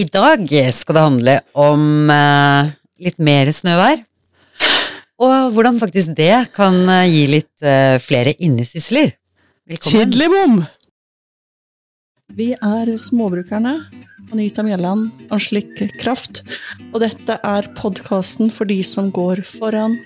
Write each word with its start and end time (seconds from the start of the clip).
I 0.00 0.06
dag 0.08 0.48
skal 0.72 0.96
det 0.96 1.00
handle 1.04 1.32
om 1.60 1.82
eh, 2.08 2.70
litt 3.04 3.18
mer 3.20 3.50
snøvær. 3.52 4.00
Og 5.20 5.50
hvordan 5.52 5.76
faktisk 5.76 6.14
det 6.16 6.54
kan 6.56 6.78
eh, 6.88 7.08
gi 7.10 7.24
litt 7.28 7.64
eh, 7.66 7.98
flere 8.00 8.32
innesysler. 8.40 9.12
Velkommen. 9.68 10.08
Tidligbom! 10.08 10.62
Vi 12.32 12.54
er 12.54 12.94
småbrukerne. 12.96 13.74
Anita 14.30 14.64
Mjelland, 14.64 15.10
Anslik 15.34 15.76
Kraft. 16.00 16.46
Og 16.94 17.02
dette 17.04 17.36
er 17.36 17.70
podkasten 17.76 18.48
for 18.54 18.70
de 18.70 18.80
som 18.86 19.12
går 19.12 19.44
foran. 19.44 19.98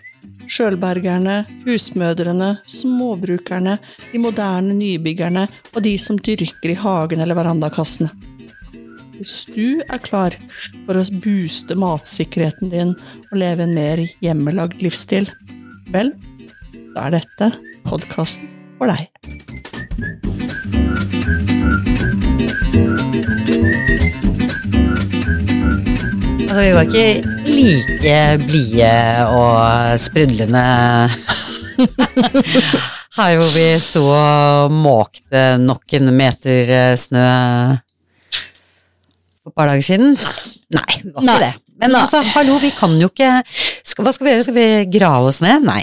Sjølbergerne, 0.50 1.44
husmødrene, 1.68 2.56
småbrukerne, 2.66 3.78
de 4.10 4.26
moderne 4.26 4.74
nybyggerne 4.74 5.46
og 5.70 5.82
de 5.86 5.98
som 6.02 6.18
dyrker 6.18 6.74
i 6.74 6.80
hagen 6.82 7.22
eller 7.22 7.38
verandakassene. 7.38 8.33
Hvis 9.14 9.44
du 9.46 9.78
er 9.86 10.00
klar 10.02 10.34
for 10.86 10.98
å 10.98 11.04
booste 11.22 11.76
matsikkerheten 11.78 12.72
din 12.72 12.94
og 13.30 13.36
leve 13.38 13.62
en 13.62 13.74
mer 13.76 14.02
hjemmelagd 14.24 14.82
livsstil, 14.82 15.28
vel, 15.94 16.10
da 16.96 17.06
er 17.06 17.20
dette 17.20 17.50
podkasten 17.86 18.50
for 18.78 18.90
deg. 18.90 19.06
Altså, 26.44 26.58
vi 26.58 26.74
var 26.74 26.90
ikke 26.90 27.06
like 27.54 28.18
blide 28.48 28.92
og 29.30 30.02
sprudlende 30.02 30.66
her 33.18 33.38
hvor 33.38 33.50
vi 33.54 33.66
sto 33.82 34.04
og 34.10 34.74
måkte 34.74 35.46
nok 35.62 35.98
en 35.98 36.14
meter 36.18 36.70
eh, 36.70 36.94
snø 36.98 37.26
for 39.44 39.52
et 39.52 39.58
par 39.60 39.70
dager 39.70 39.84
siden. 39.84 40.16
Nei, 40.74 41.00
det 41.04 41.12
var 41.12 41.22
ikke 41.28 41.40
det. 41.44 41.52
Men 41.82 41.92
Nei. 41.92 42.00
altså, 42.04 42.22
hallo, 42.34 42.56
vi 42.62 42.70
kan 42.74 42.92
jo 42.96 43.10
ikke 43.10 43.30
skal, 43.84 44.06
Hva 44.06 44.12
skal 44.14 44.26
vi 44.26 44.32
gjøre? 44.34 44.46
Skal 44.46 44.56
vi 44.56 44.66
grave 44.94 45.30
oss 45.32 45.40
ned? 45.44 45.66
Nei, 45.66 45.82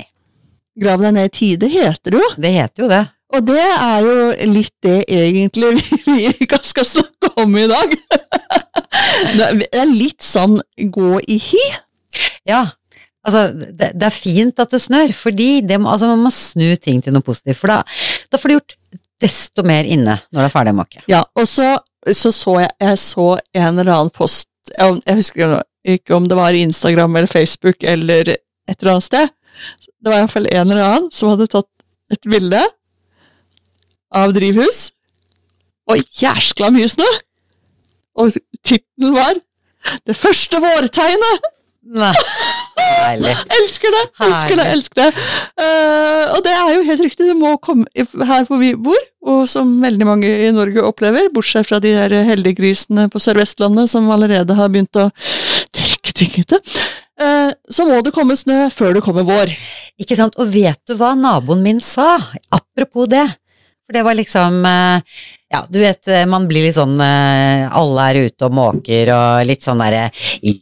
Grav 0.81 1.01
deg 1.03 1.11
ned 1.17 1.27
i 1.27 1.33
tide, 1.35 1.67
heter 1.67 2.15
det 2.15 2.21
jo. 2.21 2.27
det 2.39 2.51
heter 2.55 2.85
jo 2.85 2.87
det. 2.91 3.01
Og 3.35 3.43
det 3.47 3.63
er 3.63 4.05
jo 4.05 4.51
litt 4.51 4.73
det 4.83 4.97
egentlig 5.11 5.73
vi, 6.07 6.31
ikke 6.31 6.59
skal 6.63 6.87
snakke 6.87 7.31
om 7.43 7.57
i 7.59 7.67
dag. 7.71 7.95
Det 9.31 9.67
er 9.71 9.87
litt 9.87 10.23
sånn 10.25 10.57
gå 10.91 11.19
i 11.31 11.37
hi. 11.39 11.61
Ja, 12.47 12.65
altså 13.23 13.45
det, 13.53 13.93
det 13.95 14.07
er 14.07 14.13
fint 14.13 14.59
at 14.59 14.73
det 14.73 14.81
snør, 14.83 15.13
fordi 15.15 15.61
det 15.63 15.77
altså, 15.79 16.09
man 16.11 16.25
må 16.25 16.31
snu 16.35 16.73
ting 16.75 16.99
til 17.03 17.15
noe 17.15 17.23
positivt. 17.23 17.59
For 17.61 17.71
da, 17.71 17.77
da 18.27 18.39
får 18.41 18.51
du 18.51 18.55
gjort 18.57 18.75
desto 19.23 19.63
mer 19.67 19.87
inne 19.87 20.17
når 20.27 20.41
det 20.41 20.47
er 20.49 20.53
ferdig 20.53 20.73
å 20.75 20.79
måke. 20.81 21.03
Ja, 21.11 21.21
og 21.37 21.47
så 21.47 21.69
så, 22.09 22.31
så 22.33 22.55
jeg, 22.63 22.71
jeg 22.81 22.97
så 22.99 23.27
en 23.53 23.79
eller 23.79 23.93
annen 23.93 24.13
post, 24.13 24.49
jeg, 24.71 25.01
husker 25.17 25.59
ikke 25.85 26.15
om 26.15 26.27
det 26.29 26.37
var 26.37 26.57
Instagram 26.57 27.15
eller 27.15 27.29
Facebook 27.29 27.83
eller 27.83 28.33
et 28.33 28.77
eller 28.79 28.95
annet 28.95 29.07
sted. 29.07 29.33
Det 30.01 30.09
var 30.09 30.21
iallfall 30.21 30.47
en 30.49 30.71
eller 30.71 30.85
annen 30.85 31.11
som 31.13 31.31
hadde 31.33 31.49
tatt 31.51 31.69
et 32.11 32.27
bilde 32.27 32.61
av 34.11 34.33
drivhus, 34.35 34.89
og 35.87 36.01
jæskla 36.19 36.71
mye 36.73 36.89
snø! 36.91 37.07
Og 38.19 38.35
tittelen 38.63 39.13
var 39.15 39.39
'Det 40.05 40.15
første 40.17 40.57
vårtegnet'! 40.61 41.47
Nei, 41.81 42.13
Deilig. 43.01 43.33
Elsker 43.57 43.95
det! 43.95 44.03
Elsker 44.27 44.59
det! 44.59 44.67
Elsker 44.75 45.01
det. 45.01 45.09
Uh, 45.59 46.25
og 46.35 46.41
det 46.45 46.53
er 46.55 46.69
jo 46.75 46.85
helt 46.87 47.03
riktig, 47.07 47.27
det 47.29 47.37
må 47.37 47.55
komme 47.63 47.85
her 48.27 48.47
hvor 48.47 48.61
vi 48.61 48.73
bor, 48.75 48.99
og 49.27 49.43
som 49.49 49.73
veldig 49.83 50.07
mange 50.07 50.31
i 50.47 50.51
Norge 50.55 50.85
opplever, 50.85 51.29
bortsett 51.33 51.69
fra 51.69 51.81
de 51.83 51.93
der 51.97 52.15
heldiggrisene 52.29 53.07
på 53.11 53.21
Sør-Vestlandet 53.21 53.91
som 53.91 54.09
allerede 54.13 54.57
har 54.57 54.71
begynt 54.73 54.99
å 54.99 55.09
trykke 55.75 56.15
tyngete. 56.17 56.61
Uh, 57.21 57.51
så 57.69 57.85
må 57.85 57.99
det 58.01 58.15
komme 58.15 58.37
snø 58.39 58.65
før 58.73 58.95
det 58.97 59.05
kommer 59.05 59.27
vår. 59.27 59.53
Ikke 60.01 60.17
sant? 60.17 60.37
Og 60.41 60.49
vet 60.53 60.79
du 60.89 60.95
hva 60.97 61.13
naboen 61.17 61.61
min 61.65 61.81
sa? 61.83 62.15
Apropos 62.53 63.09
det. 63.11 63.27
For 63.91 63.97
det 63.99 64.05
var 64.07 64.15
liksom 64.15 64.61
eh, 64.63 65.17
Ja, 65.51 65.65
du 65.67 65.81
vet, 65.81 66.07
eh, 66.07 66.23
man 66.23 66.45
blir 66.47 66.63
litt 66.63 66.77
sånn 66.77 66.95
eh, 67.03 67.67
Alle 67.75 68.05
er 68.07 68.19
ute 68.29 68.47
og 68.47 68.53
måker 68.55 69.09
og 69.11 69.41
litt 69.49 69.65
sånn 69.65 69.83
derre 69.83 70.05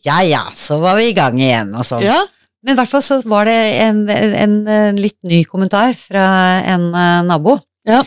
Ja 0.01 0.23
ja, 0.25 0.47
så 0.57 0.79
var 0.81 0.97
vi 0.97 1.12
i 1.12 1.13
gang 1.13 1.38
igjen 1.38 1.75
og 1.78 1.85
sånn. 1.85 2.01
Ja, 2.07 2.23
Men 2.66 2.73
i 2.73 2.79
hvert 2.79 2.90
fall 2.90 3.03
så 3.06 3.19
var 3.29 3.45
det 3.45 3.57
en, 3.84 4.01
en, 4.09 4.56
en 4.66 4.97
litt 4.97 5.19
ny 5.22 5.44
kommentar 5.45 5.94
fra 5.94 6.25
en 6.73 6.90
nabo. 7.29 7.59
Ja. 7.85 8.01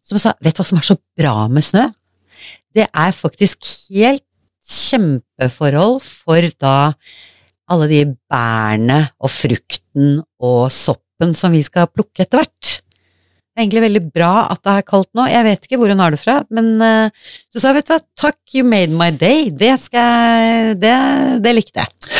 Som 0.00 0.22
sa 0.22 0.32
Vet 0.40 0.56
du 0.56 0.62
hva 0.62 0.68
som 0.70 0.80
er 0.80 0.88
så 0.88 0.96
bra 1.20 1.34
med 1.52 1.66
snø? 1.66 1.84
Det 2.72 2.88
er 2.88 3.12
faktisk 3.12 3.68
helt 3.92 4.24
kjempeforhold 4.64 6.00
for 6.00 6.48
da 6.56 6.78
alle 7.68 7.92
de 7.92 8.02
bærene 8.30 9.02
og 9.20 9.30
frukten 9.36 10.20
og 10.40 10.72
soppen 10.72 11.36
som 11.36 11.52
vi 11.52 11.60
skal 11.66 11.92
plukke 11.92 12.24
etter 12.24 12.40
hvert. 12.40 12.76
Det 13.56 13.62
er 13.62 13.64
egentlig 13.70 13.84
veldig 13.86 14.00
bra 14.12 14.30
at 14.52 14.60
det 14.68 14.72
er 14.76 14.84
kaldt 14.84 15.08
nå. 15.16 15.24
Jeg 15.32 15.44
vet 15.46 15.62
ikke 15.64 15.78
hvor 15.80 15.88
hun 15.88 16.02
har 16.04 16.12
det 16.12 16.18
fra, 16.20 16.34
men 16.52 16.66
eh, 16.84 17.30
så 17.48 17.62
sa 17.62 17.70
vet 17.72 17.88
du 17.88 17.94
hva, 17.94 18.02
takk, 18.20 18.36
you 18.52 18.66
made 18.68 18.92
my 18.92 19.08
day. 19.16 19.48
Det 19.48 19.72
skal 19.80 20.74
Det, 20.76 20.92
det 21.40 21.54
likte 21.56 21.80
jeg. 21.86 22.12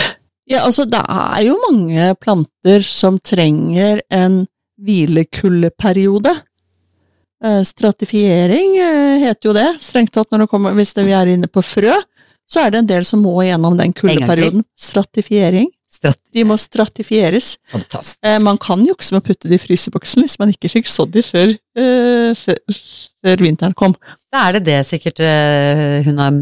ja 0.55 0.63
altså 0.65 0.87
det 0.89 1.03
er 1.05 1.43
jo 1.45 1.59
mange 1.61 2.09
planter 2.25 2.81
som 2.89 3.21
trenger 3.21 4.01
en 4.09 4.47
hvilekulleperiode. 4.81 6.33
Eh, 7.45 7.61
stratifiering 7.69 8.79
eh, 8.81 9.21
heter 9.27 9.51
jo 9.51 9.57
det, 9.61 9.69
strengt 9.85 10.17
tatt 10.17 10.33
når 10.33 10.47
det 10.47 10.51
kommer, 10.57 10.73
hvis 10.73 10.97
det 10.97 11.05
vi 11.05 11.13
er 11.21 11.35
inne 11.37 11.53
på 11.53 11.61
frø, 11.61 12.01
så 12.49 12.65
er 12.65 12.73
det 12.73 12.81
en 12.81 12.89
del 12.95 13.05
som 13.05 13.21
må 13.21 13.35
gjennom 13.45 13.77
den 13.77 13.93
kuldeperioden. 13.93 14.65
Stratifiering. 14.79 15.69
Strat 15.97 16.19
De 16.35 16.45
må 16.45 16.57
stratifieres. 16.61 17.55
fantastisk. 17.73 18.19
Eh, 18.23 18.39
man 18.45 18.59
kan 18.61 18.83
jukse 18.85 19.15
med 19.15 19.23
å 19.23 19.27
putte 19.31 19.49
det 19.49 19.57
i 19.59 19.63
fryseboksen 19.65 20.23
hvis 20.27 20.39
man 20.43 20.53
ikke 20.53 20.69
fikk 20.73 20.89
sådd 20.91 21.15
det 21.17 21.25
før, 21.25 21.55
eh, 21.81 22.33
før, 22.37 22.59
før 23.25 23.45
vinteren 23.47 23.75
kom. 23.79 23.95
Da 24.33 24.49
er 24.49 24.59
det 24.59 24.65
det 24.69 24.81
sikkert 24.89 25.21
eh, 25.25 26.03
hun 26.05 26.19
har 26.21 26.37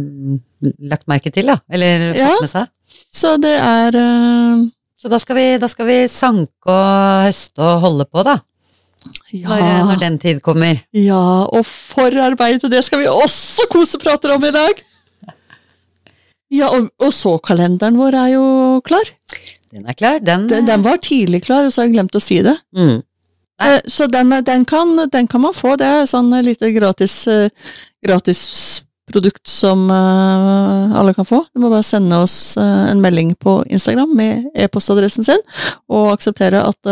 lagt 0.91 1.07
merke 1.11 1.31
til, 1.33 1.47
da. 1.53 1.59
Eller 1.71 2.11
fått 2.13 2.19
Ja. 2.25 2.33
med 2.41 2.51
seg. 2.51 2.73
Så 3.15 3.37
det 3.43 3.55
er 3.61 3.97
eh, 4.01 4.65
Så 5.05 5.11
da 5.13 5.19
skal, 5.21 5.37
vi, 5.37 5.47
da 5.61 5.69
skal 5.69 5.87
vi 5.87 5.99
sanke 6.09 6.73
og 6.73 7.25
høste 7.29 7.61
og 7.61 7.81
holde 7.85 8.07
på, 8.09 8.23
da. 8.25 8.39
ja, 9.35 9.49
Når, 9.51 9.85
når 9.91 9.99
den 10.01 10.19
tid 10.19 10.41
kommer. 10.43 10.79
ja, 10.97 11.21
og 11.45 11.67
forarbeidet, 11.69 12.71
det 12.73 12.81
skal 12.87 13.03
vi 13.03 13.07
også 13.13 13.67
koseprater 13.71 14.33
om 14.33 14.45
i 14.49 14.53
dag. 14.55 14.81
Ja, 16.55 16.69
og, 16.71 16.89
og 17.03 17.11
så 17.13 17.35
kalenderen 17.43 17.97
vår 17.99 18.15
er 18.21 18.29
jo 18.37 18.45
klar. 18.87 19.09
Den 19.75 19.89
er 19.91 19.97
klar, 19.99 20.21
den. 20.23 20.47
Den, 20.47 20.69
den 20.69 20.83
var 20.87 21.01
tidlig 21.03 21.43
klar, 21.49 21.67
og 21.67 21.73
så 21.75 21.83
har 21.83 21.89
jeg 21.89 21.97
glemt 21.97 22.15
å 22.15 22.23
si 22.23 22.39
det. 22.47 22.55
Mm. 22.79 23.01
Eh, 23.63 23.81
Så 23.91 24.07
den, 24.07 24.31
den, 24.47 24.65
kan, 24.65 24.97
den 25.11 25.27
kan 25.27 25.43
man 25.43 25.55
få. 25.55 25.75
Det 25.81 25.87
er 25.87 26.07
sånn 26.11 26.31
lite 26.47 26.71
gratis, 26.75 27.17
eh, 27.31 27.49
gratis 28.07 28.43
produkt 29.11 29.47
som 29.51 29.89
eh, 29.91 30.95
alle 30.99 31.15
kan 31.17 31.27
få. 31.27 31.43
Du 31.53 31.63
må 31.63 31.73
bare 31.73 31.87
sende 31.87 32.21
oss 32.23 32.57
en 32.57 33.03
melding 33.03 33.35
på 33.35 33.61
Instagram 33.67 34.15
med 34.17 34.47
e-postadressen 34.55 35.27
sin, 35.27 35.43
og 35.91 36.13
akseptere 36.15 36.63
at 36.65 36.91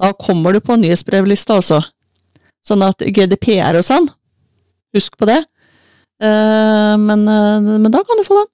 da 0.00 0.12
kommer 0.16 0.56
du 0.56 0.62
på 0.64 0.78
nyhetsbrevlista 0.80 1.58
også. 1.60 1.82
Sånn 2.64 2.82
at 2.84 3.04
GDPR 3.04 3.76
og 3.78 3.84
sånn, 3.84 4.08
husk 4.96 5.16
på 5.20 5.28
det. 5.28 5.42
Men, 6.20 7.24
men 7.28 7.92
da 7.92 8.00
kan 8.04 8.20
du 8.20 8.24
få 8.26 8.40
den. 8.40 8.48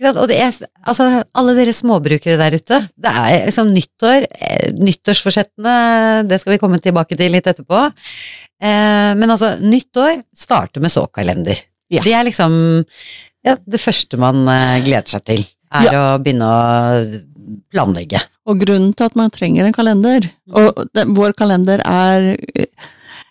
Og 0.00 0.26
det 0.30 0.36
er, 0.40 0.54
altså, 0.88 1.08
alle 1.36 1.54
dere 1.58 1.74
småbrukere 1.76 2.38
der 2.40 2.56
ute, 2.56 2.78
det 2.96 3.10
er 3.22 3.46
liksom 3.50 3.72
nyttår, 3.74 4.26
eh, 4.32 4.70
nyttårsforsettene, 4.80 5.74
det 6.28 6.40
skal 6.40 6.54
vi 6.54 6.60
komme 6.62 6.80
tilbake 6.80 7.18
til 7.20 7.34
litt 7.34 7.50
etterpå. 7.50 7.82
Eh, 8.60 9.10
men 9.16 9.28
altså, 9.28 9.54
nyttår 9.60 10.22
starter 10.36 10.80
med 10.80 10.94
såkalender. 10.94 11.60
Ja. 11.92 12.04
Det 12.06 12.14
er 12.16 12.24
liksom 12.28 12.56
ja, 13.46 13.56
det 13.56 13.80
første 13.80 14.20
man 14.20 14.44
eh, 14.48 14.80
gleder 14.84 15.08
seg 15.16 15.24
til, 15.28 15.44
er 15.72 15.92
å 15.96 16.04
begynne 16.20 16.48
å 16.48 17.60
planlegge. 17.72 18.20
Og 18.50 18.60
grunnen 18.62 18.92
til 18.96 19.08
at 19.08 19.16
man 19.18 19.32
trenger 19.32 19.66
en 19.66 19.76
kalender, 19.76 20.28
og 20.56 20.84
den, 20.96 21.14
vår 21.16 21.34
kalender 21.38 21.82
er 21.86 22.32
eh, 22.36 22.90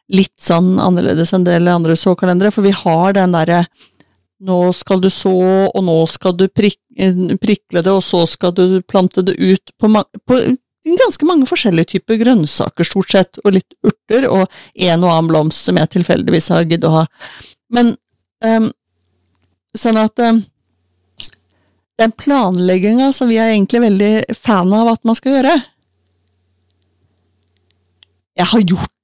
litt 0.10 0.36
sånn 0.42 0.77
annerledes 0.81 1.33
enn 1.33 1.44
en 1.44 1.50
del 1.50 1.69
andre 1.72 1.98
såkalendere, 2.00 2.54
for 2.54 2.65
vi 2.65 2.74
har 2.74 3.15
den 3.18 3.36
derre 3.36 3.63
nå 4.39 4.59
skal 4.74 5.01
du 5.03 5.09
så, 5.12 5.36
og 5.68 5.83
nå 5.83 5.97
skal 6.07 6.36
du 6.39 6.47
prik, 6.47 6.80
eh, 6.97 7.15
prikle 7.41 7.83
det, 7.83 7.91
og 7.91 8.03
så 8.06 8.24
skal 8.30 8.53
du 8.56 8.81
plante 8.88 9.24
det 9.25 9.36
ut 9.36 9.74
på, 9.80 9.91
på 10.25 10.39
ganske 10.97 11.27
mange 11.27 11.47
forskjellige 11.50 11.95
typer 11.95 12.19
grønnsaker, 12.21 12.88
stort 12.88 13.12
sett, 13.12 13.39
og 13.44 13.57
litt 13.57 13.75
urter, 13.86 14.30
og 14.30 14.47
en 14.75 15.03
og 15.03 15.12
annen 15.12 15.31
blomst 15.31 15.68
som 15.68 15.80
jeg 15.80 15.91
tilfeldigvis 15.97 16.51
har 16.53 16.68
giddet 16.68 16.88
å 16.88 17.01
ha. 17.01 17.03
Men 17.75 17.94
um, 18.45 18.69
sånn 19.77 20.00
at 20.00 20.24
um, 20.24 20.41
den 22.00 22.15
planlegginga 22.15 23.12
som 23.15 23.30
vi 23.31 23.41
er 23.41 23.51
egentlig 23.53 23.83
veldig 23.83 24.38
fan 24.39 24.71
av 24.74 24.94
at 24.94 25.03
man 25.07 25.18
skal 25.19 25.36
gjøre 25.36 25.57
Jeg 28.39 28.47
har 28.53 28.62
gjort 28.63 28.99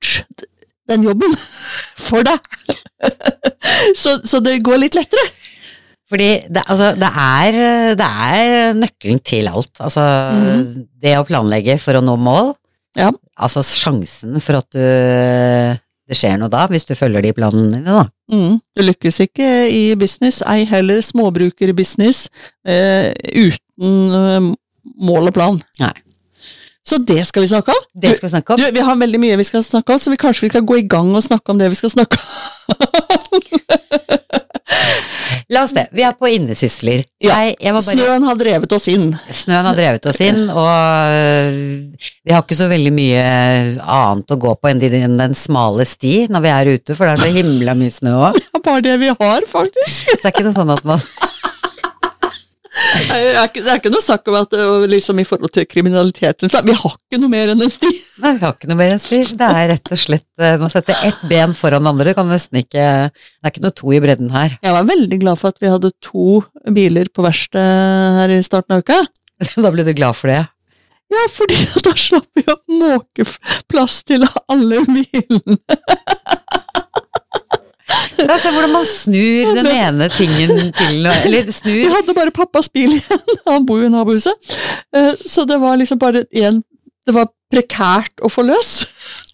den 0.91 1.05
jobben 1.07 1.33
for 2.07 2.25
deg! 2.25 2.51
så, 4.01 4.19
så 4.25 4.41
det 4.43 4.61
går 4.65 4.83
litt 4.85 4.97
lettere. 4.97 5.25
Fordi 6.09 6.29
det, 6.53 6.61
altså, 6.69 6.91
det, 7.01 7.09
er, 7.09 7.95
det 7.97 8.09
er 8.27 8.75
nøkkelen 8.77 9.23
til 9.25 9.49
alt. 9.49 9.73
Altså, 9.81 10.03
mm. 10.37 10.85
det 11.01 11.15
å 11.17 11.25
planlegge 11.25 11.79
for 11.81 11.97
å 11.97 12.03
nå 12.05 12.13
mål. 12.21 12.53
Ja. 12.95 13.09
Altså 13.35 13.65
sjansen 13.65 14.37
for 14.39 14.61
at 14.61 14.69
du 14.71 15.81
det 16.05 16.17
skjer 16.19 16.35
noe 16.37 16.51
da, 16.53 16.67
hvis 16.69 16.85
du 16.85 16.93
følger 16.93 17.25
de 17.25 17.33
planene 17.33 17.79
dine, 17.79 17.93
da. 17.97 18.03
Mm. 18.29 18.59
Du 18.77 18.83
lykkes 18.85 19.23
ikke 19.25 19.47
i 19.73 19.81
business, 19.97 20.43
ei 20.45 20.61
heller 20.69 21.01
småbrukerbusiness, 21.01 22.27
eh, 22.69 23.09
uten 23.33 24.13
eh, 24.19 24.51
mål 25.01 25.31
og 25.31 25.33
plan. 25.33 25.57
Nei. 25.81 25.95
Så 26.85 26.99
det 27.01 27.23
skal 27.25 27.41
vi 27.41 27.47
snakke 27.49 27.73
om. 27.73 27.85
Det 27.97 28.13
skal 28.17 28.27
vi 28.27 28.33
snakke 28.35 28.53
om. 28.53 28.59
Du, 28.61 28.65
vi 28.75 28.83
har 28.85 28.95
veldig 28.99 29.19
mye 29.23 29.37
vi 29.41 29.47
skal 29.47 29.63
snakke 29.65 29.89
om, 29.95 29.99
så 30.01 30.07
vi 30.13 30.19
kanskje 30.21 30.45
vi 30.45 30.51
skal 30.53 30.65
gå 30.69 30.75
i 30.83 30.87
gang 30.89 31.09
og 31.17 31.23
snakke 31.25 31.47
om 31.51 31.57
det 31.61 31.67
vi 31.73 31.79
skal 31.79 31.91
snakke 31.95 32.15
om. 32.19 32.25
La 35.53 35.61
oss 35.61 35.75
det. 35.77 35.83
Vi 35.93 36.01
er 36.01 36.15
på 36.17 36.25
innesysler. 36.33 37.03
Ja. 37.21 37.35
Bare 37.61 37.81
Snøen 37.85 38.23
har 38.25 38.37
drevet 38.39 38.71
oss 38.73 38.87
inn. 38.89 39.11
Snøen 39.29 39.67
har 39.67 39.75
drevet 39.77 40.07
oss 40.09 40.17
inn, 40.25 40.47
og 40.49 41.11
øh, 41.13 41.51
vi 42.25 42.33
har 42.33 42.41
ikke 42.41 42.57
så 42.57 42.65
veldig 42.71 42.93
mye 42.95 43.21
annet 43.81 44.33
å 44.33 44.39
gå 44.41 44.55
på 44.57 44.71
enn 44.71 44.81
den, 44.81 45.19
den 45.21 45.37
smale 45.37 45.85
sti 45.85 46.25
når 46.33 46.41
vi 46.45 46.49
er 46.53 46.71
ute, 46.73 46.97
for 46.97 47.05
det 47.05 47.13
er 47.13 47.21
så 47.27 47.35
himla 47.37 47.77
mye 47.77 47.93
snø 47.93 48.15
òg. 48.31 48.39
Det 48.41 48.57
er 48.57 48.63
bare 48.65 48.85
det 48.87 48.95
vi 49.03 49.09
har, 49.13 49.45
faktisk. 49.51 50.09
Så 50.09 50.17
det 50.17 50.25
er 50.31 50.33
ikke 50.33 50.47
noe 50.47 50.57
sånn 50.57 50.73
at 50.73 50.81
man 50.89 51.05
Det 52.95 53.17
er 53.17 53.39
ikke, 53.43 53.61
det 53.61 53.71
er 53.71 53.79
ikke 53.81 53.91
noe 53.93 54.03
snakk 54.03 54.29
om 54.31 54.37
at 54.39 54.55
liksom, 54.91 55.19
i 55.21 55.25
forhold 55.27 55.53
til 55.55 55.67
kriminaliteten 55.69 56.51
så 56.51 56.61
Vi 56.65 56.75
har 56.77 56.95
ikke 56.95 57.19
noe 57.21 57.31
mer 57.31 57.51
enn 57.53 57.63
en 57.65 57.71
sti. 57.71 57.91
Nei, 58.23 58.33
vi 58.37 58.45
har 58.45 58.55
ikke 58.55 58.69
noe 58.71 58.79
mer 58.79 58.95
enn 58.95 59.01
sti. 59.01 59.21
Det 59.35 59.49
er 59.49 59.69
rett 59.73 59.91
og 59.91 60.01
slett 60.01 60.45
Man 60.61 60.71
setter 60.73 61.05
ett 61.07 61.21
ben 61.29 61.55
foran 61.57 61.85
det 61.85 61.93
andre. 61.93 62.07
Det 62.09 62.15
kan 62.17 62.31
nesten 62.31 62.61
ikke 62.61 62.87
Det 63.11 63.45
er 63.45 63.53
ikke 63.53 63.65
noe 63.65 63.75
to 63.81 63.93
i 63.95 64.01
bredden 64.03 64.33
her. 64.35 64.57
Jeg 64.61 64.77
var 64.77 64.89
veldig 64.89 65.21
glad 65.21 65.41
for 65.41 65.53
at 65.53 65.61
vi 65.63 65.71
hadde 65.71 65.93
to 66.05 66.41
biler 66.75 67.11
på 67.13 67.25
verkstedet 67.25 68.19
her 68.21 68.35
i 68.35 68.41
starten 68.45 68.77
av 68.77 68.85
uka. 68.85 69.03
Da 69.65 69.71
ble 69.73 69.83
du 69.83 69.91
glad 69.95 70.15
for 70.15 70.31
det? 70.31 70.43
Ja, 71.13 71.25
fordi 71.29 71.57
da 71.85 71.91
slapp 71.99 72.27
vi 72.33 72.43
å 72.49 72.55
måke 72.79 73.27
plass 73.69 73.99
til 74.07 74.25
alle 74.49 74.81
bilene. 74.87 75.59
Ja, 78.25 78.37
se 78.41 78.51
hvordan 78.53 78.71
man 78.73 78.85
snur 78.89 79.51
den 79.57 79.67
ene 79.69 80.07
tingen 80.13 80.71
til 80.73 81.05
Eller 81.05 81.45
Vi 81.67 81.83
hadde 81.91 82.15
bare 82.17 82.33
pappas 82.33 82.69
bil 82.73 82.95
igjen, 82.97 83.21
han 83.49 83.65
bor 83.67 83.83
jo 83.83 83.89
i 83.89 83.93
nabohuset. 83.93 84.55
Eh, 84.95 85.11
Så 85.25 85.45
det 85.49 85.59
var 85.61 85.77
liksom 85.77 86.01
bare 86.01 86.25
én 86.33 86.61
Det 87.05 87.13
var 87.13 87.29
prekært 87.53 88.23
å 88.25 88.31
få 88.33 88.41
løs. 88.47 88.71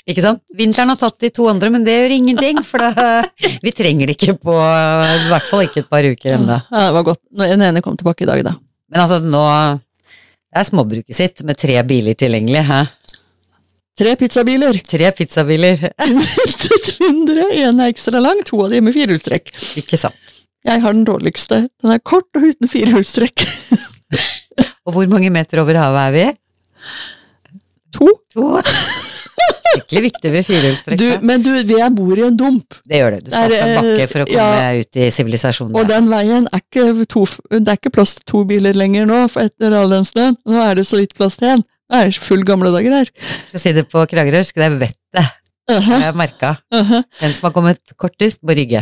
Ikke 0.10 0.24
sant? 0.26 0.42
Vinteren 0.58 0.90
har 0.92 0.98
tatt 1.00 1.20
de 1.24 1.30
to 1.32 1.46
andre, 1.48 1.70
men 1.72 1.86
det 1.88 1.94
gjør 1.94 2.16
ingenting, 2.18 2.58
for 2.68 2.82
det, 2.84 3.30
vi 3.66 3.72
trenger 3.72 4.10
det 4.10 4.18
ikke 4.18 4.36
på 4.44 4.56
I 4.58 5.30
hvert 5.30 5.48
fall 5.48 5.64
ikke 5.68 5.86
et 5.86 5.92
par 5.94 6.04
uker 6.04 6.36
ennå. 6.36 6.58
Ja, 6.68 6.82
det 6.90 6.96
var 6.98 7.06
godt. 7.14 7.22
Den 7.46 7.64
ene 7.70 7.84
kom 7.86 7.96
tilbake 8.00 8.26
i 8.26 8.30
dag, 8.30 8.44
da. 8.50 8.58
Men 8.92 9.06
altså, 9.06 9.22
nå 9.24 9.44
Det 10.52 10.60
er 10.60 10.68
småbruket 10.68 11.16
sitt 11.16 11.46
med 11.48 11.56
tre 11.62 11.78
biler 11.88 12.18
tilgjengelig. 12.20 12.66
Hæ? 12.68 12.82
Tre 14.00 14.16
pizzabiler. 14.16 14.78
Tre 14.88 15.12
pizzabiler. 15.12 15.82
Ventet. 16.00 16.92
Én 17.02 17.82
er 17.82 17.90
ekstra 17.90 18.22
lang, 18.24 18.40
to 18.48 18.62
av 18.64 18.72
dem 18.72 18.88
med 18.88 18.96
firehjulstrekk. 18.96 19.52
Ikke 19.82 20.00
sant. 20.00 20.18
Jeg 20.68 20.84
har 20.84 20.94
den 20.94 21.04
dårligste. 21.08 21.66
Den 21.82 21.94
er 21.96 22.02
kort 22.06 22.30
og 22.38 22.46
uten 22.46 22.70
firehjulstrekk. 22.72 23.46
Og 24.86 24.96
hvor 24.96 25.08
mange 25.10 25.30
meter 25.34 25.62
over 25.62 25.78
havet 25.78 26.02
er 26.02 26.14
vi? 26.16 26.26
To. 27.98 28.08
To. 28.34 28.48
Skikkelig 29.72 30.02
viktig 30.08 30.32
ved 30.34 30.46
firehjulstrekk. 30.48 31.04
Men 31.26 31.44
du, 31.46 31.52
jeg 31.56 31.90
bor 31.96 32.20
i 32.20 32.26
en 32.28 32.38
dump, 32.38 32.78
Det 32.88 33.02
gjør 33.02 33.16
det. 33.16 33.22
Du 33.26 33.32
skal 33.34 33.56
er, 33.56 33.66
en 33.66 33.76
bakke 33.80 34.08
for 34.12 34.24
å 34.24 34.30
komme 34.30 34.48
komme 34.48 34.82
ut 34.82 35.00
i 35.00 35.10
sivilisasjonen. 35.16 35.76
og 35.80 35.90
den 35.90 36.10
veien 36.12 36.48
er 36.52 36.64
ikke, 36.64 36.88
to, 37.12 37.26
det 37.52 37.64
er 37.66 37.80
ikke 37.80 37.94
plass 37.98 38.16
til 38.20 38.28
to 38.34 38.44
biler 38.50 38.78
lenger 38.78 39.08
nå, 39.10 39.22
for 39.32 39.48
etter 39.48 39.76
all 39.78 39.94
den 39.94 40.08
snøen. 40.08 40.38
Nå 40.50 40.64
er 40.64 40.80
det 40.80 40.88
så 40.90 41.00
vidt 41.02 41.16
plass 41.18 41.40
til 41.42 41.56
én. 41.56 41.66
Det 41.92 42.00
er 42.08 42.18
full 42.24 42.44
gamle 42.48 42.72
dager 42.72 42.94
her. 43.02 43.12
For 43.50 43.60
å 43.60 43.62
si 43.62 43.74
det 43.76 43.86
på 43.92 44.04
kragerørsk, 44.14 44.56
det 44.56 44.68
er 44.70 44.78
vettet. 44.80 45.38
Uh-huh, 45.72 45.92
Jeg 45.92 46.08
har 46.08 46.18
merka. 46.18 46.56
uh-huh. 46.74 47.04
Den 47.20 47.34
som 47.36 47.48
har 47.50 47.54
kommet 47.56 47.94
kortest, 48.00 48.40
må 48.44 48.56
rygge. 48.58 48.82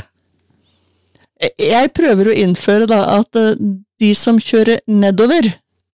Jeg 1.59 1.91
prøver 1.95 2.29
å 2.29 2.35
innføre 2.35 2.87
da 2.89 2.99
at 3.17 3.37
eh, 3.39 3.55
de 3.99 4.09
som 4.17 4.39
kjører 4.41 4.81
nedover, 4.91 5.49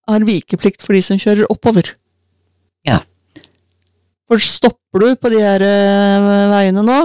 har 0.05 0.25
vikeplikt 0.25 0.83
for 0.85 0.93
de 0.93 1.01
som 1.01 1.17
kjører 1.21 1.47
oppover. 1.49 1.87
Ja. 2.85 2.99
For 4.29 4.41
stopper 4.41 5.01
du 5.01 5.15
på 5.17 5.31
de 5.33 5.39
her 5.41 5.63
eh, 5.65 6.27
veiene 6.51 6.83
nå, 6.85 6.99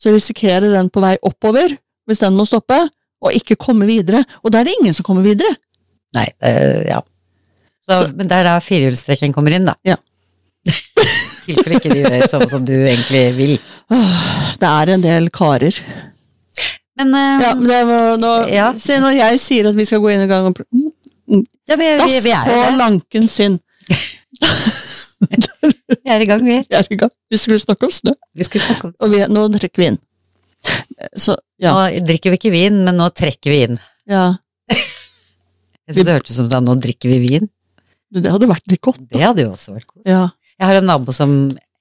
så 0.00 0.14
risikerer 0.14 0.72
den 0.74 0.88
på 0.90 1.02
vei 1.04 1.14
oppover, 1.26 1.76
hvis 2.08 2.22
den 2.24 2.34
må 2.38 2.46
stoppe, 2.48 2.78
og 3.20 3.36
ikke 3.36 3.58
komme 3.60 3.86
videre. 3.86 4.24
Og 4.42 4.50
da 4.54 4.62
er 4.62 4.70
det 4.70 4.76
ingen 4.80 4.96
som 4.96 5.06
kommer 5.06 5.26
videre. 5.26 5.52
Nei, 6.16 6.26
det, 6.40 6.54
ja. 6.90 7.02
Så, 7.98 8.12
men 8.16 8.28
det 8.30 8.36
er 8.38 8.44
da 8.46 8.54
firehjulstrekken 8.62 9.32
kommer 9.34 9.54
inn, 9.56 9.66
da. 9.68 9.74
Ja. 9.86 9.96
I 11.50 11.54
tilfelle 11.56 11.78
ikke 11.80 11.90
de 11.94 12.02
gjør 12.04 12.26
sånn 12.30 12.48
som 12.50 12.64
du 12.68 12.74
egentlig 12.76 13.22
vil. 13.38 13.54
Det 14.60 14.68
er 14.70 14.92
en 14.94 15.02
del 15.02 15.30
karer. 15.34 15.74
Men, 17.00 17.08
um, 17.14 17.40
Ja, 17.42 17.54
men 17.56 17.66
det 17.70 17.80
var, 17.88 18.16
nå, 18.20 18.32
Ja. 18.52 18.68
Se, 18.78 18.98
når 19.02 19.16
jeg 19.16 19.40
sier 19.42 19.70
at 19.70 19.78
vi 19.78 19.86
skal 19.88 20.02
gå 20.04 20.10
inn 20.12 20.26
i 20.26 20.28
gang 20.30 20.50
og 20.50 20.58
pr- 20.58 20.68
ja, 21.30 21.76
men, 21.78 21.80
vi, 21.80 21.88
Dass 22.02 22.24
vi, 22.26 22.30
er 22.34 22.44
på 22.50 22.58
det. 22.60 22.76
lanken 22.78 23.28
sin! 23.30 23.58
vi 26.00 26.10
er 26.10 26.22
i 26.24 26.28
gang, 26.28 26.42
vi. 26.44 26.58
Vi 26.68 26.76
er 26.76 26.86
i 26.90 26.98
gang. 27.00 27.12
Vi 27.30 27.38
skulle 27.40 27.60
snakke 27.62 27.86
om 27.88 27.92
snø, 27.94 28.12
Vi 28.36 28.46
skal 28.46 28.60
snakke 28.64 28.90
om 28.90 28.94
og 28.98 29.12
vi, 29.14 29.20
nå 29.30 29.44
drikker 29.54 29.82
vi 29.82 29.88
inn. 29.92 29.98
Så, 31.16 31.36
ja. 31.62 31.72
Nå 31.72 32.02
drikker 32.06 32.34
vi 32.34 32.40
ikke 32.40 32.52
vin, 32.52 32.82
men 32.86 32.98
nå 33.00 33.08
trekker 33.16 33.50
vi 33.54 33.62
inn. 33.68 33.80
ja. 34.10 34.28
Jeg 35.90 35.96
synes 35.96 36.06
det 36.06 36.12
hørtes 36.14 36.34
ut 36.36 36.38
som 36.38 36.48
da 36.52 36.58
nå 36.62 36.74
drikker 36.78 37.10
vi 37.10 37.16
vin. 37.18 37.48
Det 38.10 38.30
hadde 38.32 38.48
vært 38.50 38.66
litt 38.72 38.80
godt. 38.82 38.98
Da. 39.06 39.18
Det 39.18 39.22
hadde 39.28 39.44
jo 39.46 39.52
også 39.54 39.74
vært 39.76 39.86
godt. 39.86 40.04
Ja. 40.10 40.24
Jeg 40.58 40.66
har 40.68 40.80
en 40.80 40.88
nabo 40.90 41.12
som 41.16 41.30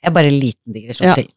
Jeg 0.03 0.13
bare 0.15 0.29
en 0.31 0.39
liten 0.39 0.71
digresjon 0.75 1.07
Ja. 1.09 1.15
til. 1.17 1.27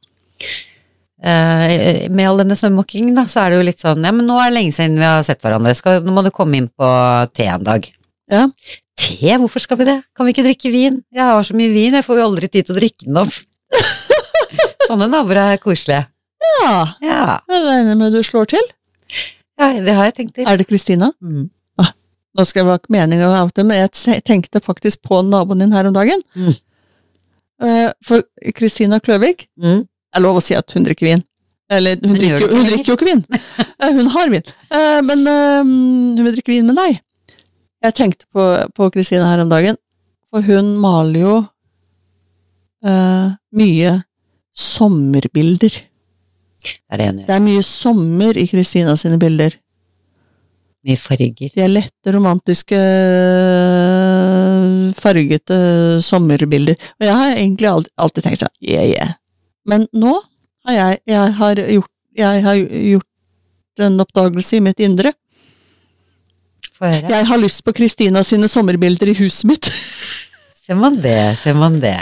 Uh, 1.23 2.09
med 2.11 2.27
all 2.27 2.41
denne 2.43 2.57
snømåkingen, 2.59 3.15
da, 3.15 3.23
så 3.31 3.45
er 3.45 3.53
det 3.53 3.59
jo 3.61 3.67
litt 3.69 3.79
sånn 3.83 4.03
Ja, 4.03 4.11
men 4.11 4.27
nå 4.27 4.41
er 4.43 4.49
det 4.51 4.57
lenge 4.57 4.73
siden 4.75 4.97
vi 4.99 5.07
har 5.07 5.23
sett 5.27 5.43
hverandre. 5.45 5.75
Skal, 5.79 6.01
nå 6.03 6.11
må 6.15 6.25
du 6.27 6.31
komme 6.35 6.59
inn 6.59 6.67
på 6.69 6.89
te 7.35 7.47
en 7.47 7.63
dag. 7.67 7.87
Ja. 8.33 8.49
Te? 8.99 9.37
Hvorfor 9.39 9.63
skal 9.63 9.79
vi 9.79 9.87
det? 9.87 9.97
Kan 10.19 10.27
vi 10.27 10.35
ikke 10.35 10.45
drikke 10.49 10.73
vin? 10.75 10.99
Jeg 11.15 11.23
har 11.29 11.43
så 11.47 11.55
mye 11.59 11.71
vin, 11.75 11.95
jeg 11.95 12.07
får 12.07 12.19
jo 12.21 12.27
aldri 12.27 12.51
tid 12.51 12.67
til 12.67 12.75
å 12.75 12.79
drikke 12.81 13.07
den 13.07 13.21
opp. 13.23 13.35
Sånne 14.89 15.07
naboer 15.11 15.39
er 15.45 15.63
koselige. 15.63 16.05
ja. 16.63 16.75
Ja, 17.03 17.23
Jeg 17.49 17.65
regner 17.71 17.99
med 18.03 18.13
du 18.15 18.23
slår 18.27 18.51
til. 18.55 18.71
ja 19.63 19.73
det 19.79 19.95
har 19.95 20.11
jeg 20.11 20.17
tenkt 20.19 20.35
til. 20.39 20.47
Er 20.51 20.59
det 20.59 20.67
Kristina? 20.69 21.13
Mm. 21.23 21.47
Nå 22.33 22.45
skal 22.49 22.63
jeg 22.63 22.69
være 22.71 22.93
meningen 22.95 23.29
å 23.29 23.49
det, 23.53 23.65
men 23.69 23.83
jeg 23.83 24.23
tenkte 24.25 24.63
faktisk 24.65 25.03
på 25.05 25.21
naboen 25.27 25.61
din 25.61 25.75
her 25.75 25.89
om 25.91 25.93
dagen. 25.97 26.23
Mm. 26.35 26.55
Eh, 27.63 27.89
For 28.05 28.25
Kristina 28.57 29.01
Kløvik 29.01 29.49
Mm. 29.61 29.85
Det 30.13 30.19
er 30.21 30.25
lov 30.27 30.37
å 30.37 30.43
si 30.45 30.53
at 30.55 30.69
hun 30.77 30.85
drikker 30.85 31.07
vin. 31.09 31.23
Eller 31.73 31.97
hun, 32.05 32.13
drikker, 32.19 32.51
hun 32.53 32.67
drikker 32.69 32.91
jo 32.93 32.97
ikke 32.99 33.07
vin. 33.09 33.23
Eh, 33.81 33.93
Hun 33.97 34.11
har 34.13 34.29
vin. 34.29 34.43
Eh, 34.71 35.01
Men 35.01 35.23
hun 35.27 36.25
vil 36.25 36.35
drikke 36.35 36.53
vin 36.53 36.67
med 36.69 36.77
deg. 36.77 36.99
Jeg 37.83 37.95
tenkte 37.97 38.27
på, 38.33 38.45
på 38.77 38.91
Kristina 38.93 39.25
her 39.31 39.41
om 39.43 39.49
dagen, 39.49 39.77
for 40.31 40.45
hun 40.45 40.77
maler 40.79 41.21
jo 41.21 41.35
mye 42.83 43.91
sommerbilder. 44.55 45.75
Det 46.63 46.77
er 46.91 46.99
det. 47.01 47.27
Det 47.27 47.35
er 47.35 47.43
mye 47.43 47.63
sommer 47.67 48.39
i 48.39 48.47
Kristina 48.51 48.95
sine 49.01 49.19
bilder. 49.23 49.55
Mye 50.83 50.99
farger. 50.99 51.53
De 51.55 51.63
er 51.63 51.71
lette, 51.71 52.13
romantiske, 52.15 52.79
fargete 54.99 55.59
sommerbilder. 56.03 56.79
Og 56.99 57.07
jeg 57.07 57.19
har 57.21 57.35
egentlig 57.37 57.71
alltid, 57.71 58.25
tenkt 58.25 58.43
sånn, 58.43 58.55
yeah, 58.59 58.89
yeah. 58.91 59.13
Men 59.69 59.87
nå 59.95 60.17
har 60.67 60.79
jeg, 60.79 61.03
jeg, 61.13 61.35
har 61.39 61.63
gjort, 61.63 61.93
jeg 62.19 62.43
har 62.49 62.59
gjort 62.59 63.87
en 63.87 64.03
oppdagelse 64.03 64.59
i 64.59 64.65
mitt 64.67 64.83
indre. 64.83 65.15
Få 66.75 66.91
høre. 66.91 67.15
Jeg 67.15 67.31
har 67.31 67.43
lyst 67.43 67.63
på 67.63 67.75
Kristina 67.79 68.25
sine 68.27 68.51
sommerbilder 68.51 69.13
i 69.13 69.19
huset 69.23 69.47
mitt. 69.53 69.71
Ser 70.63 70.79
man 70.79 70.99
det, 71.03 71.37
ser 71.39 71.55
man 71.59 71.79
det. 71.83 71.99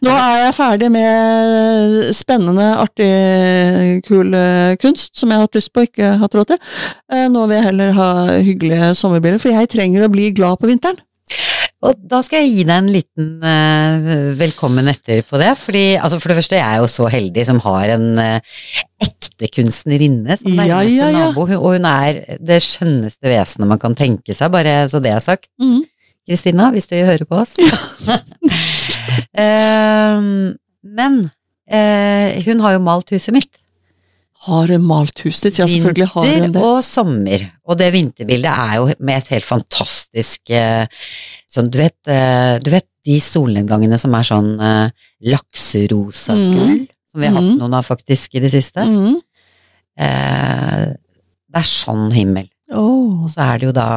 Nå 0.00 0.12
er 0.16 0.38
jeg 0.46 0.56
ferdig 0.56 0.88
med 0.94 1.98
spennende, 2.16 2.70
artig, 2.80 3.10
kul 4.06 4.32
eh, 4.36 4.72
kunst 4.80 5.18
som 5.20 5.28
jeg 5.28 5.40
har 5.40 5.44
hatt 5.44 5.58
lyst 5.58 5.72
på 5.74 5.84
og 5.84 5.90
ikke 5.90 6.14
hatt 6.22 6.36
råd 6.38 6.54
til. 6.54 6.60
Eh, 7.12 7.26
Nå 7.32 7.44
vil 7.50 7.58
jeg 7.58 7.66
heller 7.68 7.92
ha 7.98 8.10
hyggelige 8.40 8.90
sommerbilder, 8.96 9.42
for 9.42 9.52
jeg 9.52 9.70
trenger 9.74 10.06
å 10.06 10.12
bli 10.12 10.30
glad 10.36 10.60
på 10.62 10.70
vinteren. 10.70 11.00
Og 11.86 12.00
da 12.10 12.18
skal 12.24 12.42
jeg 12.42 12.50
gi 12.52 12.64
deg 12.68 12.74
en 12.76 12.90
liten 12.92 13.28
uh, 13.40 14.34
velkommen 14.36 14.90
etter 14.90 15.22
på 15.24 15.38
det. 15.40 15.54
Fordi, 15.56 15.84
altså 15.96 16.18
for 16.20 16.32
det 16.32 16.36
første, 16.40 16.58
jeg 16.58 16.66
er 16.66 16.82
jo 16.82 16.90
så 16.92 17.06
heldig 17.08 17.44
som 17.48 17.60
har 17.64 17.94
en 17.94 18.08
uh, 18.20 18.58
ekte 19.00 19.48
kunstnerinne 19.54 20.36
som 20.36 20.50
Ja, 20.52 20.58
nærmeste 20.60 20.96
ja, 20.98 21.08
ja. 21.08 21.22
nabo. 21.30 21.46
Og 21.46 21.78
hun 21.78 21.88
er 21.88 22.20
det 22.36 22.60
skjønneste 22.66 23.32
vesenet 23.32 23.72
man 23.72 23.80
kan 23.80 23.96
tenke 23.96 24.36
seg, 24.36 24.52
bare 24.52 24.82
så 24.92 25.00
det 25.00 25.14
er 25.14 25.24
sagt. 25.24 25.48
Kristina, 25.56 25.86
Kristina, 26.28 26.68
hvis 26.76 26.90
du 26.92 26.98
hører 27.00 27.24
på 27.24 27.40
oss. 27.40 27.56
Eh, 29.32 30.28
men 31.00 31.18
eh, 31.70 32.38
hun 32.46 32.62
har 32.64 32.76
jo 32.76 32.84
malt 32.84 33.12
huset 33.14 33.34
mitt. 33.36 33.50
Har 34.46 34.70
hun 34.72 34.86
malt 34.88 35.20
huset 35.26 35.50
ditt? 35.50 35.58
Ja, 35.60 35.66
selvfølgelig 35.68 36.08
har 36.14 36.28
hun 36.28 36.44
Vinter 36.46 36.64
og 36.64 36.78
sommer. 36.86 37.42
Og 37.68 37.76
det 37.80 37.90
vinterbildet 37.92 38.50
er 38.50 38.78
jo 38.78 38.86
med 38.98 39.18
et 39.18 39.32
helt 39.34 39.48
fantastisk 39.48 40.52
eh, 40.56 40.86
sånn, 41.50 41.68
du 41.68 41.76
vet, 41.82 41.98
eh, 42.08 42.56
du 42.64 42.70
vet 42.72 42.88
de 43.04 43.18
solnedgangene 43.24 43.96
som 44.00 44.14
er 44.16 44.26
sånn 44.28 44.48
lakserosa 45.24 46.34
mm. 46.36 46.56
gull, 46.56 46.80
som 47.10 47.20
vi 47.22 47.28
har 47.28 47.36
hatt 47.38 47.46
Mhm. 47.48 47.58
noen 47.60 47.76
av 47.78 47.86
faktisk 47.86 48.34
i 48.36 48.42
det 48.44 48.50
siste. 48.52 48.84
Mm. 48.84 49.14
Eh, 50.00 50.84
det 51.50 51.60
er 51.62 51.66
sånn 51.66 52.10
himmel. 52.14 52.48
Åh. 52.70 53.24
Og 53.24 53.30
så 53.32 53.42
er 53.42 53.58
det 53.58 53.66
jo 53.66 53.74
da 53.74 53.88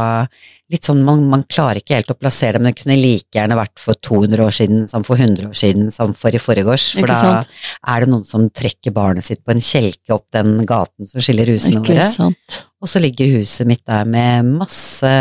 litt 0.73 0.87
sånn, 0.87 1.03
man, 1.05 1.21
man 1.29 1.43
klarer 1.45 1.77
ikke 1.81 1.97
helt 1.99 2.09
å 2.09 2.17
plassere 2.17 2.57
det, 2.57 2.61
men 2.63 2.71
det 2.71 2.79
kunne 2.79 2.95
like 2.97 3.37
gjerne 3.37 3.57
vært 3.59 3.81
for 3.81 3.97
200 4.07 4.41
år 4.41 4.55
siden 4.57 4.85
som 4.89 5.05
for 5.05 5.21
100 5.21 5.51
år 5.51 5.57
siden 5.57 5.91
som 5.93 6.15
for 6.17 6.33
i 6.33 6.41
forgårs. 6.41 6.87
For 6.97 7.09
da 7.09 7.17
sant? 7.19 7.49
er 7.93 8.03
det 8.03 8.09
noen 8.09 8.25
som 8.25 8.47
trekker 8.49 8.95
barnet 8.95 9.25
sitt 9.25 9.43
på 9.45 9.53
en 9.53 9.61
kjelke 9.61 10.15
opp 10.15 10.25
den 10.33 10.55
gaten 10.69 11.09
som 11.09 11.21
skiller 11.23 11.51
husene 11.53 11.83
våre. 11.83 12.31
Og 12.83 12.89
så 12.89 13.01
ligger 13.03 13.35
huset 13.37 13.69
mitt 13.69 13.83
der 13.87 14.07
med 14.09 14.49
masse 14.57 15.11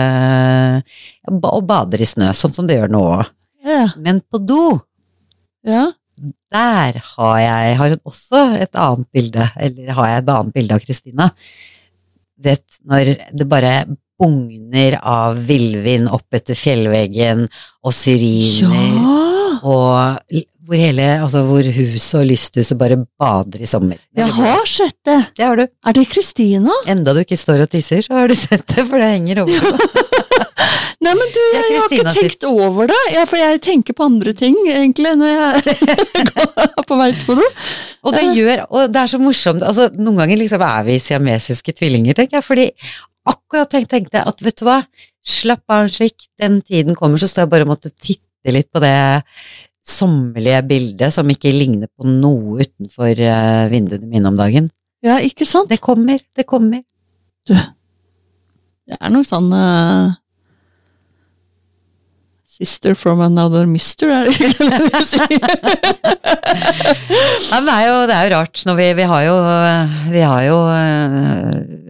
Og 1.29 1.67
bader 1.69 2.03
i 2.03 2.09
snø, 2.09 2.33
sånn 2.35 2.55
som 2.55 2.67
det 2.67 2.81
gjør 2.81 2.95
nå 2.95 3.03
òg. 3.11 3.27
Ja. 3.63 3.85
Men 4.03 4.19
på 4.27 4.41
do, 4.43 4.81
ja. 5.69 5.85
der 6.51 6.99
har 7.13 7.37
jeg 7.39 7.77
har 7.79 7.93
hun 7.95 8.09
også 8.09 8.41
et 8.65 8.73
annet 8.75 9.11
bilde, 9.15 9.47
eller 9.55 9.93
har 9.99 10.11
jeg 10.11 10.25
et 10.25 10.33
annet 10.35 10.57
bilde 10.57 10.79
av 10.79 10.89
Kristina. 10.89 11.29
Vet, 12.43 12.65
når 12.89 13.13
det 13.39 13.49
bare 13.51 13.75
bugner 14.23 14.99
av 15.03 15.39
villvind 15.49 16.09
opp 16.15 16.35
etter 16.37 16.55
fjellveggen, 16.59 17.47
og 17.83 17.95
syriner, 17.97 18.89
Ja! 18.95 19.19
og 19.63 20.43
hvor 20.63 20.79
hele, 20.79 21.07
altså 21.25 21.43
hvor 21.47 21.67
huset 21.75 22.21
og 22.21 22.27
lysthuset 22.31 22.79
bare 22.79 23.01
bader 23.19 23.65
i 23.65 23.67
sommer. 23.67 23.99
Er 24.15 24.25
Jeg 24.25 24.35
har 24.37 24.65
sett 24.71 24.97
det. 25.05 25.19
Det 25.37 25.45
har 25.45 25.59
du. 25.59 25.65
Er 25.67 25.97
det 25.97 26.05
Kristina? 26.09 26.71
Enda 26.87 27.15
du 27.15 27.21
ikke 27.25 27.39
står 27.39 27.65
og 27.65 27.71
tisser, 27.73 28.03
så 28.07 28.15
har 28.21 28.31
du 28.31 28.35
sett 28.39 28.67
det, 28.71 28.87
for 28.87 29.03
det 29.03 29.11
henger 29.11 29.43
over. 29.43 29.59
Nei, 31.03 31.13
men 31.19 31.31
du, 31.35 31.41
er 31.43 31.57
jeg, 31.57 31.79
har 31.81 31.95
ikke 31.97 32.13
tenkt 32.15 32.45
over 32.47 32.91
det. 32.91 32.99
Jeg, 33.11 33.27
for 33.27 33.41
jeg 33.41 33.61
tenker 33.65 33.97
på 33.99 34.07
andre 34.07 34.35
ting, 34.39 34.59
egentlig, 34.71 35.15
når 35.19 35.33
jeg 35.33 35.77
går 36.77 36.87
på 36.87 36.99
vei 37.01 37.09
på 37.25 37.37
do. 37.39 37.47
Og 38.07 38.15
det 38.15 38.23
gjør, 38.37 38.63
og 38.71 38.93
det 38.93 39.01
er 39.01 39.11
så 39.11 39.19
morsomt, 39.23 39.65
altså 39.67 39.89
noen 39.99 40.23
ganger 40.23 40.39
liksom 40.39 40.63
er 40.67 40.87
vi 40.87 41.01
siamesiske 41.03 41.75
tvillinger, 41.81 42.15
tenker 42.19 42.39
jeg, 42.39 42.47
fordi 42.47 42.69
akkurat 43.29 43.71
tenkte 43.71 44.21
jeg 44.21 44.31
at 44.31 44.47
vet 44.47 44.59
du 44.61 44.65
hva, 44.69 44.79
slapp 45.23 45.75
av 45.75 45.87
en 45.87 45.93
slik, 45.93 46.29
den 46.43 46.61
tiden 46.67 46.99
kommer, 46.99 47.19
så 47.19 47.31
står 47.31 47.47
jeg 47.47 47.53
bare 47.53 47.67
og 47.67 47.75
måtte 47.75 47.93
titte 47.95 48.55
litt 48.55 48.71
på 48.75 48.83
det 48.83 48.95
sommerlige 49.87 50.63
bildet 50.71 51.15
som 51.15 51.31
ikke 51.31 51.51
ligner 51.55 51.91
på 51.91 52.07
noe 52.07 52.63
utenfor 52.63 53.19
eh, 53.19 53.67
vinduene 53.71 54.07
mine 54.11 54.31
om 54.31 54.39
dagen. 54.39 54.71
Ja, 55.03 55.19
ikke 55.19 55.47
sant? 55.49 55.71
Det 55.71 55.81
kommer, 55.83 56.23
det 56.37 56.47
kommer. 56.47 56.83
Du, 57.47 57.55
Det 58.87 58.99
er 58.99 59.11
noe 59.15 59.27
sånn 59.27 59.51
eh, 59.55 60.15
Sister 62.53 62.93
from 62.95 63.23
another 63.25 63.65
mister, 63.65 64.11
er 64.13 64.27
det 64.29 64.35
ikke 64.37 64.51
det 64.69 64.81
du 64.93 64.99
sier? 65.09 65.55
Men 67.49 67.65
det 67.65 67.77
er 67.79 67.87
jo, 67.87 67.95
det 68.11 68.17
er 68.17 68.27
jo 68.27 68.33
rart, 68.35 68.61
når 68.69 68.77
vi, 68.77 68.89
vi 68.99 69.07
har 69.09 69.23
jo, 69.25 69.37
vi 70.13 70.21
har 70.21 70.43
jo, 70.45 70.59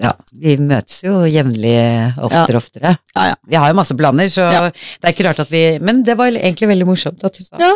ja, 0.04 0.12
vi 0.45 0.54
møtes 0.62 1.00
jo 1.02 1.16
jevnlig 1.26 1.75
oftere 2.14 2.54
og 2.54 2.62
oftere. 2.62 2.95
Ja, 3.16 3.26
ja. 3.33 3.37
Vi 3.50 3.59
har 3.59 3.73
jo 3.73 3.78
masse 3.81 3.99
planer, 3.99 4.31
så 4.31 4.47
det 4.71 5.02
er 5.02 5.11
ikke 5.11 5.26
rart 5.26 5.42
at 5.42 5.50
vi, 5.50 5.64
men 5.83 6.04
det 6.07 6.14
var 6.21 6.31
egentlig 6.31 6.71
veldig 6.76 6.90
morsomt 6.92 7.26
at 7.26 7.35
du 7.35 7.42
sa. 7.42 7.59
Ja, 7.59 7.75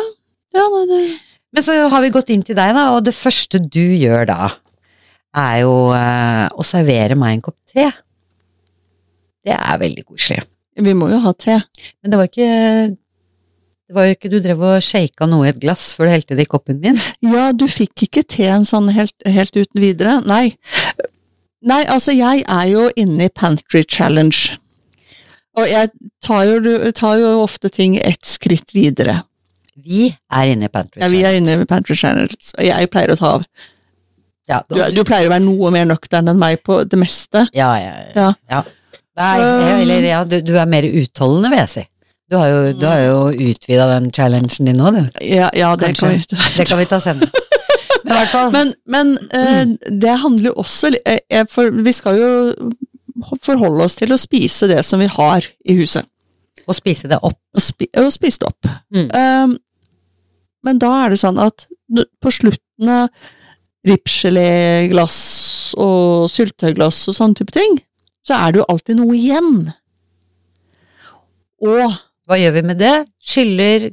ja 0.55 0.67
nei, 0.77 0.87
det 0.93 1.03
Men 1.57 1.67
så 1.67 1.75
har 1.91 2.07
vi 2.07 2.15
gått 2.15 2.31
inn 2.31 2.47
til 2.47 2.55
deg, 2.55 2.71
da, 2.77 2.89
og 2.95 3.03
det 3.03 3.17
første 3.19 3.59
du 3.67 3.83
gjør 3.83 4.29
da, 4.31 4.53
er 5.37 5.63
jo 5.65 5.79
eh, 5.91 6.45
å 6.55 6.63
servere 6.65 7.19
meg 7.19 7.35
en 7.35 7.49
kopp 7.51 7.59
te. 7.67 7.91
Det 9.43 9.59
er 9.59 9.83
veldig 9.83 10.07
koselig. 10.07 10.47
Vi 10.77 10.93
må 10.97 11.09
jo 11.11 11.19
ha 11.23 11.33
te. 11.33 11.57
Men 12.01 12.13
det 12.13 12.19
var 12.19 12.29
ikke 12.29 12.49
det 13.87 13.95
var 13.95 14.03
jo 14.09 14.15
ikke 14.17 14.29
du 14.33 14.37
drev 14.43 14.63
og 14.67 14.81
shaka 14.83 15.25
noe 15.31 15.45
i 15.47 15.49
et 15.53 15.59
glass 15.63 15.93
før 15.95 16.09
du 16.09 16.11
helte 16.11 16.35
det 16.35 16.43
i 16.43 16.49
koppen 16.51 16.81
min. 16.83 16.97
Ja, 17.23 17.53
du 17.55 17.63
fikk 17.71 18.03
ikke 18.09 18.23
teen 18.27 18.65
sånn 18.67 18.89
helt, 18.91 19.15
helt 19.23 19.55
uten 19.55 19.79
videre. 19.79 20.17
Nei. 20.27 20.57
Nei, 21.63 21.85
altså, 21.87 22.11
jeg 22.11 22.43
er 22.43 22.65
jo 22.67 22.89
inne 22.99 23.29
i 23.29 23.31
Pantry 23.31 23.85
Challenge. 23.87 24.57
Og 25.57 25.71
jeg 25.71 25.89
tar 26.21 26.43
jo, 26.45 26.75
tar 26.99 27.15
jo 27.21 27.31
ofte 27.45 27.71
ting 27.73 27.95
ett 27.97 28.27
skritt 28.27 28.75
videre. 28.75 29.21
Vi 29.79 30.09
er 30.11 30.51
inne 30.51 30.67
i 30.67 30.73
Pantry 30.73 30.99
Challenge. 30.99 31.07
Ja, 31.07 31.13
vi 31.15 31.23
er 31.31 31.39
inne 31.39 31.55
i 31.63 31.69
Pantry 31.69 31.95
Challenge, 31.97 32.35
og 32.57 32.63
jeg 32.67 32.91
pleier 32.91 33.15
å 33.15 33.17
ta 33.17 33.31
av. 33.39 33.47
Ja, 34.51 34.61
Du, 34.67 34.75
du 34.95 35.01
pleier 35.07 35.27
å 35.27 35.33
være 35.33 35.43
noe 35.47 35.71
mer 35.75 35.87
nøktern 35.89 36.27
enn 36.31 36.39
meg 36.39 36.59
på 36.67 36.81
det 36.87 36.99
meste. 36.99 37.47
ja, 37.55 37.71
ja, 37.79 37.95
ja. 38.15 38.27
Ja. 38.51 38.61
Nei, 39.17 39.37
eller 39.81 40.05
ja, 40.05 40.23
du, 40.29 40.39
du 40.45 40.53
er 40.57 40.69
mer 40.69 40.85
utholdende, 40.85 41.49
vil 41.53 41.63
jeg 41.63 41.71
si. 41.73 41.83
Du 42.27 42.35
har 42.35 42.49
jo, 42.51 42.73
du 42.75 42.85
har 42.85 43.01
jo 43.05 43.19
utvida 43.49 43.87
den 43.93 44.09
challengen 44.11 44.67
din 44.67 44.77
nå, 44.77 44.91
du. 44.91 45.03
Ja, 45.23 45.47
ja 45.55 45.71
det 45.79 45.93
kan 45.95 46.11
vi 46.11 46.19
Det 46.57 46.65
kan 46.67 46.79
vi 46.81 46.85
ta 46.89 46.99
senere. 46.99 47.29
Men 48.07 48.51
Men, 48.51 48.73
men 48.85 49.13
eh, 49.35 49.91
det 49.91 50.13
handler 50.21 50.51
jo 50.51 50.61
også 50.61 50.93
eh, 51.05 51.43
For 51.51 51.71
vi 51.83 51.91
skal 51.91 52.19
jo 52.19 52.29
forholde 53.43 53.83
oss 53.83 53.97
til 53.99 54.13
å 54.13 54.19
spise 54.21 54.69
det 54.69 54.83
som 54.85 55.01
vi 55.01 55.09
har 55.11 55.43
i 55.65 55.75
huset. 55.75 56.05
å 56.67 56.75
spise 56.75 57.07
det 57.07 57.17
opp. 57.23 57.39
Og, 57.55 57.61
spi, 57.63 57.87
og 57.97 58.11
spise 58.11 58.43
det 58.43 58.47
opp. 58.47 58.69
Mm. 58.95 59.09
Um, 59.11 59.57
men 60.67 60.79
da 60.83 60.91
er 61.05 61.13
det 61.13 61.19
sånn 61.21 61.39
at 61.39 61.67
på 62.21 62.31
slutten 62.31 62.91
av 62.91 63.07
ripsgeléglass 63.87 65.19
og 65.79 66.27
syltetøyglass 66.31 67.05
og 67.07 67.15
sånne 67.15 67.39
type 67.39 67.55
ting, 67.55 67.77
så 68.27 68.35
er 68.35 68.51
det 68.55 68.59
jo 68.61 68.65
alltid 68.73 68.97
noe 68.99 69.15
igjen. 69.15 69.53
Og 71.63 71.95
Hva 72.27 72.35
gjør 72.41 72.53
vi 72.57 72.63
med 72.67 72.77
det? 72.81 72.93
Skyller 73.23 73.87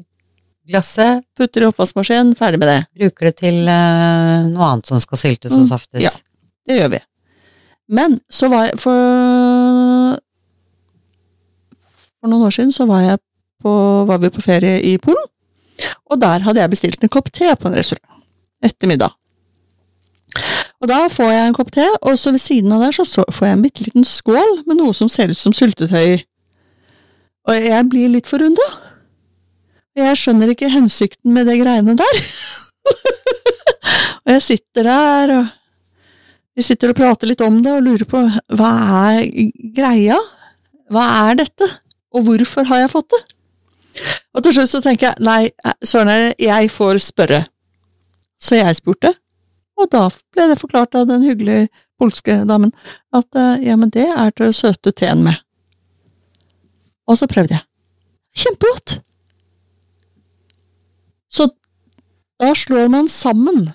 glasset, 0.66 1.22
putter 1.38 1.62
i 1.62 1.68
oppvaskmaskinen, 1.68 2.32
ferdig 2.38 2.58
med 2.58 2.70
det. 2.70 2.78
bruker 2.98 3.28
det 3.30 3.34
til 3.42 3.60
uh, 3.68 4.46
noe 4.48 4.68
annet 4.72 4.88
som 4.90 4.98
skal 5.02 5.20
syltes 5.20 5.52
og 5.54 5.62
Mm, 5.62 5.68
saftes. 5.68 6.02
ja. 6.02 6.10
Det 6.66 6.78
gjør 6.80 6.90
vi. 6.96 7.00
Men 7.94 8.18
så 8.32 8.48
var 8.48 8.66
jeg 8.70 8.78
for 8.80 10.16
For 12.20 12.30
noen 12.32 12.46
år 12.46 12.54
siden 12.56 12.72
så 12.72 12.86
var, 12.88 13.02
jeg 13.04 13.18
på, 13.62 13.72
var 14.08 14.18
vi 14.22 14.30
på 14.32 14.40
ferie 14.44 14.78
i 14.88 14.94
Polen, 14.98 15.26
og 16.08 16.20
der 16.22 16.40
hadde 16.46 16.62
jeg 16.62 16.72
bestilt 16.72 17.02
en 17.04 17.12
kopp 17.12 17.28
te 17.32 17.50
på 17.60 17.68
en 17.68 17.76
restaurant. 17.76 18.22
Etter 18.64 18.88
middag. 18.88 19.12
Og 20.84 20.88
da 20.90 21.06
får 21.08 21.30
jeg 21.32 21.44
en 21.48 21.54
kopp 21.56 21.70
te, 21.72 21.84
og 22.04 22.18
så 22.20 22.34
ved 22.34 22.42
siden 22.42 22.72
av 22.76 22.82
der 22.84 22.92
så, 22.92 23.24
får 23.32 23.46
jeg 23.46 23.56
en 23.56 23.62
bitte 23.64 23.84
liten 23.86 24.04
skål 24.04 24.58
med 24.68 24.76
noe 24.76 24.92
som 24.92 25.08
ser 25.08 25.30
ut 25.32 25.38
som 25.40 25.54
syltetøy. 25.56 26.18
Og 27.48 27.68
jeg 27.70 27.86
blir 27.88 28.10
litt 28.12 28.28
forundra. 28.28 28.66
Jeg 29.96 30.18
skjønner 30.20 30.52
ikke 30.52 30.68
hensikten 30.68 31.32
med 31.32 31.48
de 31.48 31.56
greiene 31.62 31.94
der. 31.96 32.20
og 34.26 34.34
jeg 34.34 34.44
sitter 34.44 34.90
der, 34.90 35.34
og 35.38 35.48
vi 36.52 36.68
sitter 36.68 36.92
og 36.92 37.00
prater 37.00 37.32
litt 37.32 37.46
om 37.48 37.62
det 37.64 37.72
og 37.78 37.88
lurer 37.88 38.04
på 38.10 38.20
hva 38.52 38.74
er 39.14 39.24
greia? 39.72 40.20
Hva 40.92 41.08
er 41.30 41.40
dette? 41.40 41.70
Og 42.12 42.28
hvorfor 42.28 42.68
har 42.68 42.84
jeg 42.84 42.92
fått 42.92 43.08
det? 43.16 43.24
Og 44.36 44.44
til 44.44 44.58
slutt 44.58 44.76
så 44.76 44.84
tenker 44.84 45.14
jeg 45.14 45.24
nei, 45.24 45.48
søren, 45.80 46.34
jeg 46.36 46.68
får 46.76 47.00
spørre. 47.08 47.46
Så 48.36 48.60
jeg 48.60 48.76
spurte, 48.76 49.16
og 49.80 49.90
da 49.90 50.06
ble 50.34 50.48
det 50.50 50.60
forklart 50.60 50.94
av 50.98 51.08
den 51.10 51.24
hyggelige 51.26 51.68
polske 52.00 52.40
damen 52.48 52.72
at 53.14 53.26
eh, 53.38 53.64
ja, 53.68 53.76
men 53.78 53.92
det 53.94 54.06
er 54.10 54.34
til 54.36 54.52
søte 54.54 54.92
teen 54.94 55.24
med. 55.26 55.38
Og 57.10 57.18
så 57.20 57.28
prøvde 57.30 57.56
jeg. 57.56 57.66
Kjempegodt! 58.34 58.98
Så 61.30 61.48
da 62.40 62.52
slår 62.56 62.90
man 62.92 63.08
sammen 63.10 63.68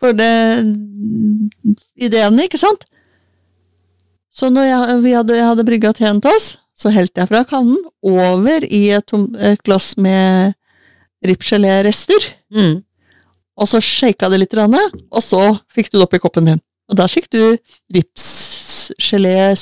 for 0.00 0.16
det 0.16 0.34
ideene, 1.96 2.46
ikke 2.46 2.60
sant? 2.60 2.84
Så 4.34 4.50
når 4.50 4.66
jeg, 4.66 4.78
hadde, 5.14 5.36
jeg 5.38 5.46
hadde 5.46 5.66
brygga 5.66 5.92
teen 5.96 6.20
til 6.22 6.34
oss, 6.34 6.54
så 6.74 6.90
helte 6.90 7.22
jeg 7.22 7.30
fra 7.30 7.44
kannen 7.46 7.78
over 8.02 8.66
i 8.66 8.88
et, 8.96 9.14
et 9.38 9.62
glass 9.62 9.92
med 9.96 10.56
ripsgelérester. 11.24 12.26
Mm. 12.50 12.82
Og 13.54 13.70
så 13.70 13.80
shaka 13.82 14.30
det 14.32 14.40
litt, 14.42 14.56
og 14.58 15.22
så 15.22 15.42
fikk 15.72 15.92
du 15.92 15.98
det 15.98 16.06
opp 16.06 16.16
i 16.16 16.22
koppen 16.22 16.50
din. 16.50 16.62
Og 16.90 16.98
der 16.98 17.08
fikk 17.10 17.30
du 17.32 17.56
ripsgelé 17.94 19.54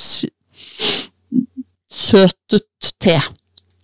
søtet 1.93 2.91
te. 2.99 3.19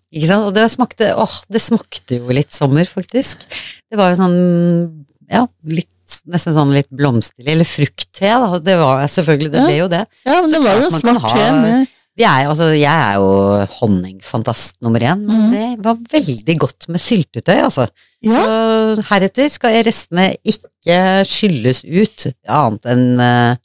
Ikke 0.10 0.32
sant? 0.32 0.48
Og 0.50 0.56
det 0.56 0.66
smakte, 0.74 1.12
åh, 1.13 1.36
det 1.54 1.62
smakte 1.62 2.18
jo 2.20 2.34
litt 2.34 2.51
sommer, 2.56 2.89
faktisk. 2.89 3.46
Det 3.89 4.00
var 4.00 4.12
jo 4.12 4.20
sånn, 4.24 4.39
ja, 5.30 5.46
litt, 5.70 6.20
nesten 6.25 6.58
sånn 6.58 6.74
litt 6.74 6.89
blomsterlig, 6.89 7.54
eller 7.54 7.70
fruktte, 7.70 8.34
da. 8.44 8.60
Det 8.66 8.75
var 8.82 9.06
selvfølgelig, 9.13 9.54
det 9.54 9.68
ble 9.68 9.78
jo 9.78 9.88
det. 9.94 10.04
Ja, 10.25 10.39
men 10.42 10.51
det 10.56 10.63
var 10.66 10.82
jo 10.82 10.89
svart 10.98 11.30
te 11.30 11.48
med 11.60 11.96
er, 12.28 12.50
altså, 12.50 12.66
jeg 12.76 12.84
er 12.90 13.14
jo 13.16 13.66
honningfantast 13.80 14.74
nummer 14.84 15.00
én, 15.00 15.22
men 15.24 15.46
Mhm. 15.46 15.52
det 15.54 15.86
var 15.86 15.96
veldig 16.12 16.56
godt 16.60 16.88
med 16.90 17.00
syltetøy, 17.00 17.62
altså. 17.64 17.86
Ja, 18.22 18.42
Så 18.44 19.02
heretter 19.08 19.48
skal 19.50 19.78
restene 19.88 20.34
ikke 20.44 20.98
skylles 21.24 21.86
ut, 21.86 22.26
annet 22.48 22.86
enn 22.92 23.20
eh, 23.24 23.56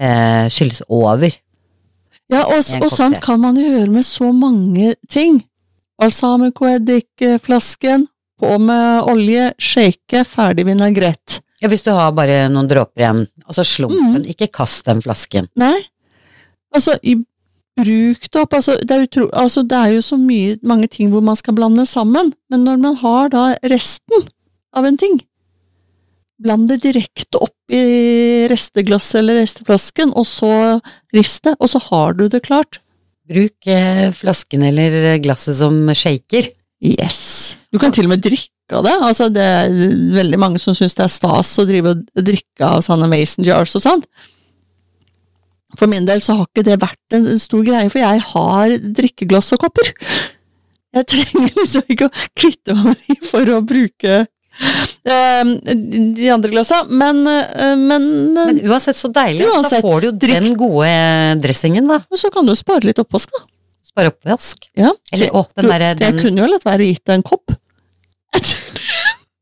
eh, 0.00 0.48
skylles 0.50 0.82
over. 0.88 1.30
ja 2.28 2.42
og, 2.42 2.58
og 2.82 2.90
sånt 2.90 3.20
kan 3.22 3.38
man 3.40 3.54
jo 3.54 3.62
gjøre 3.62 3.90
med 3.92 4.02
så 4.04 4.32
mange 4.34 4.96
ting. 5.08 5.44
Balsamico-eddikflasken, 6.02 8.06
på 8.40 8.58
med 8.60 9.02
olje, 9.08 9.52
shake, 9.58 10.20
ferdig 10.28 10.66
vinagrett. 10.68 11.38
Ja, 11.62 11.68
hvis 11.72 11.84
du 11.86 11.90
har 11.96 12.10
bare 12.12 12.50
noen 12.52 12.68
dråper 12.68 13.00
igjen, 13.00 13.22
altså 13.46 13.64
slumpen, 13.64 14.18
mm. 14.20 14.26
ikke 14.34 14.50
kast 14.52 14.84
den 14.84 15.00
flasken. 15.00 15.46
Nei, 15.56 15.78
altså, 16.74 16.98
i, 17.02 17.14
bruk 17.76 18.26
det 18.30 18.42
opp. 18.42 18.56
Altså 18.56 18.76
det, 18.80 18.94
er 18.94 19.06
utro, 19.06 19.28
altså, 19.36 19.64
det 19.68 19.78
er 19.78 19.94
jo 19.96 20.04
så 20.04 20.18
mye, 20.20 20.56
mange 20.66 20.88
ting 20.92 21.12
hvor 21.12 21.24
man 21.24 21.38
skal 21.38 21.56
blande 21.56 21.86
sammen, 21.88 22.32
men 22.52 22.66
når 22.66 22.82
man 22.82 22.98
har 23.02 23.32
da 23.34 23.46
resten 23.72 24.28
av 24.76 24.88
en 24.88 24.98
ting, 25.00 25.20
bland 26.42 26.68
det 26.68 26.82
direkte 26.84 27.40
opp 27.40 27.72
i 27.72 28.46
resteglasset 28.52 29.20
eller 29.22 29.40
resteflasken, 29.40 30.12
og 30.16 30.26
så 30.28 30.52
rist 31.16 31.46
det, 31.48 31.56
og 31.60 31.72
så 31.72 31.80
har 31.88 32.18
du 32.18 32.26
det 32.32 32.44
klart. 32.46 32.80
Bruk 33.26 33.70
eh, 33.72 34.08
flasken 34.14 34.62
eller 34.68 35.16
glasset 35.24 35.58
som 35.58 35.80
shaker. 35.96 36.46
Yes. 36.84 37.56
Du 37.72 37.80
kan 37.82 37.94
til 37.94 38.06
og 38.06 38.12
med 38.12 38.22
drikke 38.22 38.76
av 38.76 38.84
det. 38.86 38.94
Altså, 39.08 39.30
det 39.32 39.42
er 39.42 39.72
veldig 40.14 40.38
mange 40.38 40.60
som 40.62 40.76
syns 40.76 40.94
det 40.98 41.06
er 41.06 41.12
stas 41.12 41.56
å 41.58 41.66
drive 41.66 41.96
og 41.96 42.24
drikke 42.26 42.68
av 42.68 42.84
sånne 42.86 43.08
mason 43.10 43.46
jars 43.46 43.74
og 43.78 43.82
sånt. 43.82 44.06
For 45.76 45.90
min 45.90 46.06
del 46.08 46.22
så 46.24 46.36
har 46.38 46.46
ikke 46.48 46.64
det 46.66 46.78
vært 46.82 47.16
en 47.18 47.26
stor 47.42 47.64
greie, 47.66 47.90
for 47.92 48.00
jeg 48.00 48.22
har 48.32 48.76
drikkeglass 49.00 49.52
og 49.56 49.60
kopper. 49.66 49.90
Jeg 50.96 51.06
trenger 51.12 51.50
liksom 51.58 51.82
ikke 51.92 52.08
å 52.08 52.14
kvitte 52.38 52.76
meg 52.78 52.96
med 53.08 53.26
for 53.28 53.50
å 53.52 53.58
bruke 53.68 54.14
eh, 54.22 55.50
de 56.16 56.30
andre 56.32 56.52
glassa, 56.54 56.78
men, 56.88 57.20
eh, 57.28 57.74
men, 57.76 58.06
Men 58.38 58.62
uansett 58.70 58.96
så 58.96 59.10
deilig, 59.12 59.44
altså, 59.44 59.58
Uansett, 59.60 59.82
da 59.82 59.88
får 59.88 60.00
du 60.00 60.06
jo 60.08 60.14
den 60.22 60.48
gode 60.56 60.88
eh, 60.88 61.34
dressingen, 61.44 61.90
da. 61.90 62.00
så 62.16 62.30
kan 62.32 62.48
du 62.48 62.54
spare 62.56 62.88
litt 62.88 63.02
oppvask, 63.02 63.34
da. 63.36 63.44
Spare 63.86 64.10
oppvask. 64.14 64.64
Ja. 64.76 64.90
Eller 65.12 65.36
å, 65.36 65.44
den 65.56 65.68
derre 65.70 65.92
Jeg 66.00 66.16
kunne 66.18 66.42
jo 66.42 66.48
latt 66.54 66.64
være 66.66 66.84
å 66.84 66.88
gitt 66.88 67.04
deg 67.06 67.20
en 67.20 67.26
kopp. 67.28 67.52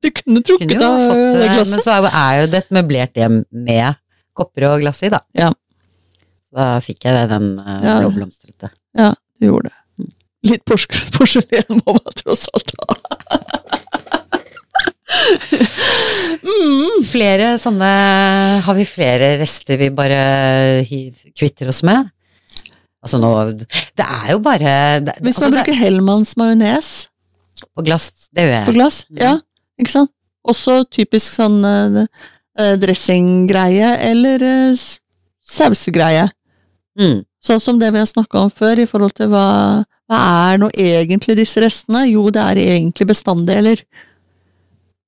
Du 0.04 0.10
kunne 0.12 0.42
trukket 0.44 0.82
av 0.84 0.98
det 1.00 1.46
glasset. 1.48 1.70
men 1.70 1.80
så 1.80 1.94
er 1.94 2.02
jo- 2.04 2.10
er 2.20 2.40
jo 2.42 2.48
det 2.52 2.58
et 2.60 2.72
møblert 2.76 3.14
hjem 3.16 3.38
med 3.56 3.96
kopper 4.36 4.66
og 4.68 4.82
glass 4.82 5.00
i, 5.06 5.08
da. 5.08 5.20
Ja. 5.32 5.48
Da 6.54 6.66
fikk 6.84 7.04
jeg 7.08 7.28
den 7.32 7.48
uh, 7.58 7.80
Ja. 7.82 7.96
blåblomstrete. 8.00 8.70
Ja, 8.98 9.10
du 9.40 9.46
gjorde 9.48 9.70
det. 9.72 10.08
Litt 10.44 10.64
pors- 10.68 10.86
porselen 11.16 11.80
må 11.86 11.94
man 11.96 12.14
tross 12.20 12.46
alt 12.54 12.74
ha. 12.78 12.86
mm. 16.44 17.04
Flere 17.06 17.54
sånne 17.60 17.88
Har 18.66 18.76
vi 18.76 18.84
flere 18.88 19.34
rester 19.40 19.78
vi 19.80 19.88
bare 19.94 20.18
hiv- 20.88 21.26
kvitter 21.36 21.70
oss 21.72 21.82
med? 21.86 22.10
Altså 23.04 23.20
nå 23.20 23.30
Det 23.60 24.04
er 24.04 24.30
jo 24.32 24.38
bare 24.44 24.74
det, 25.04 25.14
Hvis 25.24 25.38
man 25.40 25.50
altså, 25.50 25.58
bruker 25.58 25.78
Hellmanns 25.80 26.34
majones 26.40 26.90
På 27.74 27.84
glass, 27.86 28.10
det 28.32 28.46
gjør 28.46 28.54
jeg. 28.58 28.66
på 28.68 28.76
glass, 28.78 29.00
Mm. 29.10 29.18
ja, 29.22 29.34
ikke 29.80 29.90
sant? 29.92 30.10
Også 30.44 30.82
typisk 30.92 31.32
sånn 31.38 31.60
uh, 31.64 32.04
dressinggreie 32.78 33.94
eller 34.10 34.42
uh, 34.44 34.82
sausegreie. 35.40 36.26
Mm. 37.00 37.22
Sånn 37.44 37.60
som 37.60 37.78
det 37.80 37.90
vi 37.92 38.00
har 38.00 38.08
snakka 38.08 38.46
om 38.46 38.50
før, 38.52 38.80
i 38.80 38.88
forhold 38.88 39.14
til 39.18 39.30
hva, 39.32 39.46
hva 40.08 40.20
er 40.50 40.60
nå 40.62 40.70
egentlig 40.72 41.36
disse 41.40 41.60
restene? 41.62 42.06
Jo, 42.08 42.28
det 42.32 42.42
er 42.42 42.60
egentlig 42.62 43.08
bestanddeler. 43.10 43.82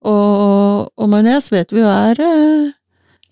Og, 0.06 0.90
og 0.92 1.10
majones 1.10 1.48
vet 1.50 1.72
vi 1.74 1.82
jo 1.82 1.90
er 1.90 2.20
eh, 2.22 2.74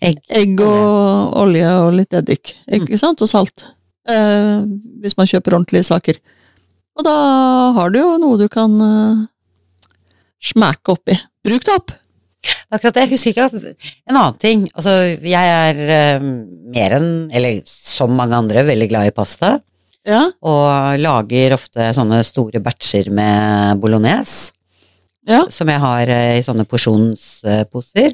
Egg. 0.05 0.17
egg 0.27 0.59
og 0.61 1.35
olje 1.39 1.67
og 1.79 1.93
litt 1.95 2.13
eddik, 2.13 2.51
ikke 2.67 2.97
sant, 2.99 3.21
og 3.23 3.31
salt. 3.31 3.63
Eh, 4.11 4.65
hvis 5.01 5.15
man 5.17 5.29
kjøper 5.29 5.55
ordentlige 5.55 5.87
saker. 5.87 6.19
Og 6.99 7.05
da 7.07 7.15
har 7.77 7.93
du 7.93 7.99
jo 8.01 8.17
noe 8.21 8.39
du 8.39 8.47
kan 8.51 8.75
eh, 8.85 9.23
smake 10.51 10.93
oppi. 10.93 11.15
Bruk 11.45 11.65
det 11.65 11.77
opp! 11.77 11.95
Akkurat 12.75 12.97
det. 12.97 13.05
Jeg 13.05 13.13
husker 13.13 13.33
ikke 13.33 13.45
at 13.47 13.55
En 14.09 14.17
annen 14.17 14.39
ting. 14.41 14.65
Altså, 14.75 14.93
jeg 15.23 15.53
er 15.55 15.79
uh, 16.19 16.27
mer 16.75 16.97
enn, 16.97 17.09
eller 17.35 17.61
som 17.69 18.13
mange 18.17 18.37
andre, 18.37 18.65
veldig 18.67 18.89
glad 18.91 19.09
i 19.09 19.15
pasta. 19.15 19.55
Ja, 20.05 20.27
Og 20.45 20.99
lager 21.01 21.55
ofte 21.55 21.87
sånne 21.97 22.19
store 22.27 22.61
batcher 22.61 23.09
med 23.09 23.79
bolognese. 23.81 24.51
ja. 25.25 25.45
Som 25.49 25.71
jeg 25.73 25.81
har 25.81 26.11
uh, 26.11 26.33
i 26.37 26.43
sånne 26.45 26.67
porsjonsposer. 26.69 28.13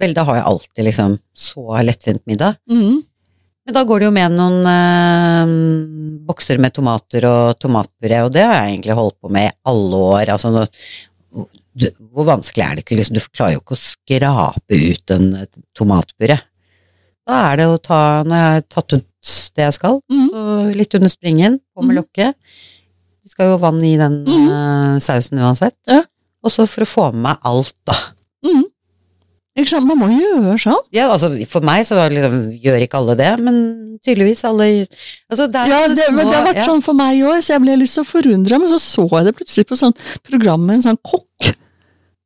Vel, 0.00 0.14
da 0.16 0.24
har 0.24 0.40
jeg 0.40 0.48
alltid 0.48 0.86
liksom 0.86 1.16
så 1.36 1.80
lettvint 1.84 2.22
middag. 2.28 2.56
Mm. 2.70 3.02
Men 3.66 3.76
da 3.76 3.82
går 3.84 4.00
det 4.00 4.06
jo 4.08 4.12
med 4.16 4.32
noen 4.32 4.68
eh, 4.70 5.50
bokser 6.26 6.58
med 6.62 6.72
tomater 6.72 7.26
og 7.28 7.58
tomatpuré, 7.60 8.22
og 8.24 8.32
det 8.32 8.46
har 8.46 8.56
jeg 8.56 8.70
egentlig 8.72 8.96
holdt 8.96 9.18
på 9.20 9.28
med 9.30 9.50
i 9.50 9.56
alle 9.68 10.00
år. 10.14 10.32
Altså, 10.32 10.64
du, 11.80 11.88
hvor 12.14 12.28
vanskelig 12.28 12.64
er 12.64 12.76
det 12.76 12.84
ikke? 12.84 12.98
Liksom, 13.00 13.18
du 13.18 13.28
klarer 13.30 13.56
jo 13.56 13.62
ikke 13.62 13.76
å 13.76 13.82
skrape 13.82 14.80
ut 14.90 15.14
en 15.16 15.30
tomatpuré. 15.76 16.38
Da 17.28 17.40
er 17.50 17.60
det 17.60 17.68
å 17.70 17.78
ta, 17.82 18.00
når 18.26 18.42
jeg 18.42 18.56
har 18.56 18.66
tatt 18.74 18.96
ut 18.96 19.06
det 19.56 19.66
jeg 19.66 19.76
skal, 19.76 20.00
mm. 20.10 20.26
så 20.32 20.44
litt 20.76 20.96
under 20.96 21.12
springen, 21.12 21.58
på 21.74 21.84
med 21.84 21.94
mm. 21.94 21.98
lokket. 22.00 22.58
Det 23.20 23.32
skal 23.32 23.52
jo 23.52 23.60
vann 23.62 23.80
i 23.84 23.94
den 24.00 24.22
mm. 24.24 24.48
uh, 24.48 24.96
sausen 25.02 25.42
uansett. 25.42 25.76
Ja. 25.90 26.02
Og 26.40 26.52
så 26.54 26.64
for 26.70 26.86
å 26.86 26.88
få 26.88 27.06
med 27.12 27.26
meg 27.28 27.48
alt, 27.50 27.76
da. 27.88 27.96
Mhm. 28.46 28.68
Ikke 29.58 29.72
sant, 29.74 29.84
man 29.84 29.98
må 29.98 30.06
gjøre 30.14 30.54
sånn. 30.62 30.78
Ja, 30.94 31.08
altså 31.10 31.32
for 31.50 31.66
meg 31.66 31.82
så 31.84 31.98
liksom, 32.08 32.52
gjør 32.62 32.84
ikke 32.84 33.00
alle 33.00 33.16
det, 33.18 33.30
men 33.42 33.56
tydeligvis 34.04 34.44
alle 34.48 34.68
altså, 34.70 35.48
det 35.50 35.64
Ja, 35.68 35.80
det, 35.90 36.06
men 36.14 36.30
det 36.30 36.36
har 36.36 36.46
vært 36.46 36.62
ja. 36.62 36.68
sånn 36.70 36.84
for 36.84 36.96
meg 36.96 37.18
òg, 37.26 37.40
så 37.44 37.56
jeg 37.56 37.64
ble 37.64 37.74
litt 37.82 37.92
så 37.92 38.04
forundra, 38.06 38.60
men 38.62 38.70
så 38.70 38.78
så 38.80 39.08
jeg 39.10 39.26
det 39.26 39.34
plutselig 39.36 39.66
på 39.68 39.78
sånn 39.80 39.96
program 40.26 40.62
med 40.64 40.78
en 40.78 40.86
sånn 40.86 41.00
kokk, 41.02 41.50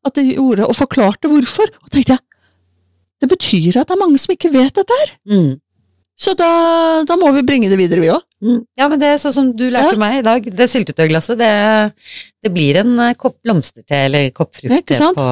at 0.04 0.14
de 0.18 0.24
gjorde, 0.34 0.66
og 0.68 0.76
forklarte 0.76 1.30
hvorfor, 1.30 1.70
og 1.82 1.90
tenkte 1.94 2.16
jeg, 2.16 2.22
det 3.22 3.28
betyr 3.30 3.78
at 3.80 3.88
det 3.88 3.94
er 3.96 4.00
mange 4.02 4.18
som 4.20 4.34
ikke 4.34 4.50
vet 4.52 4.74
dette 4.76 4.98
her, 5.00 5.12
Mm. 5.30 5.52
så 6.18 6.34
da, 6.38 6.48
da 7.08 7.16
må 7.16 7.30
vi 7.34 7.42
bringe 7.46 7.70
det 7.72 7.78
videre, 7.80 8.00
vi 8.02 8.10
òg. 8.12 8.20
Mm. 8.44 8.58
Ja, 8.76 8.88
men 8.92 9.00
det 9.00 9.08
er 9.08 9.18
sånn 9.22 9.32
som 9.32 9.52
du 9.56 9.64
lærte 9.70 9.94
Ja. 9.96 10.00
meg 10.02 10.18
i 10.18 10.24
dag, 10.26 10.44
det 10.58 10.66
syltetøyglasset, 10.70 11.38
det, 11.40 11.94
det 12.44 12.52
blir 12.52 12.76
en 12.82 12.98
eh, 13.00 13.14
kopp 13.14 13.38
blomsterte 13.42 13.96
eller 14.06 14.28
kopp 14.36 14.54
frukt 14.58 14.92
på 15.16 15.28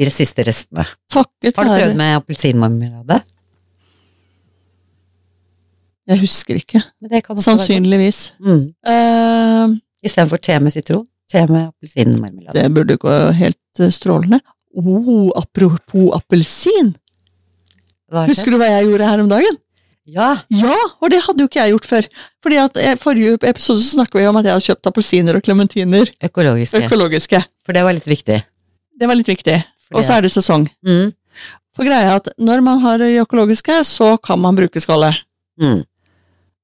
de 0.00 0.10
siste 0.10 0.42
restene. 0.46 0.86
Takket 1.12 1.56
Har 1.56 1.64
du 1.64 1.70
prøvd 1.76 1.96
med 2.00 2.16
appelsinmarmelade? 2.18 3.20
Jeg 6.10 6.18
husker 6.24 6.58
ikke, 6.58 6.80
sannsynligvis. 7.38 8.32
Mm. 8.42 8.62
Uh, 8.82 9.76
Istedenfor 10.02 10.40
te 10.42 10.56
med 10.58 10.72
sitron, 10.74 11.04
te 11.30 11.44
med 11.46 11.68
appelsinmarmelade. 11.70 12.54
det 12.56 12.66
burde 12.74 12.96
gå 13.00 13.16
helt 13.38 13.80
eh, 13.82 13.92
strålende. 13.94 14.40
Oh, 14.74 15.30
apropos 15.38 16.12
appelsin, 16.14 16.92
husker 18.28 18.54
du 18.54 18.60
hva 18.60 18.68
jeg 18.70 18.88
gjorde 18.90 19.08
her 19.10 19.22
om 19.24 19.30
dagen? 19.30 19.58
Ja, 20.10 20.30
Ja, 20.50 20.74
og 20.98 21.10
det 21.12 21.20
hadde 21.22 21.44
jo 21.44 21.46
ikke 21.50 21.60
jeg 21.62 21.74
gjort 21.74 21.86
før. 21.86 22.06
Fordi 22.42 22.56
at 22.58 22.78
eh, 22.82 22.96
Forrige 22.98 23.36
episode 23.46 23.78
så 23.82 23.92
snakket 23.98 24.18
vi 24.18 24.26
om 24.26 24.38
at 24.40 24.48
jeg 24.48 24.56
hadde 24.56 24.66
kjøpt 24.66 24.88
appelsiner 24.90 25.38
og 25.38 25.44
klementiner. 25.46 26.10
økologiske. 26.24 26.80
Økologiske. 26.88 27.42
For 27.66 27.76
det 27.76 27.84
var 27.86 27.94
litt 27.94 28.08
viktig. 28.10 28.40
Det 29.00 29.08
var 29.08 29.18
litt 29.18 29.30
viktig. 29.30 29.60
Og 29.94 30.02
så 30.06 30.16
er 30.16 30.26
det 30.26 30.32
sesong. 30.34 30.66
Mm. 30.86 31.12
For 31.76 31.86
greia 31.86 32.08
er 32.08 32.18
at 32.18 32.28
når 32.38 32.62
man 32.66 32.80
har 32.82 33.02
økologiske, 33.22 33.76
så 33.86 34.16
kan 34.22 34.40
man 34.42 34.58
bruke 34.58 34.82
skallet. 34.82 35.22
Mm. 35.60 35.84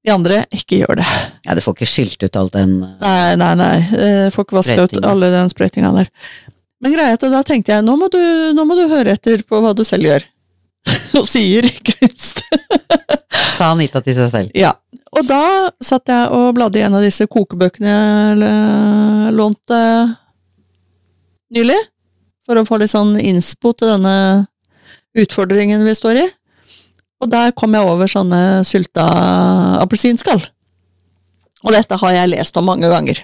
De 0.05 0.13
andre, 0.13 0.43
ikke 0.53 0.81
gjør 0.83 0.99
det. 0.99 1.07
Ja, 1.47 1.55
du 1.57 1.61
får 1.63 1.75
ikke 1.75 1.89
skylt 1.89 2.23
ut 2.23 2.37
all 2.39 2.51
den 2.53 2.77
eh, 2.85 2.93
Nei, 3.01 3.35
nei, 3.41 3.53
nei. 3.59 3.73
Jeg 3.91 4.33
Får 4.35 4.47
ikke 4.47 4.59
vaska 4.59 4.85
ut 4.85 4.97
alle 5.01 5.31
den 5.33 5.51
sprøytinga 5.51 5.91
der. 5.97 6.11
Men 6.83 6.93
greia 6.93 7.15
er 7.15 7.31
da 7.33 7.41
tenkte 7.45 7.73
jeg, 7.73 7.85
nå 7.85 7.95
må 7.97 8.09
du, 8.13 8.19
nå 8.53 8.65
må 8.69 8.77
du 8.77 8.85
høre 8.91 9.15
etter 9.17 9.41
på 9.47 9.59
hva 9.63 9.73
du 9.75 9.83
selv 9.87 10.07
gjør. 10.07 10.27
Og 11.19 11.25
sier, 11.27 11.65
ikke 11.71 11.97
minst. 12.03 12.43
Sa 13.57 13.71
Anita 13.73 14.03
til 14.05 14.15
seg 14.17 14.29
selv. 14.31 14.53
Ja, 14.57 14.75
og 15.17 15.25
da 15.25 15.41
satt 15.83 16.09
jeg 16.11 16.29
og 16.35 16.51
bladde 16.57 16.79
i 16.79 16.83
en 16.85 16.95
av 16.97 17.03
disse 17.05 17.25
kokebøkene 17.31 17.89
jeg 17.89 19.33
lånte 19.33 19.79
nylig, 21.55 21.77
for 22.45 22.59
å 22.59 22.65
få 22.67 22.79
litt 22.81 22.91
sånn 22.91 23.15
innspo 23.19 23.73
til 23.77 23.95
denne 23.95 24.45
utfordringen 25.17 25.85
vi 25.87 25.95
står 25.97 26.21
i. 26.21 26.25
Og 27.23 27.31
der 27.31 27.53
kom 27.57 27.73
jeg 27.73 27.87
over 27.87 28.09
sånne 28.11 28.41
sylta 28.67 29.05
appelsinskall. 29.81 30.43
Og 31.65 31.73
dette 31.73 31.97
har 31.97 32.13
jeg 32.13 32.33
lest 32.35 32.57
om 32.59 32.67
mange 32.69 32.89
ganger. 32.91 33.23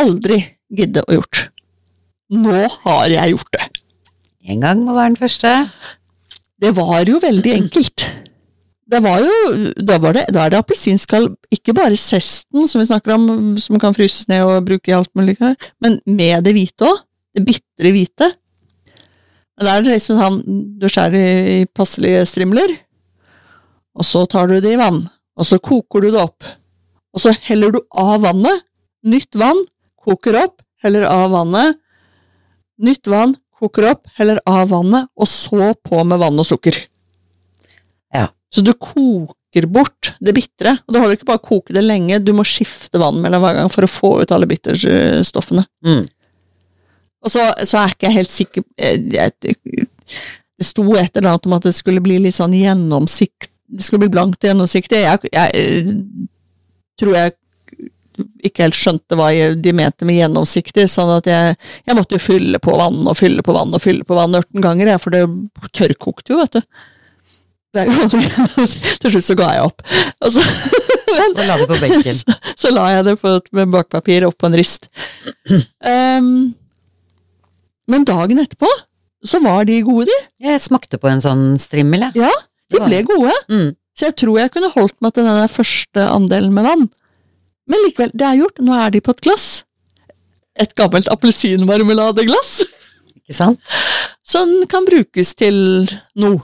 Aldri 0.00 0.38
gidde 0.74 1.02
å 1.06 1.16
gjort. 1.18 1.48
Nå 2.34 2.60
har 2.86 3.10
jeg 3.12 3.34
gjort 3.34 3.56
det. 3.56 3.66
En 4.50 4.62
gang 4.62 4.84
må 4.84 4.94
være 4.94 5.14
den 5.14 5.20
første. 5.20 5.50
Det 6.60 6.70
var 6.76 7.02
jo 7.08 7.18
veldig 7.22 7.54
enkelt. 7.54 8.06
det 8.90 9.00
var 9.02 9.18
jo 9.24 9.72
Da, 9.80 9.98
var 9.98 10.14
det, 10.14 10.26
da 10.32 10.44
er 10.44 10.52
det 10.52 10.58
appelsinskall, 10.60 11.30
ikke 11.50 11.74
bare 11.74 11.96
sesten 11.98 12.68
som 12.68 12.80
vi 12.80 12.86
snakker 12.86 13.14
om, 13.16 13.56
som 13.58 13.78
kan 13.80 13.96
fryses 13.96 14.28
ned 14.28 14.44
og 14.44 14.66
bruke 14.68 14.92
i 14.92 14.94
alt 14.94 15.10
mulig, 15.16 15.36
men 15.80 15.98
med 16.06 16.44
det 16.44 16.54
hvite 16.54 16.86
òg. 16.86 17.02
Det 17.34 17.42
bitre 17.42 17.90
hvite. 17.90 18.28
Men 19.54 19.68
da 19.68 19.76
er 19.76 19.84
det 19.84 19.94
liksom 19.94 20.18
sånn 20.18 20.38
Du 20.82 20.88
skjærer 20.90 21.14
i, 21.54 21.58
passelige 21.70 22.24
strimler, 22.26 22.74
og 23.94 24.06
så 24.06 24.24
tar 24.26 24.50
du 24.50 24.58
det 24.58 24.74
i 24.74 24.80
vann, 24.80 25.04
og 25.38 25.46
så 25.46 25.60
koker 25.62 26.02
du 26.02 26.10
det 26.10 26.22
opp. 26.22 26.46
Og 27.14 27.22
så 27.22 27.30
heller 27.46 27.74
du 27.74 27.78
av 27.90 28.24
vannet. 28.24 28.64
Nytt 29.06 29.38
vann, 29.38 29.60
koker 30.02 30.40
opp, 30.40 30.62
heller 30.82 31.06
av 31.06 31.28
vannet. 31.30 31.78
Nytt 32.82 33.06
vann, 33.06 33.36
koker 33.54 33.86
opp, 33.92 34.08
heller 34.18 34.40
av 34.50 34.72
vannet, 34.72 35.06
og 35.14 35.30
så 35.30 35.70
på 35.78 36.02
med 36.02 36.18
vann 36.22 36.42
og 36.42 36.48
sukker. 36.48 36.80
Ja. 38.14 38.26
Så 38.50 38.64
du 38.66 38.72
koker 38.74 39.68
bort 39.70 40.14
det 40.18 40.34
bitre. 40.34 40.76
Og 40.84 40.94
det 40.94 41.04
holder 41.04 41.18
ikke 41.18 41.30
bare 41.30 41.42
å 41.42 41.46
koke 41.46 41.76
det 41.76 41.84
lenge, 41.84 42.18
du 42.18 42.32
må 42.34 42.46
skifte 42.48 42.98
vann 43.02 43.22
mellom 43.22 43.44
hver 43.44 43.60
gang 43.60 43.70
for 43.70 43.86
å 43.86 43.90
få 43.90 44.12
ut 44.24 44.34
alle 44.34 44.50
bitterstoffene. 44.50 45.66
Mm. 45.86 46.02
Og 47.24 47.32
så, 47.32 47.46
så 47.64 47.80
er 47.80 47.94
ikke 47.94 48.10
jeg 48.10 48.18
helt 48.18 48.32
sikker 48.32 48.64
eh, 48.76 49.00
Det 49.40 50.66
sto 50.66 50.84
et 50.98 51.16
eller 51.16 51.32
annet 51.32 51.48
om 51.48 51.56
at 51.56 51.68
det 51.68 51.74
skulle 51.76 52.04
bli 52.04 52.20
litt 52.22 52.36
sånn 52.36 52.54
gjennomsikt 52.56 53.50
Det 53.64 53.86
skulle 53.86 54.04
bli 54.04 54.12
blankt 54.12 54.44
gjennomsiktig. 54.44 55.00
Jeg, 55.06 55.32
jeg 55.32 55.62
eh, 55.62 55.94
tror 57.00 57.16
jeg 57.16 57.38
ikke 58.46 58.68
helt 58.68 58.78
skjønte 58.78 59.16
hva 59.18 59.32
de 59.58 59.72
mente 59.74 60.06
med 60.06 60.20
gjennomsiktig, 60.20 60.84
sånn 60.90 61.10
at 61.16 61.26
jeg, 61.26 61.54
jeg 61.88 61.96
måtte 61.98 62.14
jo 62.14 62.22
fylle 62.22 62.60
på 62.62 62.74
vann 62.78 63.00
og 63.10 63.16
fylle 63.18 63.42
på 63.42 63.56
vann 63.56 63.74
og 63.74 63.82
fylle 63.82 64.06
på 64.06 64.14
vann 64.14 64.36
18 64.38 64.62
ganger, 64.62 64.92
jeg, 64.92 65.02
for 65.02 65.16
det 65.16 65.24
tørrkokte 65.74 66.34
jo, 66.34 66.38
vet 66.44 66.60
du. 66.60 66.84
Til 67.74 69.10
slutt 69.10 69.26
så 69.26 69.34
ga 69.38 69.48
jeg 69.56 69.64
opp. 69.66 69.82
Og 70.22 70.30
så, 70.36 70.44
men, 71.16 71.34
Og 71.34 71.48
la 71.48 71.56
det 71.58 71.70
på 71.72 71.80
benken. 71.80 72.18
så, 72.20 72.36
så 72.54 72.74
la 72.74 72.86
jeg 72.94 73.08
det 73.08 73.16
på, 73.18 73.34
med 73.58 73.72
bakpapir 73.74 74.28
oppå 74.28 74.50
en 74.50 74.58
rist. 74.60 74.86
Um, 75.82 76.54
men 77.90 78.06
dagen 78.08 78.40
etterpå 78.42 78.68
så 79.24 79.40
var 79.40 79.64
de 79.68 79.78
gode, 79.86 80.06
de. 80.10 80.18
Jeg 80.44 80.60
smakte 80.60 81.00
på 81.00 81.08
en 81.08 81.22
sånn 81.24 81.44
strimmel, 81.60 82.06
jeg. 82.08 82.26
Ja, 82.26 82.32
de 82.74 82.82
ble 82.84 83.00
gode. 83.08 83.32
Mm. 83.48 83.70
Så 83.96 84.08
jeg 84.10 84.16
tror 84.20 84.40
jeg 84.40 84.52
kunne 84.52 84.72
holdt 84.74 84.96
meg 85.04 85.14
til 85.16 85.26
den 85.28 85.52
første 85.52 86.06
andelen 86.10 86.52
med 86.56 86.66
vann. 86.66 86.88
Men 87.70 87.84
likevel, 87.86 88.12
det 88.12 88.26
er 88.26 88.40
gjort. 88.42 88.60
Nå 88.60 88.74
er 88.76 88.92
de 88.92 89.00
på 89.04 89.14
et 89.14 89.22
glass. 89.24 89.46
Et 90.60 90.74
gammelt 90.76 91.08
appelsinmarmeladeglass. 91.12 92.58
Ikke 93.22 93.36
sant? 93.36 93.76
Som 94.26 94.50
kan 94.70 94.84
brukes 94.88 95.32
til 95.38 95.56
noe. 96.20 96.42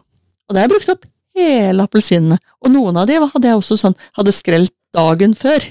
Og 0.49 0.55
det 0.55 0.63
har 0.63 0.69
jeg 0.69 0.73
brukt 0.73 0.95
opp 0.95 1.05
hele 1.37 1.85
appelsinene. 1.85 2.41
Og 2.65 2.73
noen 2.73 3.03
av 3.03 3.11
de 3.11 3.19
hadde 3.21 3.51
jeg 3.51 3.61
også 3.61 3.79
sånn, 3.83 3.99
hadde 4.17 4.35
skrelt 4.35 4.75
dagen 4.97 5.37
før. 5.39 5.69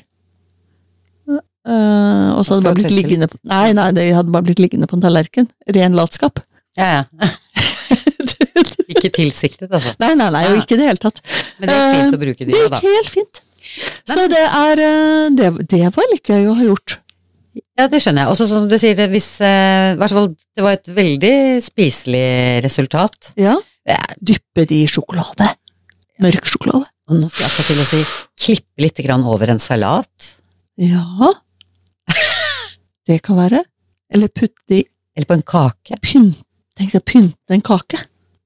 Eh, 1.70 2.30
og 2.34 2.46
så 2.46 2.56
hadde 2.56 2.64
det 2.64 2.70
bare 2.70 2.80
blitt 2.80 2.96
liggende 2.96 3.28
Nei, 3.46 3.74
nei, 3.78 3.90
det 3.94 4.08
hadde 4.16 4.34
bare 4.34 4.48
blitt 4.48 4.62
liggende 4.62 4.88
på 4.90 4.98
en 4.98 5.04
tallerken. 5.04 5.50
Ren 5.76 5.98
latskap. 5.98 6.42
Ja, 6.80 7.02
ja. 7.02 7.30
Ikke 8.94 9.12
tilsiktet, 9.14 9.70
altså. 9.70 9.94
Nei, 10.02 10.16
nei, 10.18 10.30
nei, 10.34 10.42
og 10.50 10.58
ikke 10.60 10.74
i 10.76 10.80
det 10.80 10.88
hele 10.90 11.02
tatt. 11.02 11.20
Men 11.60 11.70
det 11.70 11.76
er 11.76 11.94
fint 11.94 12.16
å 12.18 12.20
bruke 12.24 12.46
de 12.48 12.50
Det 12.56 12.64
da. 12.74 12.80
gikk 12.82 12.96
helt 12.98 13.12
fint. 13.14 13.42
Så 14.10 14.24
det 14.32 14.42
er 14.42 14.82
eh, 14.82 15.28
Det, 15.38 15.50
det 15.70 15.82
var 15.94 16.08
litt 16.10 16.32
gøy 16.32 16.48
å 16.50 16.56
ha 16.58 16.66
gjort. 16.66 16.96
Ja, 17.78 17.86
det 17.92 18.02
skjønner 18.02 18.26
jeg. 18.26 18.34
Også 18.34 18.48
sånn 18.50 18.64
som 18.66 18.72
du 18.72 18.78
sier, 18.82 18.98
det, 18.98 19.08
hvis 19.14 19.30
eh, 19.46 20.00
fall, 20.10 20.32
det 20.58 20.66
var 20.66 20.80
et 20.80 20.90
veldig 20.96 21.34
spiselig 21.64 22.26
resultat. 22.66 23.34
Ja. 23.40 23.56
Dyppe 24.18 24.66
det 24.70 24.82
i 24.84 24.90
sjokolade. 24.90 25.52
Mørk 26.24 26.50
sjokolade. 26.50 26.90
Og 27.10 27.22
nå 27.22 27.30
skal 27.32 27.46
jeg 27.48 27.70
til 27.70 27.84
å 27.84 27.88
si 27.88 28.02
klippe 28.46 28.84
litt 28.84 29.00
over 29.22 29.54
en 29.54 29.62
salat. 29.62 30.32
Ja. 30.82 31.30
Det 33.10 33.18
kan 33.26 33.40
være. 33.40 33.64
Eller 34.14 34.30
putte 34.30 34.78
i 34.78 34.84
Eller 35.18 35.28
på 35.28 35.36
en 35.40 35.44
kake. 35.44 35.98
pynt. 36.06 36.38
Tenk 36.80 36.94
deg 36.96 37.04
pynte 37.04 37.52
en 37.56 37.66
kake. 37.66 37.98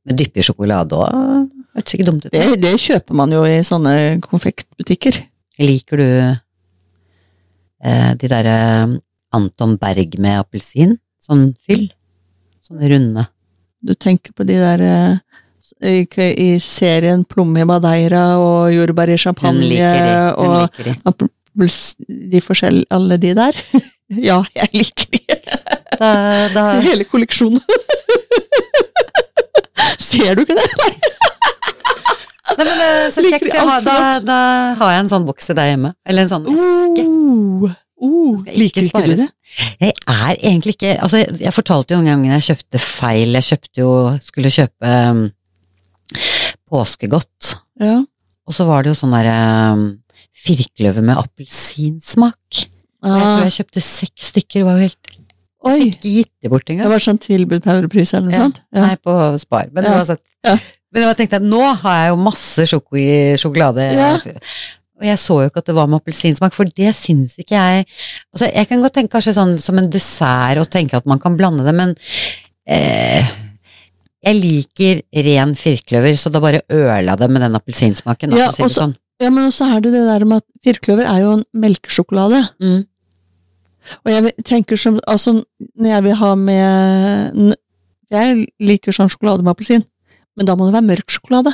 Med 0.07 0.17
dyppe 0.17 0.41
i 0.41 0.45
sjokolade 0.45 0.97
òg. 0.97 1.49
Hørtes 1.75 1.95
ikke 1.95 2.07
dumt 2.07 2.25
ut. 2.25 2.31
Det, 2.33 2.57
det 2.61 2.73
kjøper 2.81 3.17
man 3.17 3.33
jo 3.33 3.43
i 3.45 3.59
sånne 3.65 3.93
konfektbutikker. 4.23 5.19
Liker 5.61 6.01
du 6.01 6.07
eh, 7.85 8.11
de 8.17 8.31
derre 8.31 8.57
Anton 9.33 9.77
Berg 9.81 10.17
med 10.21 10.39
appelsin? 10.41 10.97
Sånn 11.21 11.51
fyll? 11.61 11.87
Sånne 12.65 12.89
runde. 12.89 13.27
Du 13.83 13.93
tenker 13.93 14.33
på 14.33 14.45
de 14.47 14.57
der 14.57 14.83
eh, 14.87 16.03
i, 16.09 16.49
serien 16.63 17.23
Plomme 17.29 17.61
i 17.61 17.67
madeira 17.69 18.39
og 18.41 18.73
jordbær 18.73 19.13
i 19.13 19.19
champagne 19.19 19.89
og 20.41 20.69
de. 20.81 21.29
de 22.33 22.41
forskjell, 22.41 22.85
alle 22.89 23.21
de 23.21 23.33
der. 23.37 23.53
ja, 24.29 24.39
jeg 24.55 24.69
liker 24.73 25.07
de. 25.13 25.19
Da, 25.99 26.09
da, 26.53 26.63
Hele 26.87 27.03
kolleksjonen. 27.09 27.61
Ser 30.03 30.35
du 30.37 30.41
ikke 30.43 30.55
det? 30.57 30.67
Nei, 32.53 32.65
men 32.67 32.81
er 32.85 33.09
så 33.13 33.21
kjekt. 33.25 33.47
Jeg 33.49 33.65
har, 33.65 33.79
da, 33.85 33.93
da 34.21 34.39
har 34.77 34.89
jeg 34.93 35.01
en 35.05 35.11
sånn 35.13 35.25
boks 35.25 35.45
til 35.49 35.55
deg 35.57 35.67
hjemme. 35.71 35.89
Eller 36.05 36.21
en 36.25 36.31
sånn 36.31 36.45
eske. 36.51 37.03
Oh, 37.07 37.71
oh, 38.03 38.33
ikke 38.43 38.57
liker 38.59 38.81
ikke 38.89 39.03
du 39.07 39.15
det? 39.23 39.29
Jeg 39.81 39.93
er 39.93 40.33
egentlig 40.39 40.73
ikke 40.73 40.91
Altså, 40.97 41.17
jeg, 41.21 41.27
jeg 41.43 41.53
fortalte 41.53 41.93
jo 41.93 41.99
en 42.01 42.09
gang 42.09 42.21
jeg 42.29 42.47
kjøpte 42.49 42.77
feil. 42.83 43.29
Jeg 43.39 43.45
kjøpte 43.49 43.77
jo 43.81 43.91
Skulle 44.25 44.49
kjøpe 44.53 44.87
um, 45.09 45.21
påskegodt. 46.69 47.41
Ja. 47.81 47.97
Og 48.43 48.51
så 48.57 48.63
var 48.69 48.79
det 48.83 48.89
jo 48.93 48.99
sånn 49.01 49.15
derre 49.15 49.37
um, 49.73 49.83
firkløver 50.43 51.03
med 51.05 51.15
appelsinsmak. 51.21 52.49
Og 53.03 53.11
Jeg 53.11 53.23
tror 53.23 53.41
Ah, 53.41 53.43
jeg 53.49 53.55
kjøpte 53.57 53.81
seks 53.83 54.29
stykker. 54.31 54.59
Det 54.61 54.65
var 54.67 54.77
jo 54.79 54.85
helt 54.87 55.17
oi, 55.63 55.79
Ikke 55.89 56.11
gitt 56.11 56.31
det 56.43 56.51
bort 56.51 56.65
det 56.67 56.87
var 56.91 56.99
sånn 57.03 57.19
tilbud 57.23 57.63
på 57.63 57.71
Europris 57.71 58.13
eller 58.13 58.29
noe 58.29 58.35
Ja. 58.35 58.45
sånt? 58.47 58.61
Ja. 58.73 58.81
Nei, 58.87 58.95
på 58.95 59.39
Spar. 59.39 59.69
Men, 59.71 59.83
Ja. 59.83 59.97
var 59.97 60.05
sånn, 60.05 60.17
Ja. 60.43 60.57
men 60.91 61.03
jeg 61.03 61.17
tenkte 61.17 61.35
at 61.39 61.41
nå 61.41 61.75
har 61.75 61.95
jeg 62.03 62.09
jo 62.11 62.15
masse 62.23 62.65
sjoko 62.67 62.97
i 62.97 63.35
sjokolade. 63.39 64.19
Og 64.99 65.03
jeg 65.07 65.17
så 65.17 65.41
jo 65.41 65.49
ikke 65.49 65.57
at 65.57 65.65
det 65.65 65.75
var 65.75 65.87
med 65.87 66.01
appelsinsmak, 66.01 66.53
for 66.53 66.65
det 66.65 66.93
syns 66.95 67.35
ikke 67.37 67.55
jeg 67.57 67.85
Altså, 68.33 68.53
jeg 68.53 68.67
kan 68.69 68.81
godt 68.81 68.93
tenke 68.93 69.09
kanskje 69.09 69.33
sånn 69.35 69.59
som 69.59 69.77
en 69.77 69.89
dessert 69.89 70.57
og 70.59 70.69
tenke 70.69 70.95
at 70.95 71.05
man 71.05 71.19
kan 71.19 71.35
blande 71.37 71.63
det, 71.63 71.73
men 71.73 71.95
eh, 72.67 73.23
jeg 74.23 74.35
liker 74.39 75.01
ren 75.25 75.53
firkløver, 75.53 76.15
så 76.15 76.31
da 76.31 76.39
bare 76.39 76.61
øla 76.71 77.17
det 77.19 77.29
med 77.29 77.41
den 77.41 77.55
appelsinsmaken. 77.59 78.35
Ja, 78.37 78.51
si 78.51 78.63
sånn. 78.63 78.95
Ja, 79.21 79.29
men 79.29 79.49
også 79.49 79.67
er 79.75 79.81
det 79.83 79.91
det 79.91 80.05
der 80.07 80.25
med 80.25 80.41
at 80.41 80.45
firkløver 80.63 81.05
er 81.07 81.19
jo 81.21 81.33
en 81.37 81.43
melkesjokolade. 81.55 82.49
Mm. 82.61 82.85
Og 84.03 84.11
jeg 84.11 84.33
tenker 84.47 84.79
som, 84.79 84.99
altså, 85.09 85.35
når 85.75 85.89
jeg 85.89 86.05
vil 86.07 86.19
ha 86.21 86.31
med 86.39 87.55
Jeg 88.13 88.45
liker 88.61 88.93
sånn 88.93 89.09
sjokolade 89.09 89.41
med 89.41 89.55
appelsin, 89.55 89.83
men 90.37 90.47
da 90.47 90.55
må 90.55 90.67
det 90.67 90.75
være 90.75 90.89
mørk 90.91 91.13
sjokolade. 91.15 91.53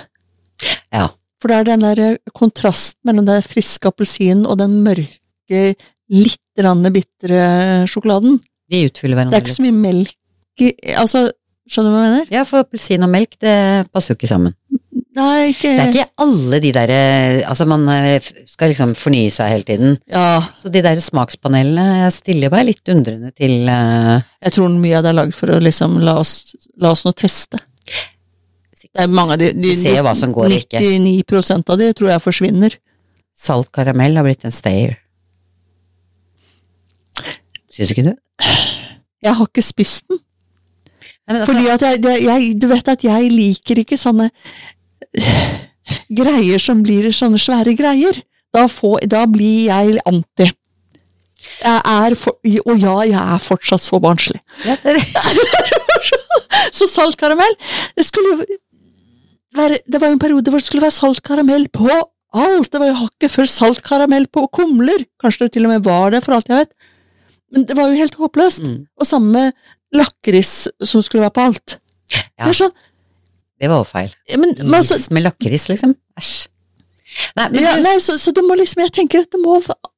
Ja. 0.91 1.07
For 1.39 1.51
det 1.51 1.57
er 1.57 1.67
den 1.69 1.85
der 1.85 2.01
eh, 2.03 2.31
kontrasten 2.35 2.99
mellom 3.07 3.27
den 3.29 3.45
friske 3.45 3.87
appelsinen 3.87 4.43
og 4.43 4.59
den 4.59 4.81
mørke, 4.83 5.61
litt 6.09 6.63
bitre 6.91 7.43
sjokoladen. 7.87 8.41
De 8.69 8.83
utfyller 8.89 9.15
hverandre. 9.15 9.31
Det 9.31 9.39
er 9.39 9.45
ikke 9.45 9.55
så 9.55 9.63
mye 9.63 9.77
melk 9.77 10.15
i 10.59 10.73
Altså, 10.99 11.29
skjønner 11.69 11.93
du 11.93 11.95
hva 11.95 12.01
jeg 12.03 12.11
mener? 12.11 12.33
Ja, 12.35 12.43
for 12.43 12.65
appelsin 12.65 13.05
og 13.05 13.13
melk, 13.13 13.37
det 13.39 13.55
passer 13.93 14.11
jo 14.11 14.19
ikke 14.19 14.27
sammen. 14.27 14.57
Nei, 15.19 15.49
ikke, 15.51 15.71
Det 15.75 15.83
er 15.83 15.91
ikke 15.93 16.23
alle 16.23 16.59
de 16.63 16.71
derre 16.75 16.99
Altså, 17.49 17.65
man 17.69 17.83
eh, 17.91 18.29
skal 18.47 18.71
liksom 18.71 18.93
fornye 18.97 19.31
seg 19.33 19.51
hele 19.53 19.67
tiden. 19.67 19.97
Ja, 20.09 20.39
Så 20.59 20.71
de 20.71 20.83
der 20.85 21.01
smakspanelene, 21.03 22.05
jeg 22.05 22.15
stiller 22.15 22.53
meg 22.53 22.69
litt 22.69 22.93
undrende 22.93 23.33
til 23.35 23.67
uh... 23.67 24.21
jeg 24.45 24.55
tror 24.55 24.71
mye 24.79 24.99
av 24.99 25.05
det 25.05 25.11
er 25.11 25.19
lagd 25.19 25.35
for 25.35 25.51
å 25.53 25.59
liksom 25.63 25.99
la 26.05 26.15
oss, 26.21 26.55
la 26.79 26.93
oss 26.95 27.03
nå 27.07 27.13
teste. 27.17 27.59
Det 28.89 29.03
er 29.03 29.11
mange 29.11 29.35
av 29.35 29.41
de, 29.41 29.51
de, 29.53 29.73
ikke. 29.75 30.79
99 30.81 31.59
av 31.59 31.77
de 31.81 31.91
tror 31.97 32.13
jeg 32.13 32.23
forsvinner. 32.23 32.79
Salt 33.35 33.69
karamell 33.75 34.17
har 34.17 34.25
blitt 34.25 34.47
en 34.47 34.55
stayer. 34.55 34.97
Syns 37.69 37.93
ikke 37.93 38.09
du? 38.09 38.13
Jeg 39.19 39.35
har 39.35 39.45
ikke 39.45 39.63
spist 39.63 40.07
den. 40.09 40.21
Nei, 41.29 41.37
altså, 41.37 41.51
Fordi 41.51 41.67
at 41.69 41.83
jeg, 41.85 42.21
jeg 42.25 42.53
Du 42.57 42.65
vet 42.71 42.87
at 42.89 43.03
jeg 43.05 43.29
liker 43.29 43.83
ikke 43.83 43.99
sånne 44.01 44.29
greier 46.21 46.61
som 46.61 46.83
blir 46.85 47.09
sånne 47.15 47.39
svære 47.41 47.75
greier. 47.79 48.21
Da, 48.55 48.65
får, 48.71 49.05
da 49.09 49.25
blir 49.29 49.67
jeg 49.69 49.99
anti. 50.09 50.49
Jeg 51.59 51.81
er 51.87 52.15
for, 52.19 52.35
og 52.65 52.81
ja, 52.81 52.95
jeg 53.07 53.19
er 53.19 53.43
fortsatt 53.43 53.83
så 53.83 53.99
barnslig. 54.03 54.39
ja, 54.65 54.75
Så 56.75 56.85
salt 56.89 57.15
karamell 57.19 57.53
Det 57.95 58.05
være 59.55 59.79
Det 59.87 60.01
var 60.01 60.11
en 60.11 60.19
periode 60.19 60.51
hvor 60.51 60.59
det 60.59 60.67
skulle 60.67 60.83
være 60.83 60.97
salt 60.97 61.21
karamell 61.25 61.67
på 61.71 61.87
alt! 62.35 62.69
Det 62.71 62.81
var 62.81 62.91
jo 62.91 62.97
hakket 63.05 63.31
før 63.33 63.47
salt 63.49 63.81
karamell 63.85 64.27
på 64.27 64.43
kumler! 64.53 65.05
Kanskje 65.21 65.47
det 65.47 65.55
til 65.55 65.65
og 65.65 65.73
med 65.73 65.87
var 65.87 66.11
det, 66.13 66.21
for 66.25 66.35
alt 66.35 66.49
jeg 66.51 66.59
vet. 66.59 66.75
Men 67.55 67.65
det 67.65 67.77
var 67.77 67.89
jo 67.89 67.97
helt 67.97 68.19
håpløst. 68.19 68.67
mm, 68.67 68.83
Og 68.99 69.07
samme 69.09 69.31
med 69.31 69.53
lakris 69.95 70.67
som 70.83 71.01
skulle 71.01 71.25
være 71.25 71.37
på 71.37 71.47
alt. 71.49 71.79
Ja. 72.13 72.45
Det 72.45 72.51
er 72.51 72.59
sånn 72.59 72.75
det 73.59 73.69
var 73.69 73.81
jo 73.83 73.87
feil. 73.89 74.11
men, 74.37 74.53
men 74.57 74.73
altså, 74.79 74.97
med 75.11 75.23
lakris, 75.25 75.67
liksom. 75.71 75.95
Æsj. 76.19 76.47
Nei, 77.39 77.47
men 77.49 77.63
ja, 77.63 77.75
nei, 77.81 77.95
så, 77.99 78.17
så 78.21 78.31
det 78.35 78.43
må 78.45 78.55
liksom, 78.59 78.83
jeg 78.85 78.91
tenker 78.93 79.23
at 79.25 79.31
det 79.33 79.39
må 79.41 79.55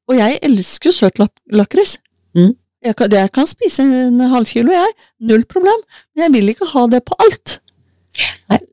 Og 0.09 0.15
jeg 0.17 0.39
elsker 0.47 0.89
jo 0.89 0.93
søt 0.95 1.19
lak 1.19 1.31
lakris. 1.51 1.97
Mm. 2.35 2.53
Jeg, 2.83 2.95
kan- 2.97 3.11
jeg 3.13 3.31
kan 3.35 3.47
spise 3.47 3.83
en 3.83 4.19
halv 4.31 4.45
kilo, 4.49 4.71
jeg. 4.73 4.93
Null 5.29 5.43
problem. 5.45 5.77
Men 6.15 6.23
jeg 6.25 6.33
vil 6.33 6.49
ikke 6.53 6.67
ha 6.71 6.85
det 6.91 7.03
på 7.05 7.15
alt. 7.23 7.59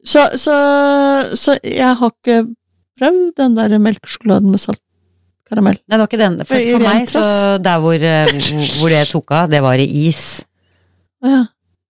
Så, 0.02 0.24
så, 0.40 0.54
så 1.38 1.54
jeg 1.62 1.94
har 2.00 2.10
ikke 2.14 2.38
prøvd 2.98 3.20
den 3.38 3.54
der 3.58 3.76
melkesjokoladen 3.78 4.50
med 4.50 4.58
salt 4.62 4.80
karamell. 5.48 5.78
Nei, 5.86 5.94
det 5.94 6.00
var 6.02 6.08
ikke 6.10 6.22
den. 6.24 6.38
For, 6.48 6.64
for 6.72 6.82
meg, 6.86 7.04
så 7.12 7.22
der 7.62 7.76
eh, 7.76 8.32
hvor- 8.32 8.72
hvor 8.80 8.88
det 8.94 9.04
tok 9.12 9.30
av, 9.36 9.50
det 9.52 9.60
var 9.62 9.78
i 9.78 9.86
is. 10.08 10.24
Ja, 11.22 11.44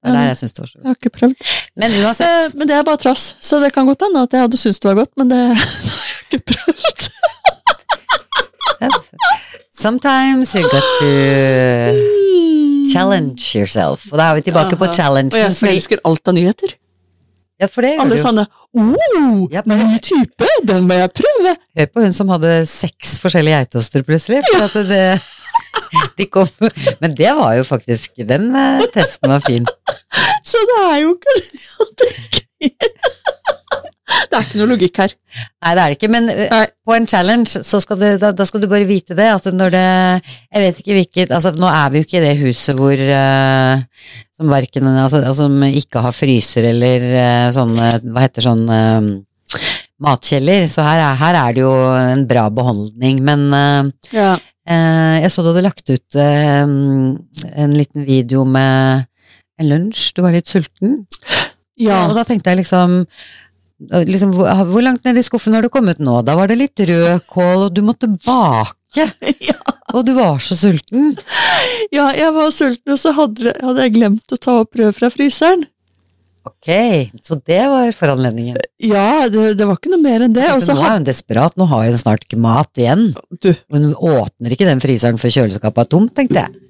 Det 0.08 0.16
er 0.16 0.18
der 0.18 0.28
jeg 0.32 0.38
syns 0.40 0.52
det 0.56 0.62
var 0.64 0.70
så 0.72 0.78
jeg 0.78 0.88
har 0.88 0.96
ikke 0.98 1.14
prøvd. 1.18 1.36
Men 1.78 1.90
Eh, 1.92 2.00
uansett. 2.06 2.54
Men 2.58 2.68
det 2.70 2.76
er 2.78 2.82
bare 2.88 3.00
trass, 3.04 3.24
så 3.40 3.60
det 3.62 3.72
kan 3.76 3.86
godt 3.86 4.02
hende 4.06 4.22
at 4.26 4.32
jeg 4.36 4.40
hadde 4.46 4.60
syntes 4.60 4.80
det 4.82 4.88
var 4.90 4.98
godt, 5.04 5.12
men 5.20 5.30
det 5.32 5.38
har 5.48 5.62
jeg 5.62 6.40
ikke 6.40 6.42
prøvd. 6.54 7.08
Sometimes 9.78 10.54
you 10.54 10.62
got 10.72 10.82
to 11.00 11.10
challenge 12.92 13.42
yourself. 13.54 14.08
Og 14.12 14.18
da 14.18 14.30
er 14.32 14.34
vi 14.38 14.42
tilbake 14.48 14.76
på 14.78 14.84
Aha. 14.88 14.94
challengen. 14.94 15.32
Og 15.32 15.38
jeg 15.38 15.52
som 15.54 15.66
fordi- 15.66 15.76
elsker 15.78 15.98
alt 16.04 16.28
av 16.28 16.34
nyheter. 16.34 16.74
Ja, 17.60 17.66
for 17.66 17.82
det 17.82 17.96
Alle 17.98 18.14
sånne 18.22 18.44
oh, 18.78 19.48
Ja, 19.50 19.62
men... 19.66 19.80
ny 19.90 19.98
type, 19.98 20.46
den 20.62 20.84
må 20.86 20.94
jeg 20.94 21.10
prøve! 21.10 21.56
Hør 21.78 21.86
på 21.90 22.04
hun 22.04 22.12
som 22.14 22.28
hadde 22.30 22.52
seks 22.70 23.16
forskjellige 23.18 23.56
geitoster 23.64 24.04
plutselig. 24.06 24.44
For 24.46 24.62
at 24.68 24.76
det, 24.86 25.00
de 26.18 26.26
kom, 26.32 26.48
men 27.02 27.14
det 27.16 27.32
var 27.38 27.54
jo 27.58 27.64
faktisk 27.66 28.20
Den 28.28 28.50
eh, 28.56 28.84
testen 28.94 29.30
var 29.30 29.44
fin. 29.46 29.66
Så 30.48 30.60
det 30.70 30.82
er 30.88 31.00
jo 31.04 31.14
ikke 31.16 31.34
Det 34.28 34.36
er 34.36 34.44
ikke 34.44 34.58
noe 34.60 34.70
logikk 34.70 34.98
her. 35.02 35.12
Nei, 35.62 35.72
det 35.76 35.82
er 35.82 35.90
det 35.92 35.96
ikke, 35.98 36.10
men 36.12 36.28
eh, 36.32 36.48
Nei. 36.50 36.64
på 36.86 36.94
en 36.96 37.06
challenge 37.10 37.62
så 37.66 37.80
skal 37.82 38.00
du, 38.00 38.06
da, 38.20 38.30
da 38.36 38.46
skal 38.48 38.62
du 38.62 38.68
bare 38.70 38.88
vite 38.88 39.16
det. 39.18 39.28
At 39.34 39.48
når 39.54 39.74
det 39.74 39.84
Jeg 39.84 40.64
vet 40.64 40.80
ikke 40.82 40.96
hvilket 40.98 41.34
altså 41.34 41.52
Nå 41.56 41.68
er 41.70 41.92
vi 41.92 42.00
jo 42.00 42.08
ikke 42.08 42.20
i 42.20 42.24
det 42.24 42.34
huset 42.40 42.78
hvor 42.78 42.98
uh, 42.98 43.80
Som 44.36 44.52
verken 44.52 44.88
altså, 44.90 45.20
altså, 45.22 45.44
Som 45.44 45.62
ikke 45.68 46.02
har 46.04 46.16
fryser 46.16 46.70
eller 46.70 47.08
uh, 47.12 47.48
sånne 47.54 47.90
Hva 48.06 48.24
heter 48.24 48.48
sånn 48.48 48.64
uh, 48.68 49.00
matkjeller. 49.98 50.68
Så 50.70 50.84
her 50.86 51.02
er, 51.02 51.16
her 51.18 51.40
er 51.40 51.56
det 51.56 51.64
jo 51.64 51.72
en 51.98 52.26
bra 52.30 52.46
beholdning. 52.54 53.22
Men 53.26 53.48
Ja. 54.14 54.36
Eh, 54.68 55.16
jeg 55.22 55.32
så 55.32 55.42
du 55.44 55.48
hadde 55.52 55.64
lagt 55.64 55.88
ut 55.88 56.16
eh, 56.20 56.62
en 57.64 57.74
liten 57.76 58.04
video 58.04 58.44
med 58.44 59.06
en 59.58 59.68
lunsj, 59.70 60.10
du 60.14 60.22
var 60.22 60.34
litt 60.36 60.50
sulten. 60.50 61.00
ja. 61.80 62.04
Og 62.06 62.14
da 62.18 62.24
tenkte 62.28 62.52
jeg 62.52 62.60
liksom, 62.60 63.00
liksom 64.06 64.34
hvor, 64.36 64.50
hvor 64.68 64.84
langt 64.84 65.08
ned 65.08 65.18
i 65.18 65.24
skuffen 65.26 65.56
har 65.56 65.64
du 65.64 65.70
kommet 65.72 66.02
nå? 66.02 66.20
Da 66.26 66.36
var 66.38 66.50
det 66.50 66.60
litt 66.60 66.84
rødkål, 66.90 67.68
og 67.68 67.72
du 67.74 67.82
måtte 67.86 68.10
bake. 68.18 68.74
Ja. 69.48 69.54
Og 69.96 70.02
du 70.04 70.10
var 70.16 70.36
så 70.44 70.56
sulten. 70.56 71.14
ja, 71.94 72.10
jeg 72.16 72.32
var 72.36 72.50
sulten, 72.52 72.92
og 72.92 72.98
så 73.00 73.12
hadde, 73.16 73.54
hadde 73.64 73.84
jeg 73.86 73.94
glemt 73.94 74.34
å 74.34 74.38
ta 74.40 74.58
opp 74.62 74.74
brød 74.76 74.96
fra 74.96 75.08
fryseren. 75.12 75.62
Ok, 76.48 76.68
så 77.22 77.36
det 77.46 77.60
var 77.70 77.90
foranledningen. 77.96 78.56
Ja, 78.82 79.26
det, 79.30 79.52
det 79.58 79.66
var 79.68 79.76
ikke 79.78 79.92
noe 79.92 80.02
mer 80.02 80.24
enn 80.26 80.36
det. 80.36 80.46
Og 80.54 80.64
nå 80.64 80.78
er 80.80 80.96
hun 80.96 81.06
desperat, 81.06 81.56
nå 81.60 81.68
har 81.70 81.84
hun 81.86 82.00
snart 82.00 82.24
ikke 82.26 82.40
mat 82.40 82.80
igjen. 82.80 83.10
Du. 83.42 83.52
Hun 83.74 83.92
åpner 83.94 84.54
ikke 84.56 84.68
den 84.68 84.82
fryseren 84.82 85.20
før 85.20 85.34
kjøleskapet 85.36 85.84
er 85.84 85.92
tomt, 85.92 86.14
tenkte 86.16 86.42
jeg. 86.42 86.64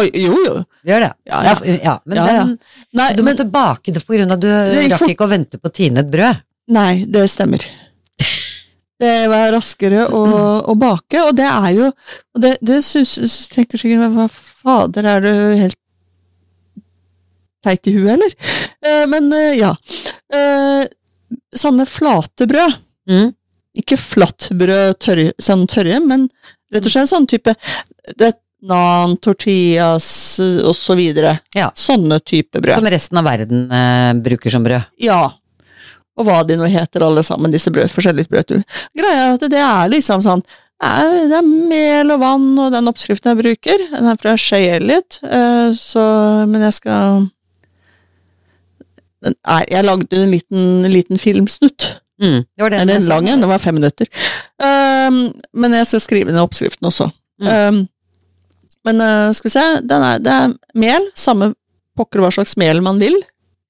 Oi, 0.00 0.08
jo, 0.16 0.36
jo. 0.46 0.54
Gjør 0.88 1.04
det. 1.04 1.10
Ja, 1.28 1.42
ja. 1.44 1.56
ja 1.84 1.96
men 2.08 2.16
Ja, 2.16 2.26
ja. 2.28 2.44
den, 2.44 2.54
Nei, 2.96 3.10
du 3.12 3.20
men, 3.22 3.34
måtte 3.34 3.48
bake 3.52 3.92
det 3.92 4.04
på 4.06 4.16
grunn 4.16 4.30
av 4.30 4.38
at 4.38 4.44
du 4.44 4.48
det, 4.48 4.86
rakk 4.94 5.04
for... 5.04 5.12
ikke 5.12 5.26
å 5.26 5.32
vente 5.32 5.60
på 5.60 5.72
tine 5.74 6.04
et 6.04 6.12
brød. 6.12 6.40
nei, 6.72 7.04
det 7.08 7.28
stemmer. 7.32 7.66
Det 9.02 9.26
var 9.26 9.48
raskere 9.50 10.04
å, 10.14 10.18
å 10.70 10.74
bake, 10.78 11.18
og 11.26 11.32
det 11.34 11.48
er 11.48 11.70
jo 11.74 11.88
Og 11.88 12.42
det, 12.44 12.52
det 12.62 12.76
syns 12.86 13.32
tenker 13.50 13.80
sikkert 13.80 14.12
Hva 14.14 14.28
fader, 14.30 15.08
er 15.16 15.24
du 15.24 15.32
helt 15.58 15.74
teit 17.64 17.86
i 17.88 17.94
huet, 17.96 18.14
eller? 18.16 18.34
Eh, 18.82 19.04
men 19.10 19.30
eh, 19.36 19.58
ja. 19.60 19.72
Eh, 20.34 20.84
sånne 21.56 21.86
flate 21.88 22.48
brød. 22.50 22.78
Mm. 23.10 23.32
Ikke 23.82 23.98
flatbrød, 24.00 24.98
tørre, 25.00 25.32
sånn 25.40 25.66
tørre, 25.70 26.00
men 26.04 26.28
rett 26.72 26.88
og 26.88 26.92
slett 26.92 27.10
sånn 27.10 27.28
type 27.30 27.54
det, 28.18 28.34
Nan, 28.62 29.16
tortillas 29.18 30.06
og 30.38 30.74
så 30.78 30.94
videre. 30.94 31.32
Ja. 31.56 31.72
Sånne 31.74 32.20
type 32.22 32.60
brød. 32.62 32.76
Som 32.76 32.86
resten 32.94 33.18
av 33.18 33.26
verden 33.26 33.64
eh, 33.74 34.10
bruker 34.22 34.54
som 34.54 34.62
brød. 34.62 34.92
Ja. 35.02 35.24
Og 36.14 36.28
hva 36.28 36.42
de 36.46 36.54
nå 36.60 36.68
heter 36.70 37.02
alle 37.02 37.24
sammen, 37.26 37.50
disse 37.50 37.72
brød, 37.74 37.90
forskjellige 37.90 38.30
brød. 38.30 38.60
Greia 38.94 39.24
er 39.24 39.34
at 39.34 39.46
det 39.50 39.64
er 39.66 39.90
liksom 39.90 40.22
sånn 40.22 40.44
det 40.82 41.36
er, 41.38 41.46
mel 41.46 42.10
og 42.10 42.22
vann 42.22 42.46
og 42.58 42.72
den 42.74 42.90
oppskriften 42.90 43.32
jeg 43.32 43.38
bruker. 43.38 43.84
Den 43.92 44.08
er 44.10 44.18
fra 44.18 44.32
Shay 44.38 44.66
Elliot, 44.78 45.20
eh, 45.22 45.74
så 45.78 46.02
Men 46.46 46.62
jeg 46.66 46.78
skal 46.80 47.28
er, 49.30 49.64
Jeg 49.70 49.84
lagde 49.86 50.22
en 50.22 50.30
liten, 50.30 50.92
liten 50.92 51.18
filmsnutt. 51.18 51.88
Mm. 52.22 52.42
Det 52.44 52.62
var 52.62 52.70
den 52.70 52.80
Eller 52.80 53.00
en 53.00 53.08
lang 53.10 53.28
en, 53.28 53.40
den 53.40 53.50
var 53.50 53.62
fem 53.62 53.74
minutter. 53.74 54.06
Um, 54.62 55.24
men 55.54 55.74
jeg 55.78 55.88
skal 55.90 56.04
skrive 56.04 56.32
ned 56.32 56.42
oppskriften 56.42 56.86
også. 56.86 57.08
Mm. 57.42 57.48
Um, 57.48 57.80
men 58.86 59.02
uh, 59.02 59.32
skal 59.34 59.48
vi 59.48 59.54
se, 59.54 59.66
den 59.90 60.06
er, 60.06 60.22
det 60.22 60.32
er 60.32 60.54
mel, 60.78 61.08
samme 61.18 61.52
pokker 61.98 62.22
hva 62.22 62.30
slags 62.34 62.56
mel 62.60 62.82
man 62.84 63.00
vil. 63.02 63.16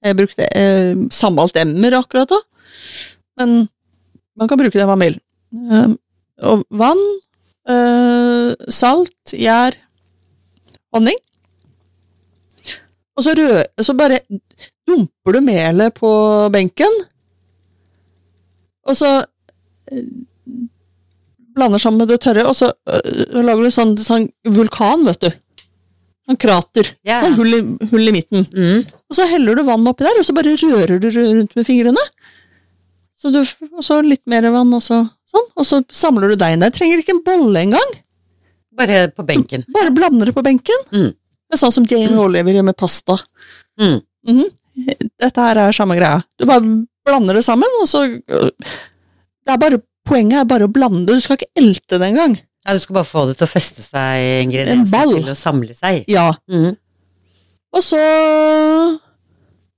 Jeg 0.05 0.19
brukte 0.19 0.49
uh, 0.49 1.07
sammalt 1.15 1.57
emmer 1.61 1.97
akkurat 2.01 2.31
da. 2.33 2.41
Men 3.41 3.67
man 4.39 4.51
kan 4.51 4.61
bruke 4.61 4.79
det 4.79 4.89
man 4.89 5.05
vil. 5.05 5.19
Um, 5.53 5.97
og 6.43 6.65
vann, 6.75 7.03
uh, 7.71 8.53
salt, 8.73 9.37
gjær, 9.37 9.77
honning. 10.93 11.19
Og 13.17 13.25
så, 13.25 13.35
rød, 13.37 13.85
så 13.85 13.95
bare 13.97 14.23
dumper 14.93 15.37
du 15.37 15.41
melet 15.45 15.97
på 15.97 16.11
benken. 16.55 16.99
Og 18.89 18.99
så 18.99 19.11
eh, 19.23 20.05
blander 21.57 21.83
sammen 21.83 22.03
med 22.03 22.13
det 22.13 22.21
tørre, 22.25 22.45
og 22.49 22.57
så 22.57 22.71
øh, 22.73 23.41
lager 23.45 23.67
du 23.67 23.75
sånn, 23.75 23.97
sånn 24.01 24.29
vulkan, 24.57 25.05
vet 25.09 25.27
du. 25.27 25.31
Sånn 26.29 26.39
krater. 26.41 26.93
Ja. 27.07 27.21
Sånn 27.25 27.37
hull 27.39 27.57
i, 27.57 27.63
hull 27.91 28.11
i 28.11 28.15
midten. 28.15 28.47
Mm. 28.55 28.85
Og 29.11 29.17
så 29.19 29.27
heller 29.31 29.59
du 29.59 29.65
vann 29.67 29.89
oppi 29.91 30.07
der, 30.07 30.21
og 30.21 30.27
så 30.27 30.35
bare 30.37 30.55
rører 30.61 31.03
du 31.03 31.09
rundt 31.17 31.57
med 31.59 31.69
fingrene. 31.69 32.05
Så 33.19 33.31
du, 33.35 33.43
og 33.71 33.83
så 33.87 34.01
litt 34.03 34.23
mer 34.31 34.47
vann, 34.55 34.73
og 34.75 34.83
så 34.83 35.05
sånn. 35.33 35.51
Og 35.59 35.69
så 35.69 35.83
samler 35.95 36.33
du 36.33 36.39
deigen 36.41 36.63
der. 36.63 36.73
Trenger 36.75 37.03
ikke 37.03 37.17
en 37.17 37.25
bolle 37.27 37.67
engang. 37.69 37.93
Bare 38.79 39.05
på 39.13 39.25
benken. 39.29 39.67
Bare 39.75 39.93
blander 39.95 40.31
det 40.31 40.37
på 40.37 40.45
benken. 40.45 40.87
Mm. 40.95 41.13
Det 41.13 41.59
er 41.59 41.61
sånn 41.61 41.75
som 41.75 41.87
Jane 41.89 42.17
Oliver 42.19 42.57
gjør 42.57 42.69
med 42.71 42.79
pasta. 42.81 43.19
Mm. 43.81 43.99
Mhm. 44.29 44.51
Dette 44.77 45.45
her 45.47 45.61
er 45.67 45.75
samme 45.77 45.97
greia. 45.99 46.23
Du 46.41 46.47
bare 46.49 46.63
blander 47.07 47.39
det 47.39 47.45
sammen, 47.45 47.69
og 47.83 47.89
så 47.91 48.07
det 48.09 49.51
er 49.53 49.59
bare, 49.61 49.83
Poenget 50.03 50.41
er 50.41 50.47
bare 50.51 50.67
å 50.67 50.73
blande. 50.73 51.05
det. 51.07 51.15
Du 51.21 51.23
skal 51.23 51.37
ikke 51.39 51.53
elte 51.61 51.99
det 52.01 52.09
engang. 52.09 52.33
Ja, 52.67 52.75
du 52.75 52.81
skal 52.83 52.97
bare 52.97 53.07
få 53.07 53.23
det 53.29 53.37
til 53.39 53.47
å 53.47 53.51
feste 53.53 53.83
seg 53.85 54.23
En 54.23 54.49
ingrediensene 54.49 55.21
til 55.21 55.31
å 55.31 55.37
samle 55.39 55.75
seg. 55.79 56.05
Ja. 56.11 56.33
Mm. 56.51 56.73
Og 57.73 57.83
så 57.87 58.01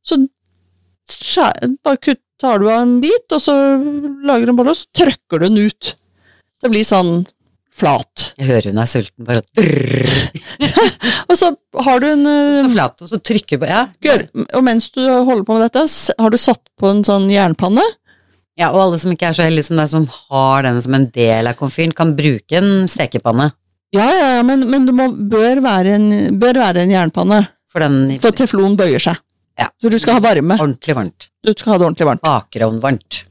Så 0.04 0.16
bare 1.84 2.00
kutt, 2.00 2.20
tar 2.40 2.58
du 2.58 2.66
av 2.70 2.82
en 2.82 2.96
bit, 3.00 3.24
og 3.32 3.40
så 3.40 3.52
lager 4.26 4.46
du 4.46 4.52
en 4.52 4.58
bolle, 4.58 4.72
og 4.74 4.76
så 4.80 4.88
trykker 4.96 5.40
du 5.40 5.46
den 5.48 5.60
ut. 5.68 5.94
Det 6.62 6.70
blir 6.72 6.84
sånn 6.84 7.26
flat. 7.74 8.28
Jeg 8.38 8.46
hører 8.48 8.70
hun 8.70 8.78
er 8.82 8.90
sulten, 8.90 9.26
bare 9.26 9.42
brrr, 9.56 10.22
Og 11.30 11.34
så 11.38 11.50
har 11.86 12.00
du 12.02 12.06
en 12.12 12.22
eh, 12.30 12.60
så 12.62 12.70
flat, 12.76 13.02
og 13.02 13.10
så 13.10 13.18
trykker 13.18 13.60
på 13.62 13.68
Ja. 13.70 13.80
Gør, 14.04 14.24
og 14.54 14.64
mens 14.66 14.86
du 14.94 15.02
holder 15.02 15.44
på 15.48 15.56
med 15.58 15.66
dette, 15.66 15.82
har 16.20 16.30
du 16.30 16.38
satt 16.38 16.62
på 16.80 16.92
en 16.92 17.02
sånn 17.06 17.26
jernpanne. 17.32 17.82
ja, 18.60 18.70
og 18.70 18.80
alle 18.84 19.00
som 19.02 19.10
ikke 19.10 19.32
er 19.32 19.36
så 19.36 19.48
heldige 19.48 19.66
som 19.66 19.80
deg, 19.80 19.90
som 19.90 20.06
har 20.30 20.62
den 20.68 20.80
som 20.84 20.94
en 20.94 21.08
del 21.14 21.50
av 21.50 21.58
komfyren, 21.58 21.94
kan 21.96 22.14
bruke 22.14 22.60
en 22.60 22.86
stekepanne 22.90 23.50
Ja, 23.94 24.06
ja, 24.10 24.30
ja, 24.38 24.42
men, 24.46 24.64
men 24.70 24.86
det 24.86 24.94
må, 24.94 25.08
bør, 25.10 25.60
være 25.64 25.98
en, 25.98 26.38
bør 26.38 26.62
være 26.62 26.82
en 26.86 26.94
jernpanne, 26.94 27.44
for 27.70 27.82
den 27.82 28.16
for 28.22 28.34
teflon 28.34 28.78
bøyer 28.78 29.02
seg. 29.02 29.18
Ja. 29.58 29.68
Så 29.82 29.90
du 29.90 29.98
skal 30.02 30.16
ha 30.18 30.22
varme. 30.22 30.56
ordentlig 30.58 30.94
varmt. 30.98 31.28
Du 31.46 31.52
skal 31.54 31.74
ha 31.74 31.78
det 31.78 31.86
ordentlig 31.86 32.06
varmt. 32.08 32.22
Bakerovn 32.26 32.80
varmt. 32.82 33.24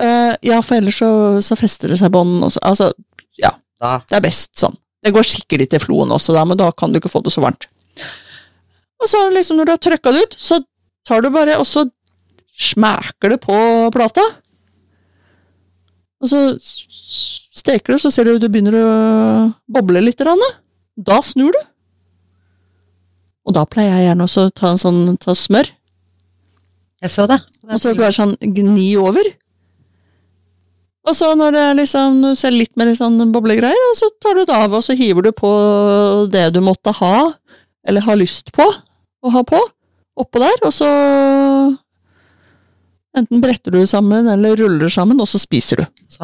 Uh, 0.00 0.32
ja, 0.42 0.56
for 0.64 0.78
ellers 0.80 0.98
så, 1.02 1.10
så 1.44 1.54
fester 1.58 1.92
det 1.92 1.98
seg 2.00 2.10
bånd. 2.14 2.40
også. 2.46 2.62
Altså, 2.66 2.88
det 3.82 4.18
er 4.18 4.24
best 4.24 4.52
sånn. 4.60 4.76
Det 5.02 5.10
går 5.14 5.26
sikkert 5.26 5.70
til 5.72 5.82
floen 5.82 6.12
også, 6.14 6.34
da, 6.36 6.44
men 6.46 6.58
da 6.60 6.68
kan 6.76 6.92
du 6.92 7.00
ikke 7.00 7.10
få 7.10 7.22
det 7.24 7.32
så 7.34 7.42
varmt. 7.42 7.66
Og 9.02 9.10
så 9.10 9.18
liksom 9.34 9.58
når 9.58 9.66
du 9.66 9.72
har 9.74 9.82
trykka 9.82 10.12
det 10.14 10.22
ut, 10.28 10.36
så 10.38 10.60
tar 11.08 11.24
du 11.24 11.30
bare 11.34 11.58
og 11.58 11.66
så 11.66 11.82
smeker 12.62 13.34
det 13.34 13.40
på 13.42 13.56
plata. 13.94 14.22
Og 16.22 16.30
så 16.30 16.40
steker 16.62 17.96
du, 17.96 17.98
så 17.98 18.12
ser 18.14 18.28
du 18.28 18.38
det 18.38 18.50
begynner 18.52 18.76
å 18.78 18.88
boble 19.66 20.04
litt. 20.04 20.22
Da 20.22 21.18
snur 21.24 21.50
du. 21.50 21.62
Og 23.42 23.56
da 23.56 23.64
pleier 23.66 23.96
jeg 23.96 24.06
gjerne 24.12 24.26
også 24.28 24.46
å 24.46 24.52
ta 24.54 24.70
en 24.70 24.78
sånn 24.78 25.16
ta 25.18 25.34
smør, 25.34 25.66
Jeg 27.02 27.10
så 27.10 27.26
det. 27.26 27.40
og 27.66 27.78
så 27.82 27.96
bare 27.98 28.14
sånn 28.14 28.36
gni 28.38 28.92
over. 28.96 29.26
Og 31.02 31.16
så 31.18 31.32
når 31.34 31.54
det 31.54 31.62
er 31.66 31.78
liksom, 31.80 32.20
du 32.22 32.32
ser 32.38 32.54
litt 32.54 32.72
mer 32.78 32.92
sånn 32.94 33.18
boblegreier, 33.34 33.86
og 33.90 33.96
så 33.98 34.08
tar 34.22 34.38
du 34.38 34.44
det 34.46 34.54
av, 34.54 34.74
og 34.78 34.84
så 34.86 34.94
hiver 34.98 35.26
du 35.26 35.32
på 35.34 35.50
det 36.30 36.48
du 36.54 36.60
måtte 36.62 36.94
ha, 37.00 37.32
eller 37.88 38.06
har 38.06 38.20
lyst 38.20 38.52
på 38.54 38.66
å 38.66 39.32
ha 39.34 39.42
på, 39.46 39.58
oppå 40.22 40.42
der, 40.42 40.60
og 40.68 40.74
så 40.76 40.90
enten 43.18 43.42
bretter 43.42 43.74
du 43.74 43.80
det 43.80 43.90
sammen, 43.90 44.30
eller 44.30 44.56
ruller 44.62 44.86
det 44.86 44.92
sammen, 44.94 45.18
og 45.20 45.28
så 45.28 45.40
spiser 45.42 45.82
du. 45.82 45.84
Så 46.12 46.22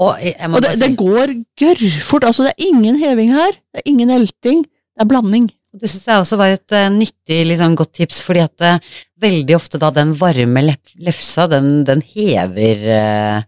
og 0.00 0.18
Og 0.18 0.58
det, 0.64 0.74
si. 0.74 0.80
det 0.82 0.90
går 0.98 1.32
gørrfort, 1.60 2.26
altså 2.26 2.48
det 2.48 2.54
er 2.56 2.66
ingen 2.66 2.98
heving 3.00 3.32
her, 3.36 3.54
det 3.54 3.82
er 3.82 3.90
ingen 3.92 4.10
elting, 4.10 4.64
det 4.66 5.04
er 5.04 5.08
blanding. 5.08 5.46
det 5.70 5.86
syns 5.86 6.08
jeg 6.08 6.18
også 6.24 6.36
var 6.40 6.50
et 6.56 6.74
uh, 6.74 6.88
nyttig, 6.90 7.44
liksom, 7.46 7.76
godt 7.78 7.92
tips, 8.00 8.24
fordi 8.26 8.42
at 8.42 8.66
uh, 8.66 8.92
veldig 9.22 9.54
ofte 9.54 9.78
da 9.78 9.92
den 9.94 10.16
varme 10.18 10.64
lef 10.66 10.94
lefsa, 10.98 11.46
den, 11.50 11.84
den 11.86 12.02
hever 12.14 12.84
eh, 12.96 13.42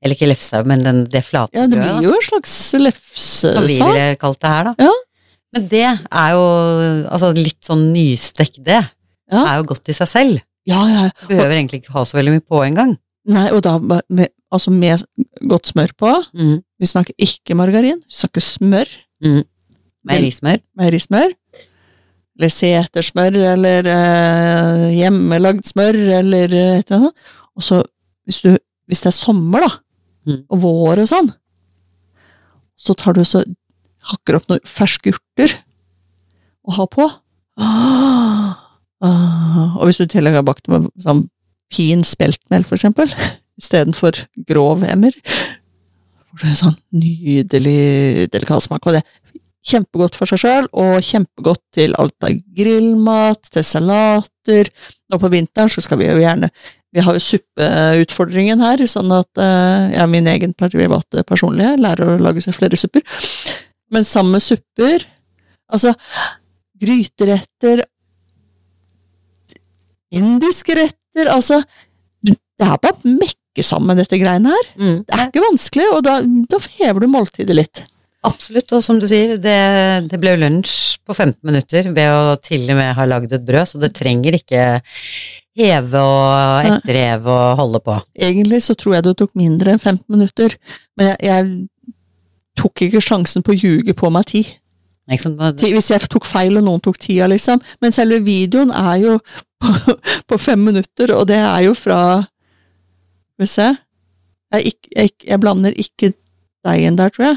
Eller 0.00 0.16
ikke 0.16 0.28
lefse, 0.30 0.62
men 0.64 0.80
den, 0.84 1.02
det 1.12 1.20
flate 1.26 1.52
brødet. 1.52 1.60
Ja, 1.60 1.66
det 1.68 1.80
blir 1.82 2.06
jo 2.08 2.14
en 2.16 2.24
slags 2.24 2.52
da, 2.52 2.70
Som 2.70 2.80
vi 2.80 2.86
lefsesak. 2.88 3.80
ville 3.84 4.06
kalt 4.20 4.40
det 4.40 4.52
her, 4.54 4.70
da. 4.70 4.86
Ja. 4.88 4.94
Men 5.52 5.66
det 5.68 5.82
er 5.84 6.30
jo 6.36 6.44
altså 7.10 7.32
litt 7.36 7.58
sånn 7.66 7.88
nystekt, 7.92 8.60
det. 8.64 8.80
Ja. 9.30 9.42
Er 9.44 9.60
jo 9.60 9.66
godt 9.74 9.90
i 9.92 9.96
seg 9.96 10.08
selv. 10.08 10.40
Ja, 10.68 10.80
ja, 10.88 11.02
Du 11.22 11.32
behøver 11.34 11.56
egentlig 11.56 11.82
ikke 11.82 11.92
ha 11.96 12.04
så 12.06 12.16
veldig 12.20 12.36
mye 12.36 12.44
på 12.46 12.60
engang. 12.64 12.94
Nei, 13.30 13.46
og 13.52 13.60
da 13.66 13.74
med, 13.82 14.30
altså 14.52 14.72
med 14.72 15.02
godt 15.50 15.72
smør 15.72 15.92
på. 15.98 16.12
Mm. 16.38 16.56
Vi 16.80 16.88
snakker 16.88 17.14
ikke 17.26 17.56
margarin, 17.58 18.00
vi 18.06 18.16
snakker 18.20 18.44
smør. 18.44 18.88
Meierismør. 20.06 20.60
Meierismør. 20.80 21.34
Eller 22.40 22.52
setersmør, 22.54 23.36
eller 23.52 23.88
eh, 23.92 24.86
hjemmelagd 24.96 25.66
smør, 25.68 25.98
eller 26.22 26.54
eh, 26.56 26.78
et 26.80 26.88
eller 26.88 27.02
annet. 27.10 27.32
Og 27.58 27.66
så, 27.66 27.82
hvis, 28.24 28.40
hvis 28.88 29.02
det 29.04 29.10
er 29.10 29.16
sommer, 29.16 29.66
da, 29.66 29.74
Mm. 30.28 30.42
og 30.52 30.60
vår 30.60 31.00
og 31.00 31.08
sånn, 31.08 31.30
så 32.76 32.96
tar 32.96 33.16
du 33.16 33.22
så 33.24 33.40
hakker 34.10 34.36
opp 34.38 34.48
noen 34.50 34.64
ferske 34.68 35.14
urter 35.14 35.54
og 36.66 36.76
har 36.76 36.88
på. 36.92 37.06
Ah, 37.60 38.56
ah. 39.06 39.76
Og 39.78 39.88
hvis 39.88 40.00
du 40.00 40.06
i 40.06 40.12
tillegg 40.12 40.36
har 40.38 40.46
bakt 40.46 40.68
med 40.72 40.88
sånn 41.00 41.26
fin 41.72 42.04
speltmel, 42.06 42.66
for 42.66 42.76
eksempel, 42.76 43.12
istedenfor 43.60 44.24
grov 44.48 44.84
emmer, 44.88 45.16
får 46.30 46.42
du 46.42 46.48
en 46.48 46.60
sånn 46.64 46.78
nydelig 46.96 48.28
delikat 48.32 48.66
smak. 48.66 48.86
Og 48.88 48.98
det 48.98 49.04
kjempegodt 49.66 50.16
for 50.16 50.30
seg 50.30 50.40
sjøl, 50.40 50.68
og 50.72 51.04
kjempegodt 51.04 51.62
til 51.76 51.94
alt 52.00 52.16
av 52.24 52.36
grillmat, 52.56 53.50
til 53.52 53.66
salater. 53.66 54.70
Nå 55.10 55.20
på 55.20 55.32
vinteren 55.32 55.72
så 55.72 55.84
skal 55.84 56.00
vi 56.00 56.08
jo 56.08 56.20
gjerne 56.22 56.48
Vi 56.90 57.02
har 57.06 57.14
jo 57.14 57.22
suppeutfordringen 57.22 58.62
her, 58.64 58.82
sånn 58.90 59.12
at 59.14 59.38
jeg 59.38 59.94
jeg 59.94 60.10
min 60.10 60.26
egen 60.26 60.54
private 60.58 61.22
personlige 61.28 61.76
lærer 61.78 62.16
å 62.16 62.22
lage 62.22 62.42
seg 62.42 62.56
flere 62.56 62.78
supper. 62.80 63.04
Men 63.94 64.06
sammen 64.06 64.38
med 64.38 64.44
supper 64.44 65.06
Altså, 65.70 65.92
gryteretter 66.82 67.84
Indiske 70.10 70.74
retter 70.74 71.30
Altså, 71.30 71.60
det 72.26 72.66
er 72.66 72.80
bare 72.82 72.96
å 72.96 73.12
mekke 73.14 73.64
sammen 73.66 73.98
dette 73.98 74.18
greiene 74.20 74.50
her. 74.52 74.66
Mm. 74.78 74.98
Det 75.06 75.16
er 75.16 75.28
ikke 75.28 75.42
vanskelig, 75.42 75.86
og 75.94 76.02
da, 76.06 76.18
da 76.22 76.58
hever 76.78 77.04
du 77.04 77.08
måltidet 77.10 77.56
litt. 77.56 77.82
Absolutt, 78.26 78.72
og 78.76 78.82
som 78.84 78.98
du 79.00 79.06
sier, 79.08 79.38
det, 79.40 79.56
det 80.10 80.18
ble 80.20 80.34
lunsj 80.42 80.98
på 81.08 81.14
15 81.16 81.38
minutter 81.48 81.88
ved 81.96 82.12
å 82.12 82.34
til 82.42 82.66
og 82.68 82.76
med 82.76 82.92
ha 82.98 83.06
lagd 83.08 83.32
et 83.32 83.46
brød, 83.46 83.70
så 83.70 83.80
det 83.80 83.94
trenger 83.96 84.36
ikke 84.36 84.64
heve 85.58 86.00
og 86.00 86.68
etterheve 86.68 87.34
og 87.34 87.58
holde 87.58 87.80
på. 87.84 87.96
Egentlig 88.14 88.62
så 88.64 88.76
tror 88.78 88.96
jeg 88.96 89.06
det 89.08 89.16
tok 89.18 89.34
mindre 89.38 89.74
enn 89.74 89.82
15 89.82 90.04
minutter, 90.14 90.56
men 90.98 91.12
jeg, 91.12 91.18
jeg 91.26 92.00
tok 92.60 92.84
ikke 92.86 93.02
sjansen 93.04 93.44
på 93.46 93.54
å 93.54 93.60
ljuge 93.60 93.96
på 93.96 94.10
meg 94.12 94.28
tid. 94.30 94.50
Sant? 95.18 95.62
Hvis 95.64 95.90
jeg 95.90 96.06
tok 96.10 96.26
feil 96.28 96.60
og 96.60 96.66
noen 96.66 96.82
tok 96.84 96.98
tida, 97.02 97.26
liksom. 97.30 97.58
Men 97.82 97.94
selve 97.94 98.20
videoen 98.22 98.70
er 98.70 99.00
jo 99.02 99.16
på, 99.60 99.96
på 100.30 100.38
fem 100.38 100.62
minutter, 100.70 101.14
og 101.16 101.26
det 101.30 101.40
er 101.42 101.64
jo 101.66 101.74
fra 101.78 102.00
Skal 102.20 103.46
vi 103.46 103.48
se 103.50 103.68
jeg, 104.50 104.74
jeg, 104.90 105.12
jeg 105.30 105.38
blander 105.42 105.74
ikke 105.78 106.12
deg 106.66 106.84
inn 106.84 106.96
der, 106.98 107.12
tror 107.14 107.28
jeg. 107.28 107.36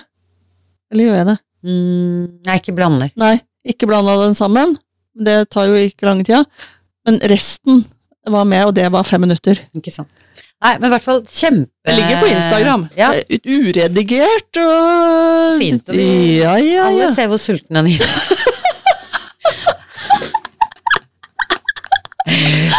Eller 0.93 1.07
gjør 1.07 1.19
jeg 1.19 1.27
det? 1.29 1.35
Mm, 1.63 2.23
nei, 2.47 2.55
ikke 2.59 2.75
blander. 2.75 3.11
Nei, 3.21 3.35
ikke 3.69 3.89
blanda 3.89 4.15
den 4.23 4.37
sammen. 4.37 4.73
Det 5.13 5.43
tar 5.53 5.69
jo 5.69 5.77
ikke 5.77 6.09
lang 6.09 6.23
tid. 6.25 6.49
Men 7.05 7.19
resten 7.29 7.83
var 8.31 8.45
med, 8.47 8.65
og 8.65 8.73
det 8.75 8.85
var 8.91 9.03
fem 9.03 9.21
minutter. 9.21 9.59
Ikke 9.75 9.91
sant. 9.91 10.09
Nei, 10.63 10.77
men 10.79 10.87
i 10.87 10.93
hvert 10.93 11.03
fall 11.03 11.21
kjempe... 11.27 11.67
Det 11.83 11.95
ligger 11.97 12.21
på 12.23 12.27
Instagram. 12.31 12.85
Ja, 12.95 13.09
er 13.11 13.39
Uredigert 13.43 14.59
og 14.63 15.57
Fint, 15.59 15.89
og 15.91 15.95
ja, 15.99 16.53
Ja, 16.55 16.55
ja, 16.63 16.85
alle 16.87 17.09
ser 17.15 17.27
hvor 17.27 17.41
sulten 17.41 17.75
den 17.81 17.89
er. 17.91 18.13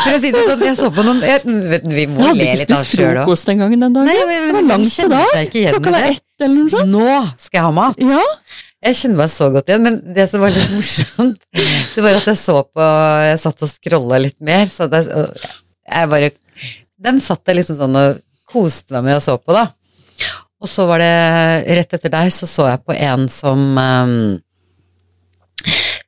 For 0.05 0.17
å 0.17 0.21
si 0.21 0.31
det 0.33 0.43
sånn, 0.49 0.63
jeg 0.65 0.77
så 0.79 0.89
på 0.93 1.03
noen 1.05 1.21
jeg, 1.25 1.43
vet, 1.71 1.85
Vi 1.85 2.05
må 2.11 2.31
le 2.33 2.35
litt 2.39 2.49
av 2.49 2.55
oss 2.57 2.65
spist 2.65 2.97
sjøl 2.97 3.11
òg. 3.11 3.19
frokost 3.23 3.49
den 3.51 3.61
gangen 3.61 3.85
den 3.85 3.95
dagen. 3.97 4.09
Nei, 4.09 4.17
men- 4.29 4.47
det 4.49 4.55
var 4.57 4.67
langt 4.73 4.93
kjenner 4.93 4.97
til 4.97 5.11
da. 5.15 5.25
seg 5.35 5.49
ikke 5.49 5.61
igjen 5.61 5.75
Klokka 5.77 5.91
var 5.95 6.07
ett 6.09 6.45
eller 6.45 6.57
noe 6.57 6.73
sånt. 6.73 6.89
Nå 6.91 7.09
skal 7.45 7.59
jeg 7.61 7.65
ha 7.65 7.71
mat! 7.77 8.01
Ja, 8.01 8.25
Jeg 8.85 8.99
kjenner 8.99 9.23
meg 9.23 9.31
så 9.33 9.49
godt 9.53 9.70
igjen, 9.70 9.85
men 9.87 9.94
det 10.16 10.27
som 10.29 10.42
var 10.44 10.53
litt 10.53 10.73
morsomt, 10.75 11.44
det 11.94 12.03
var 12.05 12.18
at 12.18 12.27
jeg 12.29 12.40
så 12.40 12.59
på 12.68 12.88
Jeg 13.31 13.38
satt 13.40 13.64
og 13.64 13.70
scrolla 13.70 14.18
litt 14.20 14.40
mer, 14.44 14.66
så 14.68 14.88
jeg, 14.92 15.25
jeg 15.88 16.11
bare 16.12 16.31
Den 17.01 17.20
satt 17.25 17.49
jeg 17.49 17.62
liksom 17.62 17.79
sånn 17.81 17.97
og 18.01 18.20
koste 18.51 18.92
meg 18.97 19.07
med 19.09 19.16
og 19.18 19.25
så 19.25 19.38
på, 19.40 19.55
da. 19.57 19.64
Og 20.64 20.68
så 20.70 20.85
var 20.88 21.01
det 21.03 21.77
rett 21.77 21.97
etter 21.97 22.12
deg, 22.12 22.33
så 22.33 22.49
så 22.49 22.68
jeg 22.70 22.83
på 22.85 22.94
en 22.97 23.25
som 23.33 23.62
um, 23.77 24.12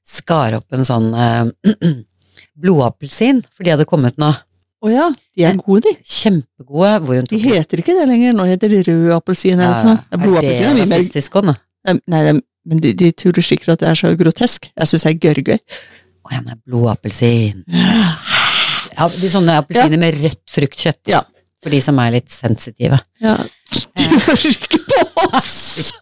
skar 0.07 0.57
opp 0.61 0.77
en 0.77 0.87
sånn 0.87 1.09
um, 1.13 1.51
blodappelsin, 2.63 3.43
for 3.53 3.67
de 3.67 3.75
hadde 3.75 3.89
kommet 3.89 4.21
nå. 4.21 4.31
å 4.85 4.93
ja. 4.93 5.09
De 5.37 5.45
er 5.49 5.59
gode, 5.61 5.89
de. 5.89 5.97
Kjempegode. 6.05 6.93
Hvor 7.05 7.19
hun 7.19 7.29
De 7.29 7.41
heter 7.43 7.83
ikke 7.83 7.97
det 7.99 8.07
lenger. 8.09 8.37
Nå 8.37 8.47
heter 8.49 8.73
de 8.73 8.83
rød 8.87 9.11
appelsin 9.17 9.59
eller 9.59 9.75
ja. 9.75 9.83
sånt. 9.83 10.07
Er 10.13 10.21
Er 10.71 10.77
mye 10.77 10.85
det 10.85 10.89
mer? 10.93 11.03
Nei, 12.13 12.23
det- 12.31 12.39
men 12.67 12.83
de, 12.83 12.93
de 12.99 13.13
tror 13.15 13.39
sikkert 13.45 13.77
at 13.77 13.85
det 13.85 13.93
er 13.93 14.01
så 14.01 14.11
grotesk. 14.19 14.71
Jeg 14.75 14.91
syns 14.91 15.07
det 15.07 15.13
er 15.15 15.23
gørrgøy. 15.23 15.59
Og 16.27 16.35
en 16.35 16.51
er 16.51 16.59
blodappelsin. 16.67 17.63
Ja, 17.71 19.07
de 19.13 19.31
sånne 19.31 19.59
appelsiner 19.61 20.01
med 20.01 20.19
rødt 20.23 20.43
fruktkjøtt. 20.51 21.03
Ja. 21.11 21.23
For 21.63 21.75
de 21.75 21.81
som 21.83 21.99
er 22.03 22.17
litt 22.19 22.33
sensitive. 22.33 22.99
Ja. 23.23 23.37
De 23.97 24.07
hører 24.13 24.49
ikke 24.51 24.81
på 24.91 25.29
oss! 25.31 25.93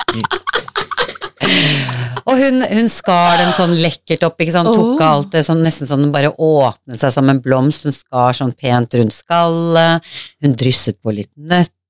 Og 2.24 2.38
hun, 2.40 2.62
hun 2.64 2.88
skar 2.88 3.37
den 3.40 3.53
sånn 3.57 3.74
lekkert 3.83 4.24
opp, 4.24 4.38
ikke 4.40 4.55
sant. 4.55 4.70
Tok 4.72 5.00
av 5.05 5.18
alt 5.18 5.35
det 5.35 5.42
sånn, 5.44 5.61
nesten 5.64 5.88
sånn 5.88 6.09
bare 6.14 6.33
åpnet 6.33 7.00
seg 7.00 7.12
som 7.12 7.29
en 7.29 7.40
blomst. 7.44 7.85
Hun 7.85 7.96
skar 7.96 8.37
sånn 8.37 8.55
pent 8.57 8.96
rundt 8.96 9.16
skallet. 9.16 10.14
Hun 10.44 10.57
drysset 10.59 11.00
på 11.05 11.12
litt 11.16 11.33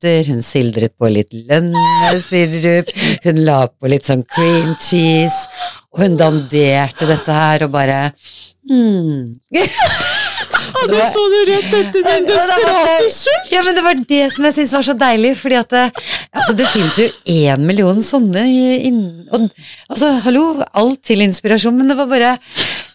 nøtter. 0.05 0.29
Hun 0.33 0.43
sildret 0.45 0.95
på 0.99 1.09
litt 1.13 1.33
lønnesirup. 1.33 2.91
Hun 3.25 3.45
la 3.45 3.65
på 3.69 3.89
litt 3.91 4.05
sånn 4.09 4.25
cream 4.35 4.75
cheese. 4.81 5.47
Og 5.95 6.03
hun 6.05 6.17
danderte 6.19 7.07
dette 7.07 7.33
her 7.33 7.65
og 7.65 7.71
bare 7.75 8.13
mm. 8.71 9.37
Og 10.75 10.91
det 10.91 11.05
så 11.15 11.23
du 11.31 11.37
rett 11.49 11.75
etter 11.79 12.03
min 12.05 12.27
desperate 12.29 13.11
sult! 13.15 13.53
Ja, 13.53 13.61
men 13.65 13.77
det 13.79 13.85
var 13.85 14.01
det 14.11 14.23
som 14.35 14.45
jeg 14.49 14.57
syntes 14.57 14.75
var 14.75 14.85
så 14.89 14.95
deilig, 14.99 15.31
fordi 15.39 15.57
at 15.61 15.71
det, 15.73 15.85
altså, 16.35 16.55
det 16.59 16.67
finnes 16.73 16.99
jo 16.99 17.07
én 17.31 17.63
million 17.69 18.01
sånne 18.05 18.43
i- 18.51 18.81
inn- 18.91 19.29
og, 19.33 19.47
Altså, 19.89 20.11
hallo, 20.27 20.45
alt 20.75 21.03
til 21.07 21.23
inspirasjon, 21.25 21.77
men 21.79 21.89
det 21.93 21.97
var 22.01 22.11
bare 22.11 22.35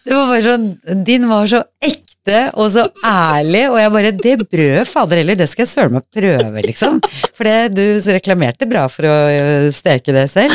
Det 0.04 0.14
var 0.14 0.26
bare 0.30 0.44
sånn 0.44 1.04
Din 1.06 1.26
var 1.30 1.46
så 1.50 1.62
ekte 1.82 2.09
og 2.54 2.66
så 2.74 2.82
ærlig, 3.06 3.62
og 3.70 3.78
jeg 3.80 3.90
bare 3.94 4.10
Det 4.12 4.34
brødet, 4.50 4.86
fader 4.88 5.16
heller, 5.16 5.34
det 5.40 5.48
skal 5.48 5.64
jeg 5.64 5.70
søren 5.72 5.92
meg 5.96 6.02
prøve, 6.14 6.62
liksom. 6.66 7.00
For 7.34 7.44
det, 7.48 7.74
du 7.74 7.82
reklamerte 8.12 8.68
bra 8.68 8.84
for 8.92 9.08
å 9.08 9.14
øh, 9.32 9.70
steke 9.72 10.12
det 10.12 10.26
selv. 10.30 10.52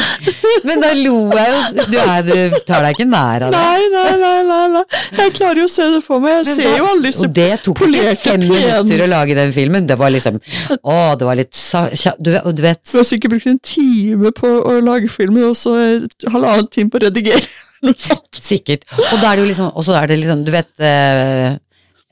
Men 0.65 0.80
da 0.82 0.91
lo 0.93 1.15
jeg 1.36 1.49
jo 1.51 1.86
Du, 1.89 1.97
er, 1.99 2.21
du 2.28 2.60
tar 2.67 2.86
deg 2.86 2.95
ikke 2.95 3.08
nær 3.10 3.47
av 3.47 3.51
det. 3.51 3.58
Nei, 3.58 3.89
nei, 3.91 4.13
nei, 4.21 4.43
nei, 4.51 4.62
nei. 4.75 4.84
Jeg 5.19 5.34
klarer 5.39 5.60
jo 5.63 5.65
å 5.67 5.73
se 5.73 5.89
det 5.95 6.04
for 6.06 6.21
meg. 6.23 6.38
Jeg 6.43 6.45
Men 6.51 6.62
ser 6.62 6.69
da- 6.69 6.78
jo 6.78 6.88
alle 6.93 7.08
disse 7.10 7.25
Og 7.28 7.34
det 7.36 7.49
tok 7.65 7.82
ikke 7.89 8.15
fem 8.21 8.45
minutter 8.45 9.03
å 9.05 9.09
lage 9.11 9.36
den 9.41 9.53
filmen. 9.55 9.88
Det 9.89 9.97
var 9.99 10.13
liksom 10.13 10.39
Å, 10.80 10.97
det 11.20 11.28
var 11.28 11.36
litt 11.41 11.53
sa- 11.57 11.89
Du, 12.20 12.32
du 12.32 12.61
vet 12.63 12.82
Du 12.91 12.97
har 13.01 13.07
sikkert 13.09 13.36
brukt 13.36 13.47
en 13.51 13.59
time 13.59 14.32
på 14.38 14.47
å 14.63 14.78
lage 14.86 15.09
filmen, 15.11 15.43
og 15.49 15.57
så 15.59 15.76
et 15.82 16.30
halvannen 16.32 16.70
time 16.72 16.89
på 16.93 17.01
å 17.01 17.07
redigere. 17.09 17.45
Sånt. 18.07 18.39
Sikkert. 18.45 18.86
Og 19.11 19.19
da 19.21 19.32
er 19.32 19.36
det 19.38 19.43
jo 19.45 19.49
liksom 19.51 19.71
Og 19.76 19.84
så 19.86 19.95
er 19.99 20.07
det 20.07 20.17
liksom 20.21 20.43
Du 20.45 20.51
vet 20.53 20.80
eh, 20.80 21.55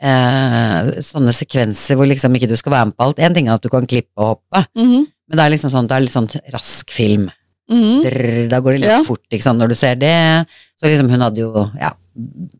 eh, 0.03 0.91
Sånne 1.05 1.34
sekvenser 1.36 1.97
hvor 1.99 2.09
liksom 2.09 2.36
ikke 2.38 2.49
du 2.51 2.55
skal 2.59 2.76
være 2.76 2.89
med 2.91 2.97
på 2.97 3.05
alt. 3.07 3.22
En 3.24 3.34
ting 3.38 3.47
er 3.49 3.55
at 3.57 3.64
du 3.64 3.70
kan 3.74 3.88
klippe 3.89 4.14
og 4.20 4.36
hoppe, 4.36 4.66
Mhm, 4.76 5.05
men 5.30 5.39
det 5.39 5.45
er 5.45 5.53
liksom 5.55 5.72
sånn 5.74 5.88
Det 5.89 5.95
er 5.97 6.05
litt 6.05 6.16
sånn 6.16 6.30
rask 6.53 6.91
film. 6.93 7.30
mhm. 7.72 8.01
Drr, 8.03 8.49
da 8.51 8.59
går 8.59 8.74
det 8.76 8.82
litt 8.84 8.91
Ja. 8.91 9.03
fort, 9.07 9.24
ikke 9.32 9.45
sant, 9.47 9.59
når 9.59 9.70
du 9.72 9.76
ser 9.80 9.95
det. 9.95 10.45
Så 10.80 10.89
liksom 10.91 11.09
hun 11.09 11.22
hadde 11.24 11.38
jo 11.39 11.70
ja, 11.80 11.93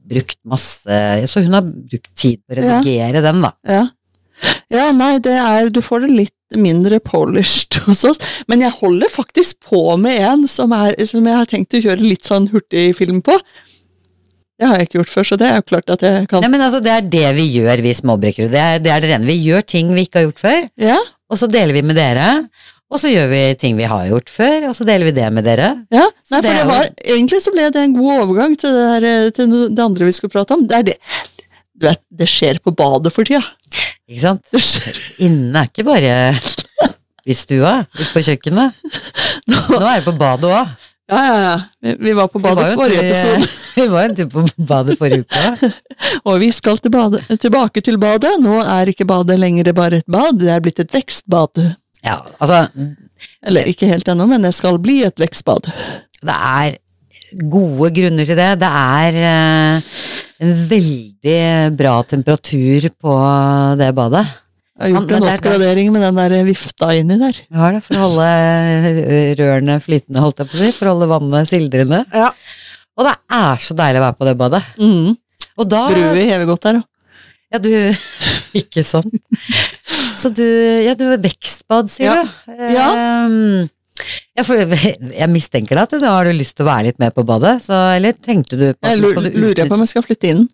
brukt 0.08 0.38
masse 0.46 1.28
Så 1.28 1.44
hun 1.44 1.54
har 1.54 1.62
brukt 1.68 2.10
tid 2.16 2.40
på 2.48 2.56
å 2.56 2.62
redigere 2.62 3.22
den, 3.22 3.42
da. 3.44 3.52
Ja. 3.68 3.84
ja, 4.72 4.92
nei, 4.96 5.18
det 5.20 5.36
er 5.38 5.70
Du 5.70 5.82
får 5.82 6.08
det 6.08 6.12
litt 6.12 6.43
mindre 6.60 7.00
polished 7.04 7.80
hos 7.88 8.04
oss. 8.08 8.20
Men 8.48 8.64
jeg 8.66 8.76
holder 8.80 9.12
faktisk 9.12 9.60
på 9.70 9.84
med 10.02 10.20
en 10.24 10.48
som, 10.52 10.74
er, 10.76 10.98
som 11.10 11.26
jeg 11.26 11.40
har 11.40 11.50
tenkt 11.50 11.78
å 11.78 11.82
kjøre 11.84 12.04
litt 12.04 12.28
sånn 12.30 12.50
hurtigfilm 12.54 13.22
på. 13.26 13.38
Det 14.60 14.68
har 14.70 14.78
jeg 14.78 14.88
ikke 14.88 15.00
gjort 15.02 15.12
før, 15.12 15.26
så 15.28 15.38
det 15.42 15.48
er 15.50 15.56
jo 15.58 15.66
klart 15.72 15.90
at 15.96 16.04
jeg 16.06 16.28
kan 16.30 16.44
Nei, 16.46 16.52
men 16.54 16.62
altså, 16.62 16.80
det 16.84 16.92
er 16.94 17.08
det 17.10 17.26
vi 17.40 17.48
gjør, 17.58 17.82
vi 17.84 17.96
småbrukere. 17.98 18.52
Det 18.54 18.62
er 18.62 18.84
det, 18.84 18.92
er 18.94 19.02
det 19.04 19.10
rene. 19.16 19.28
Vi 19.28 19.40
gjør 19.48 19.66
ting 19.66 19.90
vi 19.96 20.06
ikke 20.06 20.22
har 20.22 20.30
gjort 20.30 20.44
før, 20.44 20.62
Ja, 20.92 21.00
og 21.34 21.40
så 21.42 21.50
deler 21.50 21.74
vi 21.74 21.82
med 21.82 21.98
dere. 21.98 22.28
Og 22.94 23.00
så 23.02 23.10
gjør 23.10 23.32
vi 23.32 23.42
ting 23.58 23.74
vi 23.80 23.88
har 23.90 24.06
gjort 24.06 24.30
før, 24.30 24.68
og 24.70 24.76
så 24.78 24.86
deler 24.86 25.10
vi 25.10 25.16
det 25.18 25.26
med 25.34 25.48
dere. 25.50 25.72
ja. 25.90 26.06
Nei, 26.30 26.40
for 26.46 26.50
det 26.54 26.68
var, 26.70 26.88
egentlig 27.02 27.40
så 27.42 27.54
ble 27.56 27.66
det 27.74 27.82
en 27.82 27.96
god 27.98 28.22
overgang 28.22 28.54
til 28.62 28.76
det, 28.78 28.84
her, 28.94 29.08
til 29.34 29.56
det 29.74 29.82
andre 29.84 30.06
vi 30.08 30.14
skulle 30.14 30.34
prate 30.34 30.54
om. 30.54 30.68
Det 30.70 30.78
er 30.78 30.86
det 30.92 30.98
Du 31.74 31.88
vet, 31.90 32.02
det 32.14 32.30
skjer 32.30 32.62
på 32.62 32.72
badet 32.78 33.12
for 33.12 33.26
tida. 33.26 33.42
Ikke 34.10 34.24
sant? 34.26 34.48
Det 34.52 34.62
skjer. 34.64 35.00
Inne 35.28 35.64
er 35.64 35.70
ikke 35.70 35.86
bare 35.88 36.16
i 37.32 37.36
stua, 37.38 37.78
ute 37.96 38.10
på 38.12 38.24
kjøkkenet. 38.28 38.82
Nå 39.52 39.62
er 39.80 40.02
det 40.02 40.08
på 40.08 40.16
badet 40.20 40.50
òg. 40.52 40.74
Ja, 41.12 41.20
ja, 41.28 41.40
ja. 41.44 41.56
Vi, 41.84 41.96
vi 42.00 42.14
var 42.16 42.30
på 42.32 42.40
badet 42.40 42.64
var 42.64 42.78
forrige 42.80 43.02
tur, 43.02 43.06
eh, 43.06 43.12
episode, 43.12 43.48
Vi 43.76 43.88
var 43.92 44.06
en 44.08 44.16
tur 44.16 44.30
på 44.32 44.44
badet 44.70 44.96
forrige 44.98 45.26
uke 45.26 45.72
og 46.30 46.38
vi 46.40 46.48
skal 46.56 46.80
til 46.80 46.94
bade, 46.94 47.20
tilbake 47.44 47.84
til 47.84 48.00
badet. 48.00 48.32
Nå 48.44 48.62
er 48.62 48.92
ikke 48.92 49.08
badet 49.10 49.40
lenger 49.40 49.72
bare 49.76 50.00
et 50.00 50.08
bad, 50.08 50.40
det 50.40 50.52
er 50.54 50.64
blitt 50.64 50.80
et 50.84 50.94
vekstbad. 50.96 51.60
Ja, 52.04 52.22
altså, 52.40 52.68
Eller 53.44 53.68
ikke 53.68 53.92
helt 53.92 54.08
ennå, 54.08 54.28
men 54.32 54.48
det 54.48 54.54
skal 54.56 54.80
bli 54.80 55.02
et 55.08 55.20
vekstbad. 55.20 55.68
det 56.24 56.40
er 56.40 56.80
gode 57.52 57.90
grunner 57.96 58.26
til 58.26 58.38
det. 58.38 58.50
Det 58.62 58.70
er 58.70 59.20
eh, 59.28 60.00
en 60.44 60.54
veldig 60.70 61.38
bra 61.80 61.94
temperatur 62.08 62.88
på 63.02 63.18
det 63.80 63.90
badet. 63.98 64.24
Jeg 64.74 64.90
har 64.90 64.94
gjort 64.96 65.12
Ja, 65.14 65.18
en 65.18 65.24
er- 65.28 65.36
oppgradering 65.38 65.92
med 65.94 66.02
den 66.02 66.16
der 66.18 66.44
vifta 66.48 66.88
inni 66.98 67.18
der. 67.22 67.38
Ja, 67.54 67.72
det 67.76 67.84
for 67.86 67.96
å 67.96 68.08
holde 68.08 68.30
rørene 69.40 69.76
flytende, 69.84 70.24
holdt 70.24 70.42
jeg 70.42 70.50
på 70.50 70.58
å 70.58 70.64
si. 70.64 70.72
For 70.78 70.90
å 70.90 70.96
holde 70.96 71.10
vannet 71.12 71.50
sildrende. 71.52 72.02
Ja. 72.14 72.32
Og 72.98 73.06
det 73.08 73.14
er 73.38 73.62
så 73.64 73.78
deilig 73.78 74.02
å 74.02 74.06
være 74.08 74.18
på 74.20 74.28
det 74.30 74.34
badet. 74.42 74.64
Mm. 74.82 75.14
Og 75.62 75.70
da 75.70 75.84
Brua 75.94 76.14
hever 76.18 76.50
godt 76.50 76.66
der 76.68 76.80
da. 76.82 76.84
Ja, 77.54 77.60
du 77.62 77.70
Ikke 78.64 78.82
sant? 78.86 79.14
Så 80.18 80.30
du 80.34 80.44
Ja, 80.86 80.94
du 80.98 81.06
vekstbad, 81.22 81.90
sier 81.94 82.10
Ja. 82.10 82.24
du? 82.24 82.54
Ehm, 82.54 83.70
ja, 84.34 84.44
for 84.46 84.58
jeg 85.22 85.30
mistenker 85.30 85.78
deg 85.78 85.84
at 85.84 85.94
du, 85.94 86.00
da 86.02 86.16
har 86.16 86.28
du 86.28 86.34
lyst 86.36 86.58
til 86.58 86.66
å 86.66 86.72
være 86.72 86.90
litt 86.90 87.02
med 87.02 87.14
på 87.16 87.26
badet, 87.28 87.60
så 87.68 87.80
Eller 87.94 88.16
tenkte 88.18 88.58
du 88.58 88.66
på 88.74 88.90
Jeg 88.90 89.02
lurer, 89.02 89.30
lurer 89.30 89.70
på 89.70 89.78
om 89.78 89.84
jeg 89.86 89.94
skal 89.94 90.06
flytte 90.06 90.32
inn. 90.34 90.48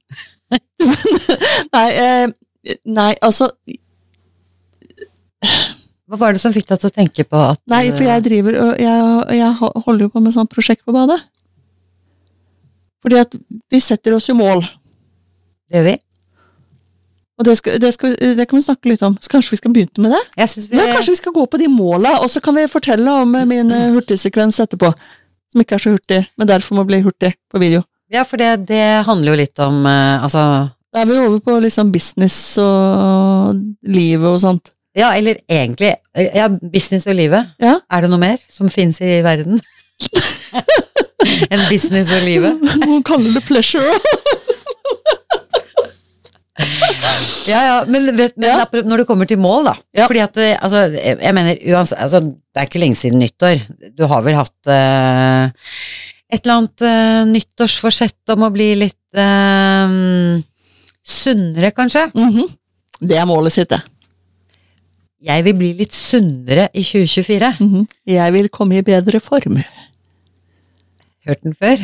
nei, 1.75 1.87
eh, 1.93 2.25
nei, 2.89 3.11
altså 3.21 3.51
Hva 6.09 6.17
var 6.17 6.33
det 6.33 6.41
som 6.41 6.53
fikk 6.55 6.67
deg 6.71 6.81
til 6.81 6.89
å 6.89 6.95
tenke 6.95 7.23
på 7.29 7.39
at 7.53 7.61
Nei, 7.71 7.85
for 7.93 8.03
jeg 8.07 8.25
driver 8.25 8.57
og 8.65 8.81
jeg, 8.81 9.39
jeg 9.39 9.71
holder 9.85 10.07
jo 10.07 10.11
på 10.15 10.23
med 10.25 10.35
sånn 10.35 10.49
prosjekt 10.49 10.83
på 10.87 10.95
badet. 10.95 11.19
Fordi 13.05 13.19
at 13.21 13.37
vi 13.71 13.79
setter 13.83 14.17
oss 14.17 14.27
jo 14.27 14.35
mål, 14.35 14.65
Det 15.69 15.79
gjør 15.79 15.91
vi. 15.91 15.95
Og 17.39 17.45
det, 17.47 17.53
skal, 17.55 17.77
det, 17.79 17.93
skal, 17.95 18.15
det 18.35 18.45
kan 18.49 18.59
vi 18.59 18.65
snakke 18.65 18.89
litt 18.91 19.03
om. 19.07 19.13
Så 19.23 19.31
kanskje 19.31 19.53
vi 19.53 19.59
skal 19.61 19.71
begynne 19.71 20.03
med 20.03 20.11
det? 20.11 20.19
Vi 20.35 20.75
Ja, 20.75 20.89
kanskje 20.91 21.13
vi 21.13 21.19
skal 21.21 21.33
gå 21.37 21.45
på 21.47 21.59
de 21.61 21.69
måla, 21.71 22.17
og 22.19 22.27
så 22.27 22.41
kan 22.43 22.57
vi 22.57 22.65
fortelle 22.67 23.13
om 23.21 23.31
eh, 23.39 23.45
min 23.47 23.71
eh, 23.71 23.93
hurtigsekvens 23.95 24.59
etterpå. 24.59 24.89
Som 25.49 25.63
ikke 25.63 25.77
er 25.77 25.83
så 25.85 25.93
hurtig, 25.93 26.19
men 26.37 26.49
derfor 26.49 26.75
må 26.75 26.83
bli 26.85 26.99
hurtig 27.05 27.31
på 27.49 27.61
video. 27.63 27.85
Ja, 28.11 28.25
for 28.27 28.41
det, 28.41 28.67
det 28.67 28.83
handler 29.07 29.31
jo 29.31 29.39
litt 29.39 29.59
om 29.61 29.83
eh, 29.85 30.23
Altså 30.25 30.41
Da 30.89 31.03
er 31.03 31.05
vi 31.05 31.17
over 31.21 31.37
på 31.45 31.59
liksom 31.61 31.91
business 31.93 32.57
og 32.57 33.55
livet 33.87 34.27
og 34.27 34.39
sånt. 34.41 34.71
Ja, 34.97 35.13
eller 35.13 35.37
egentlig 35.47 35.93
Ja, 36.17 36.49
business 36.49 37.07
og 37.07 37.15
livet. 37.15 37.53
Ja. 37.61 37.77
Er 37.87 38.03
det 38.03 38.11
noe 38.11 38.19
mer 38.19 38.41
som 38.49 38.67
finnes 38.73 38.99
i 38.99 39.21
verden? 39.23 39.61
Enn 41.53 41.63
business 41.69 42.11
og 42.15 42.25
livet? 42.25 42.59
Noen 42.83 43.05
kaller 43.05 43.37
det 43.37 43.45
pleasure. 43.47 43.99
Ja, 47.49 47.59
ja, 47.65 47.77
men, 47.89 48.09
vet, 48.17 48.35
men 48.37 48.49
Ja. 48.49 48.65
når 48.85 49.01
det 49.01 49.07
kommer 49.09 49.27
til 49.29 49.39
mål, 49.41 49.69
da. 49.71 49.75
Ja. 49.95 50.07
Fordi 50.07 50.21
at, 50.23 50.37
eh, 50.37 50.57
altså, 50.61 50.85
jeg 50.93 51.33
mener, 51.35 51.57
uansett, 51.73 51.99
altså, 51.99 52.21
det 52.21 52.61
er 52.61 52.67
ikke 52.69 52.81
lenge 52.83 52.99
siden 52.99 53.19
nyttår. 53.23 53.61
Du 53.97 54.05
har 54.09 54.21
vel 54.25 54.37
hatt 54.37 54.69
uh, 54.69 55.49
et 56.29 56.41
eller 56.43 56.55
annet 56.55 56.85
uh, 56.85 57.21
nyttårsforsett 57.29 58.33
om 58.35 58.45
å 58.47 58.51
bli 58.53 58.71
litt 58.83 59.17
uh, 59.17 60.41
sunnere, 61.05 61.73
kanskje? 61.75 62.09
Mhm. 62.13 62.49
Det 62.99 63.15
er 63.15 63.25
målet 63.29 63.55
sitt, 63.55 63.69
det. 63.71 63.79
Jeg 65.23 65.43
vil 65.43 65.55
bli 65.55 65.73
litt 65.81 65.95
sunnere 65.95 66.67
i 66.73 66.83
2024. 66.83 67.53
Mhm. 67.59 67.87
Jeg 68.07 68.35
vil 68.35 68.49
komme 68.51 68.79
i 68.79 68.85
bedre 68.85 69.19
form. 69.23 69.61
Hørt 71.27 71.43
den 71.43 71.55
før? 71.55 71.81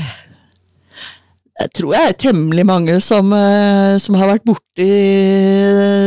Jeg 1.55 1.71
tror 1.77 1.93
jeg 1.95 2.09
er 2.09 2.17
temmelig 2.19 2.65
mange 2.67 2.97
som, 3.03 3.31
eh, 3.31 3.95
som 4.03 4.17
har 4.19 4.33
vært 4.33 4.47
borti 4.47 4.89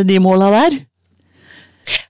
de 0.05 0.19
måla 0.21 0.51
der. 0.53 0.77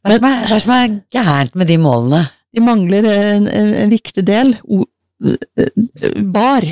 Hva 0.02 0.16
er, 0.16 0.18
er, 0.18 0.46
hva 0.50 0.58
som 0.58 0.74
er 0.74 0.96
gærent 1.14 1.54
med 1.54 1.70
de 1.70 1.76
målene? 1.78 2.24
De 2.54 2.64
mangler 2.64 3.06
en, 3.06 3.46
en, 3.46 3.74
en 3.84 3.92
viktig 3.92 4.24
del. 4.26 4.56
O, 4.66 4.82
eh, 5.22 6.22
bar. 6.34 6.66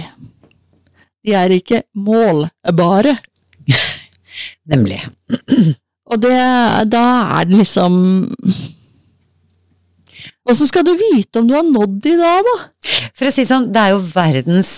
De 1.22 1.34
er 1.38 1.54
ikke 1.54 1.84
målbare. 1.94 3.14
Nemlig. 4.72 4.98
Og 6.10 6.22
det, 6.22 6.34
da 6.90 7.04
er 7.38 7.46
det 7.48 7.62
liksom 7.64 7.94
Åssen 10.46 10.68
skal 10.70 10.84
du 10.86 10.92
vite 10.94 11.40
om 11.40 11.48
du 11.48 11.56
har 11.56 11.64
nådd 11.66 11.96
de 12.04 12.12
da, 12.20 12.36
da? 12.46 12.52
For 13.18 13.26
å 13.26 13.32
si 13.34 13.42
det 13.42 13.50
sånn, 13.50 13.64
det 13.74 13.80
er 13.82 13.94
jo 13.96 14.02
verdens 14.12 14.70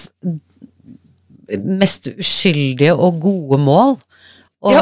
mest 1.56 2.10
uskyldige 2.12 2.94
og 2.94 3.20
gode 3.22 3.58
mål. 3.62 3.96
Å 4.58 4.72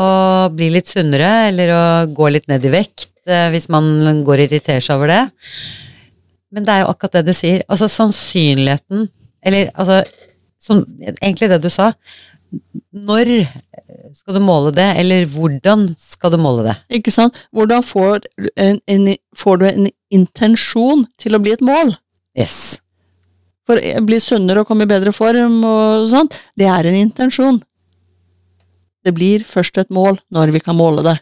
bli 0.56 0.70
litt 0.72 0.88
sunnere, 0.88 1.50
eller 1.50 1.72
å 1.74 1.82
gå 2.16 2.30
litt 2.32 2.46
ned 2.48 2.64
i 2.64 2.72
vekt, 2.72 3.10
eh, 3.28 3.50
hvis 3.52 3.68
man 3.72 4.22
går 4.24 4.40
og 4.40 4.46
irriterer 4.46 4.80
seg 4.84 4.96
over 4.96 5.12
det. 5.12 5.24
Men 6.54 6.64
det 6.64 6.72
er 6.72 6.84
jo 6.84 6.92
akkurat 6.92 7.18
det 7.18 7.26
du 7.26 7.34
sier. 7.36 7.64
Altså 7.68 7.88
sannsynligheten 7.90 9.08
Eller 9.46 9.68
altså 9.74 10.00
som, 10.58 10.80
Egentlig 11.20 11.50
det 11.50 11.60
du 11.62 11.68
sa. 11.70 11.90
Når 12.96 13.28
skal 14.16 14.38
du 14.38 14.40
måle 14.40 14.72
det, 14.74 14.86
eller 15.00 15.26
hvordan 15.28 15.88
skal 16.00 16.32
du 16.32 16.38
måle 16.40 16.64
det? 16.68 16.76
Ikke 16.98 17.12
sant? 17.12 17.36
Hvordan 17.54 17.84
får, 17.84 18.24
en, 18.56 18.80
en, 18.88 19.08
får 19.36 19.60
du 19.60 19.66
en 19.68 19.88
intensjon 20.14 21.04
til 21.20 21.36
å 21.36 21.42
bli 21.42 21.52
et 21.56 21.64
mål? 21.64 21.94
Yes. 22.38 22.78
For 23.66 23.80
å 23.80 24.02
bli 24.06 24.18
sunnere 24.22 24.62
og 24.62 24.68
komme 24.68 24.86
i 24.86 24.90
bedre 24.90 25.12
form 25.14 25.58
og 25.66 26.06
sånt, 26.10 26.36
det 26.58 26.68
er 26.70 26.86
en 26.86 26.98
intensjon. 26.98 27.58
Det 29.06 29.14
blir 29.14 29.46
først 29.46 29.78
et 29.82 29.90
mål 29.94 30.20
når 30.34 30.54
vi 30.54 30.62
kan 30.62 30.78
måle 30.78 31.02
det. 31.06 31.16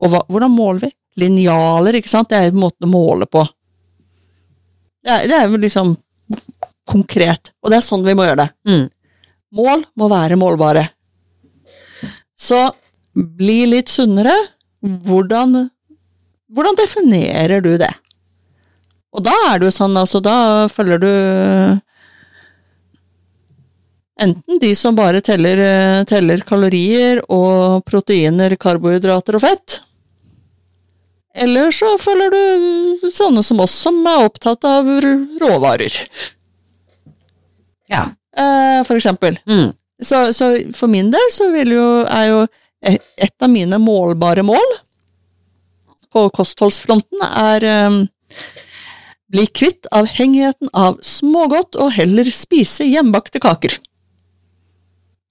Og 0.00 0.12
hva, 0.12 0.22
hvordan 0.28 0.52
måler 0.52 0.86
vi? 0.86 0.92
Linjaler, 1.20 1.98
ikke 1.98 2.12
sant? 2.12 2.30
Det 2.30 2.38
er 2.38 2.52
en 2.52 2.60
måten 2.60 2.86
å 2.86 2.92
måle 2.92 3.26
på. 3.28 3.42
Det 5.04 5.12
er, 5.12 5.26
det 5.28 5.36
er 5.36 5.48
jo 5.48 5.60
liksom 5.60 5.94
konkret, 6.90 7.52
og 7.62 7.72
det 7.72 7.78
er 7.78 7.84
sånn 7.84 8.04
vi 8.04 8.16
må 8.16 8.26
gjøre 8.26 8.44
det. 8.44 8.48
Mm. 8.68 8.86
Mål 9.60 9.84
må 9.98 10.08
være 10.10 10.38
målbare. 10.40 10.86
Så 12.40 12.60
bli 13.14 13.64
litt 13.68 13.92
sunnere. 13.92 14.32
Hvordan, 14.80 15.66
hvordan 16.48 16.78
definerer 16.78 17.60
du 17.64 17.74
det? 17.80 17.90
Og 19.12 19.24
da 19.26 19.32
er 19.50 19.58
det 19.58 19.66
jo 19.70 19.74
sånn, 19.74 19.96
altså, 19.98 20.20
da 20.22 20.36
følger 20.70 21.00
du 21.02 21.10
enten 24.20 24.60
de 24.60 24.74
som 24.76 24.94
bare 24.98 25.20
teller, 25.24 25.58
eh, 25.64 26.02
teller 26.08 26.42
kalorier 26.46 27.22
og 27.32 27.84
proteiner, 27.88 28.52
karbohydrater 28.60 29.38
og 29.38 29.42
fett. 29.46 29.78
Eller 31.34 31.70
så 31.72 31.94
følger 32.02 32.30
du 32.34 33.08
sånne 33.14 33.42
som 33.46 33.60
oss, 33.64 33.72
som 33.86 34.00
er 34.10 34.26
opptatt 34.26 34.64
av 34.68 34.86
råvarer, 35.40 35.94
Ja. 37.88 38.04
eh, 38.36 38.82
for 38.84 38.94
eksempel. 38.96 39.38
Mm. 39.48 39.72
Så, 40.02 40.32
så 40.34 40.50
for 40.74 40.88
min 40.88 41.10
del 41.10 41.30
så 41.32 41.50
vil 41.52 41.72
jo, 41.74 42.04
er 42.06 42.26
jo 42.28 42.46
e- 42.86 42.98
et 43.18 43.34
av 43.42 43.50
mine 43.50 43.78
målbare 43.78 44.42
mål 44.46 44.76
på 46.12 46.28
kostholdsfronten 46.34 47.20
er 47.22 47.64
bli 49.30 49.46
kvitt 49.46 49.86
avhengigheten 49.94 50.70
av 50.74 50.98
smågodt 51.06 51.78
og 51.78 51.92
heller 51.94 52.28
spise 52.34 52.86
hjemmebakte 52.88 53.42
kaker. 53.42 53.78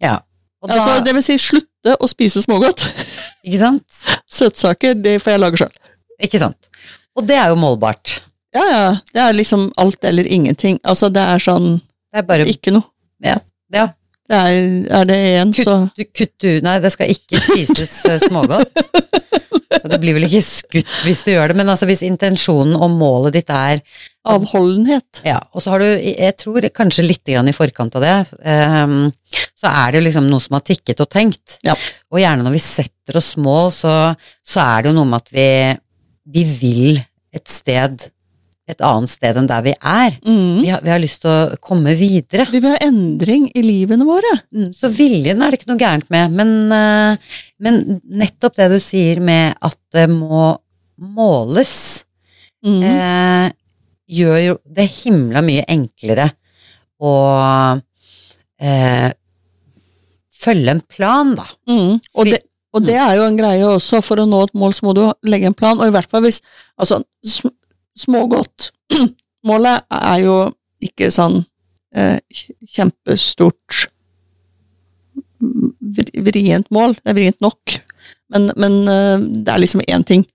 ja. 0.03 0.19
Da, 0.59 0.75
Altså, 0.75 0.97
det 1.05 1.13
vil 1.15 1.23
si 1.23 1.37
slutte 1.39 1.93
å 2.03 2.07
spise 2.11 2.41
smågodt. 2.43 2.81
ikke 3.47 3.59
sant? 3.61 3.99
Søtsaker, 4.27 4.97
det 4.99 5.13
får 5.23 5.31
jeg 5.31 5.39
lage 5.39 5.61
sjøl. 5.61 5.77
Ikke 6.19 6.41
sant? 6.41 6.67
Og 7.15 7.23
det 7.27 7.37
er 7.39 7.53
jo 7.53 7.55
målbart. 7.61 8.17
Ja, 8.51 8.65
ja. 8.67 8.89
Det 9.13 9.21
er 9.23 9.37
liksom 9.37 9.69
alt 9.79 10.03
eller 10.03 10.27
ingenting. 10.27 10.81
Altså, 10.83 11.07
det 11.15 11.23
er 11.23 11.39
sånn 11.39 11.77
Det 12.11 12.19
er 12.19 12.27
bare 12.27 12.47
ikke 12.51 12.73
noe. 12.75 12.89
Ja. 13.23 13.37
ja. 13.71 13.85
Det 14.29 14.35
er, 14.35 14.67
er 14.99 15.07
det 15.09 15.17
én, 15.39 15.55
så 15.57 15.77
Kutt, 15.95 16.11
kutt 16.19 16.47
Nei, 16.65 16.75
det 16.83 16.91
skal 16.93 17.09
ikke 17.15 17.39
spises 17.39 17.95
eh, 18.11 18.19
smågodt. 18.27 18.83
Og 19.77 19.89
det 19.91 19.99
blir 20.01 20.15
vel 20.17 20.25
ikke 20.25 20.41
skutt 20.45 20.93
hvis 21.05 21.21
du 21.27 21.33
gjør 21.33 21.51
det, 21.51 21.57
men 21.59 21.69
altså 21.69 21.85
hvis 21.89 22.01
intensjonen 22.07 22.73
og 22.77 22.95
målet 22.97 23.37
ditt 23.37 23.51
er 23.53 23.83
Avholdenhet. 24.29 25.21
Ja, 25.25 25.37
og 25.55 25.63
så 25.63 25.73
har 25.73 25.81
du, 25.81 25.87
jeg 25.87 26.35
tror 26.37 26.65
kanskje 26.75 27.05
litt 27.05 27.29
i 27.31 27.53
forkant 27.55 27.95
av 27.97 28.03
det, 28.03 28.15
ehm, 28.43 29.07
så 29.57 29.71
er 29.71 29.91
det 29.91 30.01
jo 30.01 30.05
liksom 30.09 30.27
noe 30.29 30.43
som 30.43 30.57
har 30.57 30.65
tikket 30.67 31.01
og 31.01 31.09
tenkt. 31.09 31.57
Ja. 31.65 31.73
Og 32.11 32.21
gjerne 32.21 32.45
når 32.45 32.57
vi 32.57 32.61
setter 32.61 33.17
oss 33.17 33.31
mål, 33.41 33.71
så, 33.73 33.93
så 34.45 34.65
er 34.65 34.83
det 34.83 34.91
jo 34.91 34.97
noe 34.99 35.09
med 35.09 35.23
at 35.23 35.33
vi, 35.33 35.49
vi 36.35 36.45
vil 36.59 37.01
et 37.33 37.49
sted, 37.49 38.09
et 38.69 38.81
annet 38.85 39.09
sted 39.09 39.37
enn 39.39 39.47
der 39.49 39.63
vi 39.65 39.73
er. 39.75 40.15
Mm. 40.21 40.59
Vi 40.61 40.69
har, 40.69 40.81
vi 40.85 40.91
har 40.93 41.01
lyst 41.01 41.23
til 41.23 41.31
å 41.31 41.57
komme 41.65 41.95
videre. 41.97 42.45
Vi 42.51 42.59
vil 42.61 42.75
ha 42.75 42.81
endring 42.85 43.47
i 43.57 43.63
livene 43.65 44.05
våre. 44.07 44.33
Mm, 44.53 44.69
Så 44.77 44.91
viljen 44.93 45.41
er 45.41 45.49
det 45.51 45.59
ikke 45.61 45.71
noe 45.71 45.81
gærent 45.81 46.09
med, 46.13 46.35
men, 46.37 46.51
eh, 46.75 47.37
men 47.65 47.79
nettopp 48.05 48.55
det 48.59 48.69
du 48.75 48.77
sier 48.83 49.19
med 49.25 49.57
at 49.65 49.77
det 49.95 50.07
må 50.13 50.51
måles, 50.99 52.03
Mm. 52.59 52.81
eh, 52.83 53.51
gjør 54.11 54.39
jo 54.43 54.55
det 54.75 54.85
himla 54.91 55.39
mye 55.45 55.63
enklere 55.71 56.25
å 56.99 57.11
eh, 58.59 59.11
følge 60.41 60.73
en 60.75 60.81
plan, 60.91 61.31
da. 61.39 61.45
Mm. 61.71 61.93
Og, 62.15 62.25
det, 62.27 62.41
og 62.75 62.83
det 62.83 62.97
er 62.99 63.15
jo 63.15 63.23
en 63.29 63.37
greie 63.39 63.63
også, 63.63 64.01
for 64.03 64.19
å 64.19 64.27
nå 64.27 64.41
et 64.43 64.53
mål 64.59 64.75
så 64.75 64.87
må 64.89 64.93
du 64.97 65.05
legge 65.23 65.47
en 65.47 65.55
plan, 65.55 65.79
og 65.79 65.87
i 65.87 65.95
hvert 65.95 66.09
fall 66.11 66.25
hvis 66.27 66.41
Altså, 66.79 67.01
smågodt 67.99 68.71
Målet 69.47 69.85
er 69.95 70.17
jo 70.23 70.35
ikke 70.83 71.07
sånn 71.15 71.37
eh, 71.95 72.17
kjempestort 72.75 73.85
vrient 75.39 76.67
mål, 76.75 76.95
det 76.99 77.13
er 77.13 77.15
vrient 77.17 77.39
nok, 77.43 77.77
men, 78.33 78.49
men 78.59 78.75
eh, 78.91 79.21
det 79.45 79.53
er 79.53 79.61
liksom 79.63 79.83
én 79.87 80.03
ting. 80.07 80.25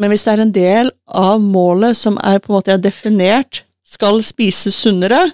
Men 0.00 0.10
hvis 0.12 0.24
det 0.24 0.32
er 0.32 0.42
en 0.46 0.54
del 0.54 0.90
av 1.06 1.42
målet 1.44 1.98
som 1.98 2.16
er 2.24 2.40
på 2.40 2.50
en 2.52 2.56
måte 2.56 2.72
er 2.74 2.80
definert, 2.82 3.62
skal 3.84 4.22
spise 4.24 4.72
sunnere, 4.72 5.26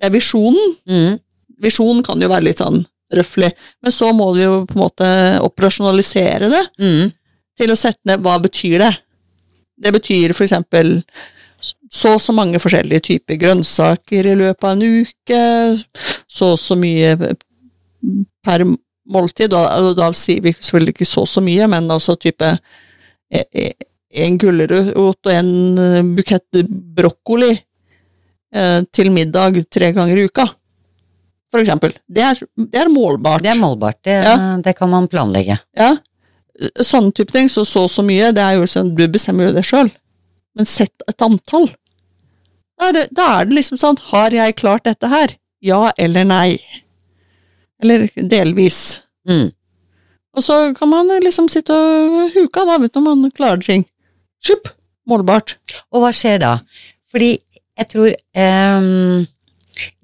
det 0.00 0.08
er 0.10 0.16
visjonen, 0.16 0.74
Mm. 0.90 1.20
Visjon 1.62 2.00
kan 2.04 2.18
jo 2.20 2.26
være 2.28 2.48
litt 2.48 2.58
sånn 2.58 2.80
røffelig, 3.14 3.52
men 3.80 3.92
så 3.94 4.08
må 4.12 4.26
vi 4.34 4.42
jo 4.42 4.64
på 4.66 4.74
en 4.74 4.80
måte 4.82 5.06
operasjonalisere 5.46 6.48
det 6.50 6.64
Mm. 6.82 7.12
til 7.56 7.70
å 7.70 7.76
sette 7.78 8.02
ned 8.10 8.20
hva 8.20 8.34
betyr 8.42 8.82
det. 8.82 8.90
Det 9.80 9.92
betyr 9.92 10.32
eksempel 10.46 11.02
så 11.90 12.14
og 12.14 12.20
så 12.20 12.32
mange 12.36 12.58
forskjellige 12.60 13.00
typer 13.08 13.38
grønnsaker 13.40 14.26
i 14.28 14.34
løpet 14.36 14.64
av 14.68 14.74
en 14.74 15.04
uke, 15.04 15.40
så 16.28 16.50
og 16.52 16.58
så 16.60 16.76
mye 16.76 17.14
per 18.44 18.64
måltid, 19.08 19.50
da, 19.52 19.62
da 19.96 20.10
sier 20.16 20.42
vi 20.44 20.52
selvfølgelig 20.52 20.94
ikke 20.96 21.08
så 21.08 21.24
og 21.24 21.30
så 21.30 21.42
mye, 21.44 21.66
men 21.72 21.88
altså 21.92 22.16
type 22.20 22.50
e- 23.32 23.48
e- 23.52 23.72
en 24.24 24.36
gulrot 24.38 24.92
og 25.26 25.32
en 25.32 26.12
bukett 26.14 26.60
brokkoli 26.96 27.50
eh, 28.54 28.80
til 28.94 29.10
middag 29.10 29.62
tre 29.72 29.88
ganger 29.96 30.20
i 30.20 30.26
uka, 30.28 30.44
for 31.50 31.62
eksempel. 31.64 31.96
Det 32.06 32.22
er, 32.22 32.42
det 32.56 32.80
er 32.84 32.92
målbart. 32.92 33.42
Det 33.42 33.50
er 33.54 33.58
målbart, 33.60 33.98
det, 34.06 34.18
Ja. 34.22 34.36
det 34.62 34.76
kan 34.78 34.90
man 34.92 35.08
planlegge. 35.08 35.56
Ja, 35.76 35.94
sånne 36.82 37.12
type 37.16 37.34
ting, 37.34 37.48
så 37.50 37.64
så 37.66 37.86
så 37.90 38.04
mye, 38.06 38.32
det 38.34 38.42
er 38.42 38.58
jo 38.58 38.68
sånn, 38.70 38.92
du 38.94 39.06
bestemmer 39.10 39.48
jo 39.48 39.56
det 39.56 39.64
sjøl. 39.66 39.90
Men 40.54 40.68
sett 40.70 41.04
et 41.10 41.24
antall. 41.24 41.68
Da 42.78 42.90
er, 42.90 42.96
det, 42.96 43.04
da 43.14 43.26
er 43.38 43.48
det 43.48 43.58
liksom 43.58 43.80
sånn, 43.80 43.98
har 44.10 44.34
jeg 44.34 44.56
klart 44.58 44.86
dette 44.86 45.10
her? 45.10 45.34
Ja 45.64 45.88
eller 45.98 46.26
nei? 46.28 46.58
Eller 47.82 48.06
delvis. 48.14 49.00
Mm. 49.28 49.50
Og 50.34 50.42
så 50.42 50.58
kan 50.76 50.90
man 50.90 51.10
liksom 51.22 51.48
sitte 51.52 51.74
og 51.74 52.34
huke 52.34 52.62
av, 52.62 52.72
da, 52.72 52.78
vet 52.82 52.94
du, 52.94 53.00
når 53.00 53.20
man 53.22 53.34
klarer 53.34 53.62
ting. 53.64 53.86
Sjupp! 54.44 54.70
Målbart. 55.08 55.58
Og 55.92 56.00
hva 56.00 56.10
skjer 56.16 56.38
da? 56.40 56.54
Fordi 57.12 57.34
jeg 57.76 57.88
tror 57.90 58.14
um, 58.38 59.26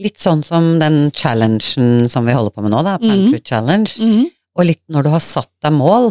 Litt 0.02 0.18
sånn 0.18 0.42
som 0.42 0.64
den 0.80 1.12
challengen 1.14 2.08
som 2.10 2.26
vi 2.26 2.34
holder 2.34 2.52
på 2.52 2.64
med 2.64 2.72
nå, 2.74 2.80
da, 2.82 2.96
Pantry 2.98 3.38
Challenge. 3.38 3.92
Mhm. 4.02 4.24
Og 4.58 4.66
litt 4.66 4.82
når 4.90 5.06
du 5.06 5.10
har 5.12 5.22
satt 5.22 5.50
deg 5.62 5.76
mål, 5.76 6.10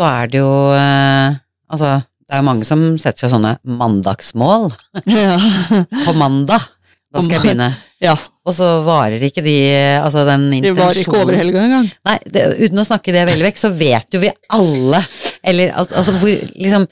så 0.00 0.06
er 0.08 0.30
det 0.32 0.40
jo 0.40 0.50
eh, 0.72 1.36
Altså, 1.70 2.00
det 2.26 2.34
er 2.34 2.40
jo 2.40 2.46
mange 2.48 2.64
som 2.66 2.80
setter 2.98 3.26
seg 3.26 3.30
sånne 3.34 3.52
mandagsmål. 3.78 4.70
Ja. 5.06 5.36
På 6.06 6.14
mandag, 6.18 6.64
da 7.12 7.22
skal 7.22 7.36
jeg 7.36 7.44
begynne. 7.44 7.68
ja. 8.08 8.16
Og 8.46 8.54
så 8.56 8.68
varer 8.86 9.22
ikke 9.28 9.44
de 9.44 9.54
Altså, 10.00 10.24
den 10.26 10.48
Det 10.50 10.60
intensjonen 10.72 10.82
var 10.82 11.00
ikke 11.04 11.20
over 11.22 11.38
helga 11.38 11.64
engang. 11.68 11.88
Nei, 12.10 12.16
det, 12.26 12.46
uten 12.64 12.82
å 12.82 12.86
snakke 12.88 13.14
det 13.14 13.26
veldig 13.28 13.46
vekk, 13.50 13.60
så 13.60 13.70
vet 13.76 14.16
jo 14.16 14.22
vi 14.24 14.30
alle 14.56 15.02
Eller 15.46 15.74
altså 15.78 16.16
hvor 16.18 16.32
liksom 16.56 16.86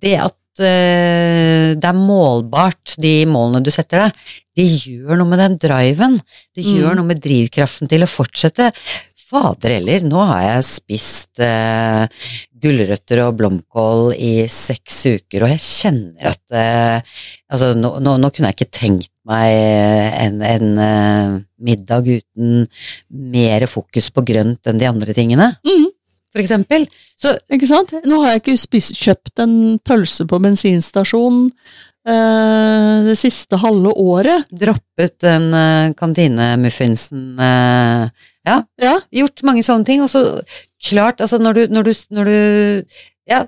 Det 0.00 0.14
at 0.28 0.62
eh, 0.64 1.72
det 1.80 1.88
er 1.90 1.96
målbart, 1.96 2.94
de 3.00 3.14
målene 3.28 3.62
du 3.64 3.70
setter 3.72 4.06
deg, 4.06 4.22
det 4.60 4.66
gjør 4.84 5.16
noe 5.20 5.28
med 5.30 5.40
den 5.40 5.54
driven. 5.62 6.16
Det 6.56 6.64
gjør 6.66 6.90
Mm. 6.92 6.96
noe 6.98 7.08
med 7.12 7.20
drivkraften 7.22 7.88
til 7.88 8.02
å 8.04 8.08
fortsette. 8.10 8.66
Fader 9.30 9.76
heller, 9.76 10.02
nå 10.10 10.22
har 10.26 10.40
jeg 10.42 10.64
spist 10.66 11.38
eh, 11.44 12.08
gulrøtter 12.60 13.20
og 13.28 13.36
blomkål 13.38 14.10
i 14.18 14.32
seks 14.50 14.96
uker, 15.06 15.44
og 15.46 15.52
jeg 15.52 15.62
kjenner 15.62 16.32
at 16.32 16.56
eh, 16.56 17.12
Altså, 17.50 17.72
nå, 17.78 17.92
nå, 18.02 18.16
nå 18.22 18.30
kunne 18.34 18.50
jeg 18.50 18.58
ikke 18.58 18.74
tenkt 18.80 19.12
meg 19.30 19.54
en, 20.24 20.40
en 20.42 20.82
eh, 20.82 21.36
middag 21.62 22.10
uten 22.10 22.64
mer 23.10 23.66
fokus 23.70 24.10
på 24.14 24.24
grønt 24.26 24.66
enn 24.70 24.80
de 24.82 24.88
andre 24.90 25.14
tingene, 25.14 25.52
Mm. 25.66 25.86
for 26.34 26.42
eksempel. 26.42 26.88
Så 27.18 27.36
Ikke 27.52 27.68
sant? 27.70 27.94
Nå 28.06 28.20
har 28.24 28.34
jeg 28.34 28.42
ikke 28.44 28.58
spist, 28.64 28.98
kjøpt 28.98 29.42
en 29.46 29.54
pølse 29.86 30.26
på 30.30 30.38
bensinstasjonen 30.42 31.52
det 32.10 33.12
siste 33.20 33.58
halve 33.60 33.90
året. 34.00 34.46
droppet 34.50 35.18
den 35.20 35.50
uh, 35.52 35.90
kantinemuffinsen 36.00 37.36
uh, 37.36 38.08
Ja, 38.48 38.62
Ja, 38.80 38.94
gjort 39.12 39.42
mange 39.44 39.64
sånne 39.66 39.84
ting, 39.84 40.00
og 40.04 40.08
så 40.12 40.22
klart, 40.88 41.20
altså 41.20 41.36
når 41.42 41.58
du, 41.58 41.62
når 41.76 41.90
du, 41.90 41.92
når 42.16 42.30
du 42.30 42.36
ja, 43.28 43.42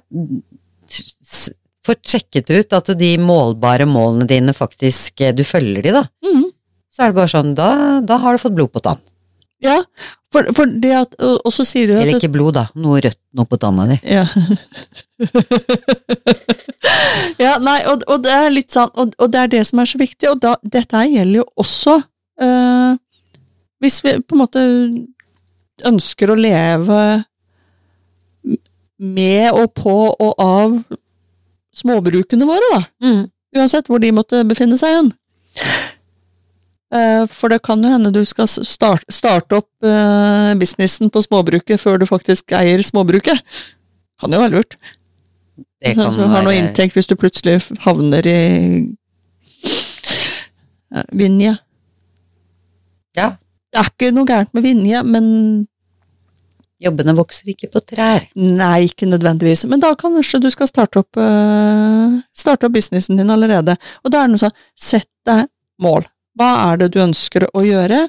får 1.87 1.97
sjekket 2.07 2.51
ut 2.53 2.77
at 2.77 2.91
de 3.01 3.15
målbare 3.19 3.87
målene 3.89 4.29
dine 4.29 4.53
faktisk, 4.55 5.21
eh, 5.25 5.33
du 5.35 5.43
følger 5.49 5.83
de 5.83 5.95
da, 5.97 6.05
Mm. 6.25 6.45
så 6.93 7.03
er 7.03 7.07
det 7.13 7.17
bare 7.23 7.33
sånn, 7.33 7.55
da, 7.57 8.01
da 8.05 8.19
har 8.21 8.37
du 8.37 8.43
fått 8.45 8.55
blod 8.59 8.73
på 8.73 8.85
tann. 8.85 9.01
ja. 9.65 9.81
For, 10.33 10.47
for 10.57 10.65
det 10.81 10.93
at, 10.97 11.13
og, 11.21 11.51
så 11.53 11.61
sier 11.61 11.91
du 11.91 11.93
at 11.93 12.07
Eller 12.07 12.17
ikke 12.17 12.31
blod 12.33 12.55
da, 12.57 12.63
noe 12.81 13.03
rødt 13.05 13.19
noe 13.37 13.45
på 13.45 13.59
tanna 13.61 13.85
di. 13.91 13.99
Ja. 14.09 14.23
ja, 17.43 17.57
nei, 17.61 17.79
og, 17.91 18.05
og 18.09 18.23
det 18.25 18.33
er 18.33 18.49
litt 18.55 18.73
sånn, 18.73 18.89
og, 18.97 19.13
og 19.21 19.33
det 19.33 19.43
er 19.43 19.51
det 19.53 19.61
som 19.69 19.83
er 19.83 19.91
så 19.91 20.01
viktig, 20.01 20.31
og 20.33 20.41
da, 20.41 20.55
dette 20.65 21.03
gjelder 21.09 21.43
jo 21.43 21.45
også 21.61 21.99
eh, 22.41 22.97
hvis 23.83 24.01
vi 24.05 24.17
på 24.23 24.37
en 24.37 24.43
måte 24.45 24.63
ønsker 25.89 26.31
å 26.31 26.39
leve 26.39 26.99
med 29.03 29.49
og 29.59 29.73
på 29.75 29.95
og 30.13 30.35
av 30.43 30.77
småbrukene 31.75 32.47
våre, 32.47 32.69
da. 32.77 32.83
Mm. 33.03 33.23
Uansett 33.59 33.89
hvor 33.91 34.01
de 34.01 34.13
måtte 34.15 34.45
befinne 34.49 34.79
seg 34.81 34.95
hen. 34.99 35.11
Eh, 36.93 37.25
For 37.33 37.53
det 37.53 37.63
kan 37.65 37.83
jo 37.83 37.91
hende 37.93 38.13
du 38.15 38.21
skal 38.29 38.49
starte, 38.49 39.09
starte 39.13 39.59
opp 39.63 39.87
eh, 39.87 40.53
businessen 40.61 41.11
på 41.13 41.23
småbruket 41.25 41.81
før 41.81 41.99
du 42.01 42.07
faktisk 42.09 42.53
eier 42.57 42.83
småbruket. 42.85 43.41
Kan 44.21 44.33
jo 44.37 44.41
være 44.43 44.59
lurt. 44.59 44.77
Det 45.83 45.97
Sånn 45.97 46.05
kan 46.05 46.19
du 46.21 46.27
har 46.31 46.45
noe 46.47 46.55
inntekt 46.55 46.95
hvis 46.95 47.09
du 47.11 47.17
plutselig 47.19 47.59
havner 47.83 48.27
i 48.29 48.39
Vinje. 51.17 51.57
ja, 53.17 53.31
Det 53.73 53.81
er 53.81 53.89
ikke 53.89 54.11
noe 54.13 54.29
gærent 54.29 54.53
med 54.53 54.67
Vinje, 54.67 55.01
men 55.09 55.27
jobbene 56.83 57.15
vokser 57.17 57.53
ikke 57.53 57.71
på 57.73 57.81
trær. 57.93 58.27
nei, 58.35 58.89
ikke 58.89 59.09
nødvendigvis. 59.09 59.65
Men 59.71 59.81
da 59.81 59.95
kanskje 59.99 60.43
du 60.43 60.51
skal 60.53 60.69
starte 60.69 61.01
opp, 61.01 61.17
eh, 61.17 62.21
starte 62.37 62.67
opp 62.67 62.75
businessen 62.75 63.17
din 63.17 63.31
allerede. 63.31 63.77
Og 64.05 64.11
da 64.13 64.23
er 64.23 64.29
det 64.29 64.35
noe 64.35 64.45
sånn, 64.45 64.59
sett 64.77 65.11
deg 65.25 65.49
mål. 65.81 66.05
Hva 66.37 66.73
er 66.73 66.77
det 66.77 66.93
du 66.93 67.01
ønsker 67.01 67.47
å 67.53 67.65
gjøre? 67.65 68.09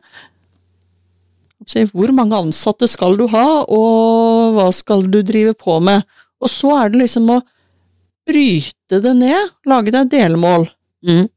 Hvor 1.93 2.11
mange 2.11 2.36
ansatte 2.36 2.88
skal 2.88 3.16
du 3.18 3.28
ha, 3.32 3.64
og 3.64 4.55
hva 4.57 4.68
skal 4.74 5.07
du 5.07 5.22
drive 5.24 5.53
på 5.53 5.80
med? 5.80 6.03
Og 6.43 6.49
så 6.51 6.74
er 6.84 6.89
det 6.89 7.05
liksom 7.05 7.30
å 7.30 7.41
bryte 8.28 8.99
det 9.03 9.14
ned, 9.16 9.51
lage 9.66 9.91
deg 9.91 10.09
delmål. 10.11 10.68
Mm. 11.07 11.30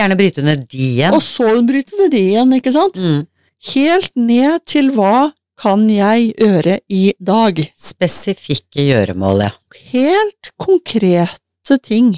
Gjerne 0.00 0.16
bryte 0.16 0.44
ned 0.46 0.64
de 0.70 0.86
igjen. 0.94 1.12
Og 1.12 1.20
så 1.20 1.50
bryte 1.66 1.98
ned 1.98 2.14
de 2.14 2.22
igjen, 2.32 2.56
ikke 2.56 2.72
sant? 2.72 2.96
Mm. 2.96 3.26
Helt 3.74 4.14
ned 4.16 4.64
til 4.70 4.88
hva 4.94 5.30
kan 5.60 5.84
jeg 5.92 6.30
gjøre 6.40 6.78
i 6.88 7.10
dag? 7.20 7.60
Spesifikke 7.76 8.86
gjøremål, 8.86 9.44
ja. 9.44 9.50
Helt 9.92 10.52
konkrete 10.60 11.76
ting. 11.84 12.14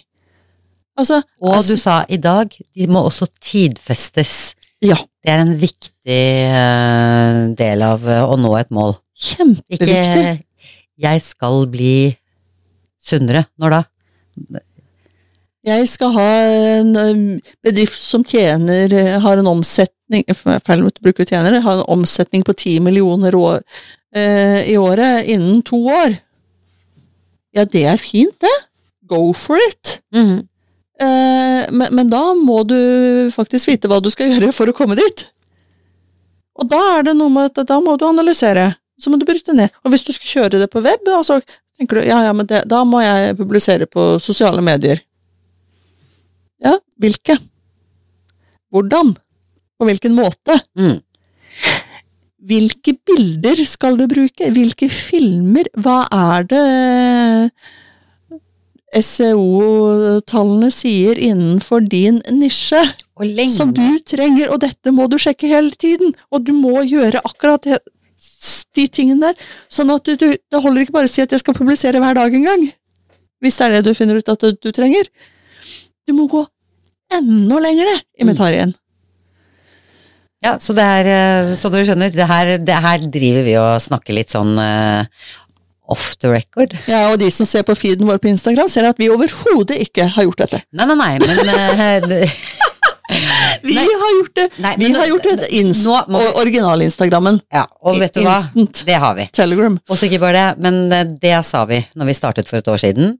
Altså, 0.98 1.22
Og 1.40 1.56
altså- 1.56 1.74
du 1.74 1.80
sa 1.80 2.04
i 2.08 2.20
dag, 2.22 2.54
de 2.74 2.86
må 2.86 3.02
også 3.08 3.26
tidfestes. 3.40 4.54
Ja. 4.82 4.94
Det 4.94 5.30
er 5.30 5.40
en 5.42 5.56
viktig 5.58 6.22
uh, 6.50 7.54
del 7.58 7.82
av 7.82 8.02
uh, 8.06 8.22
å 8.30 8.36
nå 8.38 8.54
et 8.58 8.70
mål. 8.70 8.96
Kjempeviktig. 9.14 9.88
Ikke 9.88 10.44
'jeg 10.98 11.22
skal 11.22 11.66
bli 11.66 12.16
sunnere'. 13.00 13.46
Når 13.58 13.70
da? 13.70 13.82
Jeg 15.62 15.86
skal 15.86 16.14
ha 16.16 16.28
en 16.80 16.96
bedrift 17.62 17.98
som 18.00 18.24
tjener 18.26 18.90
har 19.22 19.38
en 19.38 19.50
omsetning 19.52 20.24
Feil 20.34 20.82
å 20.84 20.90
bruke 21.00 21.24
tjener, 21.24 21.60
har 21.64 21.78
en 21.78 21.90
omsetning 21.94 22.42
på 22.44 22.52
10 22.52 22.82
millioner 22.84 23.34
år, 23.38 23.62
eh, 24.14 24.58
i 24.68 24.76
året 24.76 25.28
innen 25.30 25.62
to 25.64 25.78
år. 25.88 26.18
Ja, 27.56 27.64
det 27.64 27.84
er 27.88 27.96
fint, 27.96 28.34
det. 28.40 28.52
Go 29.08 29.32
for 29.32 29.56
it. 29.68 30.00
Mm. 30.14 30.48
Eh, 31.00 31.70
men, 31.70 31.88
men 31.94 32.10
da 32.10 32.34
må 32.36 32.62
du 32.68 33.30
faktisk 33.32 33.70
vite 33.70 33.88
hva 33.88 34.02
du 34.02 34.10
skal 34.12 34.34
gjøre 34.34 34.52
for 34.52 34.68
å 34.68 34.76
komme 34.76 34.98
dit. 34.98 35.24
Og 36.60 36.68
da 36.68 36.80
er 36.98 37.08
det 37.08 37.16
noe 37.16 37.32
med 37.32 37.52
at 37.52 37.68
da 37.68 37.80
må 37.80 37.96
du 37.96 38.04
analysere. 38.08 38.74
Så 39.00 39.10
må 39.10 39.18
du 39.18 39.26
bryte 39.26 39.54
ned. 39.56 39.72
Og 39.82 39.92
hvis 39.92 40.04
du 40.06 40.12
skal 40.14 40.34
kjøre 40.34 40.60
det 40.62 40.68
på 40.72 40.82
web, 40.84 41.08
altså, 41.10 41.40
tenker 41.78 41.98
du 41.98 42.06
ja, 42.06 42.20
ja, 42.28 42.36
men 42.36 42.46
det, 42.48 42.62
da 42.70 42.82
må 42.86 43.00
jeg 43.02 43.38
publisere 43.40 43.88
på 43.90 44.14
sosiale 44.22 44.62
medier. 44.64 45.00
Ja, 46.62 46.76
hvilke? 47.02 47.38
Hvordan? 48.72 49.14
På 49.78 49.88
hvilken 49.88 50.14
måte? 50.16 50.60
Mm. 50.78 51.00
Hvilke 52.42 52.96
bilder 53.06 53.64
skal 53.68 53.98
du 53.98 54.06
bruke? 54.10 54.50
Hvilke 54.54 54.88
filmer? 54.90 55.68
Hva 55.78 56.02
er 56.10 56.46
det 56.50 56.66
SEO-tallene 58.92 60.68
sier 60.72 61.16
innenfor 61.16 61.84
din 61.88 62.20
nisje 62.34 62.82
som 63.54 63.72
du 63.72 63.86
trenger, 64.08 64.50
og 64.52 64.60
dette 64.64 64.92
må 64.92 65.06
du 65.08 65.16
sjekke 65.20 65.48
hele 65.48 65.72
tiden. 65.80 66.12
Og 66.32 66.44
du 66.44 66.52
må 66.56 66.82
gjøre 66.84 67.22
akkurat 67.24 67.64
det, 67.64 67.78
de 68.76 68.86
tingene 68.88 69.30
der. 69.30 69.46
Sånn 69.72 69.92
at 69.94 70.04
du, 70.04 70.16
du, 70.20 70.28
det 70.36 70.60
holder 70.60 70.84
ikke 70.84 70.96
bare 70.98 71.08
å 71.08 71.12
si 71.12 71.24
at 71.24 71.32
jeg 71.32 71.42
skal 71.42 71.56
publisere 71.56 72.02
hver 72.02 72.18
dag 72.18 72.34
engang. 72.36 72.68
Hvis 73.42 73.58
det 73.58 73.68
er 73.68 73.78
det 73.78 73.86
du 73.88 73.96
finner 73.96 74.20
ut 74.20 74.28
at 74.28 74.44
du, 74.44 74.52
du 74.60 74.70
trenger. 74.74 75.08
Du 76.08 76.14
må 76.16 76.26
gå 76.30 76.42
enda 77.12 77.58
lenger 77.60 77.84
ned 77.90 78.00
i 78.18 78.24
metarien. 78.26 78.72
Ja, 80.42 80.56
så 80.58 80.74
det 80.74 80.82
er, 80.82 81.08
eh, 81.12 81.50
som 81.58 81.70
dere 81.70 81.86
skjønner, 81.86 82.10
det 82.10 82.26
her, 82.26 82.56
det 82.58 82.78
her 82.82 83.04
driver 83.14 83.44
vi 83.46 83.52
og 83.60 83.76
snakker 83.84 84.16
litt 84.16 84.32
sånn 84.34 84.56
uh, 84.58 85.04
off 85.92 86.16
the 86.18 86.32
record. 86.32 86.74
Ja, 86.90 87.04
og 87.12 87.20
de 87.22 87.28
som 87.30 87.46
ser 87.46 87.62
på 87.68 87.76
feeden 87.78 88.08
vår 88.08 88.18
på 88.22 88.30
Instagram, 88.32 88.66
ser 88.72 88.88
at 88.88 88.98
vi 88.98 89.10
overhodet 89.12 89.78
ikke 89.84 90.08
har 90.16 90.26
gjort 90.26 90.42
dette. 90.42 90.62
Nei, 90.74 90.88
nei, 90.90 90.96
nei, 90.98 91.12
men 91.22 91.52
eh, 91.52 92.26
Vi 93.62 93.74
Nei. 93.76 93.84
har 93.84 94.12
gjort 94.16 94.34
det! 94.38 94.44
Nei, 94.64 94.70
vi 94.80 94.86
men 94.88 94.96
har 94.98 95.08
gjort 95.10 95.26
det. 95.28 95.48
Inst 95.60 95.84
vi- 95.84 96.20
original-instagrammen. 96.40 97.38
Ja, 97.52 97.66
og 97.84 97.98
vet 98.00 98.14
du 98.16 98.22
hva? 98.24 98.38
Instant. 98.48 98.82
Det 98.88 98.96
har 99.04 99.14
vi. 99.18 99.26
Telegram. 99.36 99.76
Og 99.86 99.98
så 100.00 100.08
ikke 100.08 100.22
bare 100.22 100.40
det, 100.56 100.64
men 100.64 101.14
det 101.20 101.34
sa 101.46 101.60
vi 101.68 101.82
når 101.94 102.08
vi 102.08 102.16
startet 102.16 102.48
for 102.50 102.58
et 102.62 102.70
år 102.72 102.80
siden, 102.80 103.12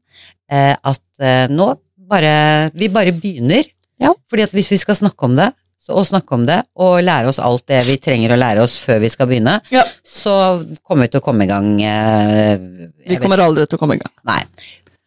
at 0.49 1.22
nå 1.53 1.68
bare 2.12 2.70
Vi 2.76 2.88
bare 2.92 3.14
begynner. 3.16 3.64
Ja. 4.02 4.12
Fordi 4.30 4.44
at 4.46 4.54
hvis 4.54 4.70
vi 4.74 4.78
skal 4.80 4.96
snakke 4.98 5.28
om 5.28 5.36
det, 5.38 5.50
så, 5.82 5.96
og 5.98 6.06
snakke 6.06 6.36
om 6.36 6.44
det, 6.46 6.60
og 6.78 7.00
lære 7.02 7.26
oss 7.32 7.40
alt 7.42 7.64
det 7.70 7.80
vi 7.88 7.96
trenger 8.02 8.34
å 8.34 8.38
lære 8.38 8.62
oss 8.62 8.76
før 8.84 9.00
vi 9.02 9.08
skal 9.10 9.26
begynne, 9.30 9.56
Ja. 9.74 9.82
så 10.06 10.34
kommer 10.86 11.08
vi 11.08 11.12
til 11.14 11.22
å 11.22 11.24
komme 11.26 11.42
i 11.46 11.50
gang 11.50 11.72
eh, 11.82 12.54
Vi 13.02 13.16
vet- 13.16 13.22
kommer 13.24 13.42
aldri 13.42 13.66
til 13.66 13.78
å 13.78 13.82
komme 13.82 13.96
i 13.98 14.02
gang. 14.02 14.12
Nei. 14.30 14.40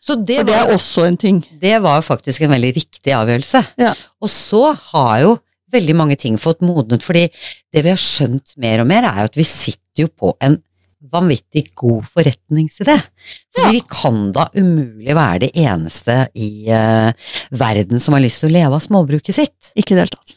Så 0.05 0.17
det, 0.21 0.41
For 0.43 0.49
det 0.51 0.53
var, 0.53 0.67
er 0.69 0.75
også 0.75 1.05
en 1.07 1.15
ting. 1.17 1.39
det 1.61 1.77
var 1.81 2.03
faktisk 2.05 2.43
en 2.45 2.51
veldig 2.53 2.73
riktig 2.75 3.13
avgjørelse. 3.15 3.63
Ja. 3.81 3.93
Og 4.21 4.29
så 4.29 4.59
har 4.91 5.21
jo 5.23 5.31
veldig 5.73 5.95
mange 5.97 6.15
ting 6.21 6.35
fått 6.37 6.59
modnet, 6.61 7.01
fordi 7.03 7.23
det 7.73 7.81
vi 7.83 7.89
har 7.89 7.97
skjønt 7.97 8.53
mer 8.61 8.83
og 8.83 8.87
mer, 8.91 9.07
er 9.09 9.23
jo 9.23 9.31
at 9.31 9.39
vi 9.39 9.47
sitter 9.47 10.05
jo 10.05 10.11
på 10.11 10.35
en 10.45 10.59
vanvittig 11.11 11.67
god 11.75 12.03
forretningsidé. 12.11 12.95
Fordi 13.55 13.65
Ja. 13.65 13.71
vi 13.71 13.81
kan 13.89 14.31
da 14.35 14.47
umulig 14.55 15.15
være 15.15 15.39
det 15.45 15.51
eneste 15.55 16.27
i 16.35 16.65
uh, 16.69 17.11
verden 17.51 17.99
som 17.99 18.13
har 18.17 18.21
lyst 18.25 18.39
til 18.43 18.49
å 18.49 18.55
leve 18.57 18.75
av 18.75 18.83
småbruket 18.85 19.35
sitt. 19.35 19.71
Ikke 19.75 19.93
i 19.93 19.95
det 19.99 20.03
hele 20.05 20.15
tatt. 20.17 20.35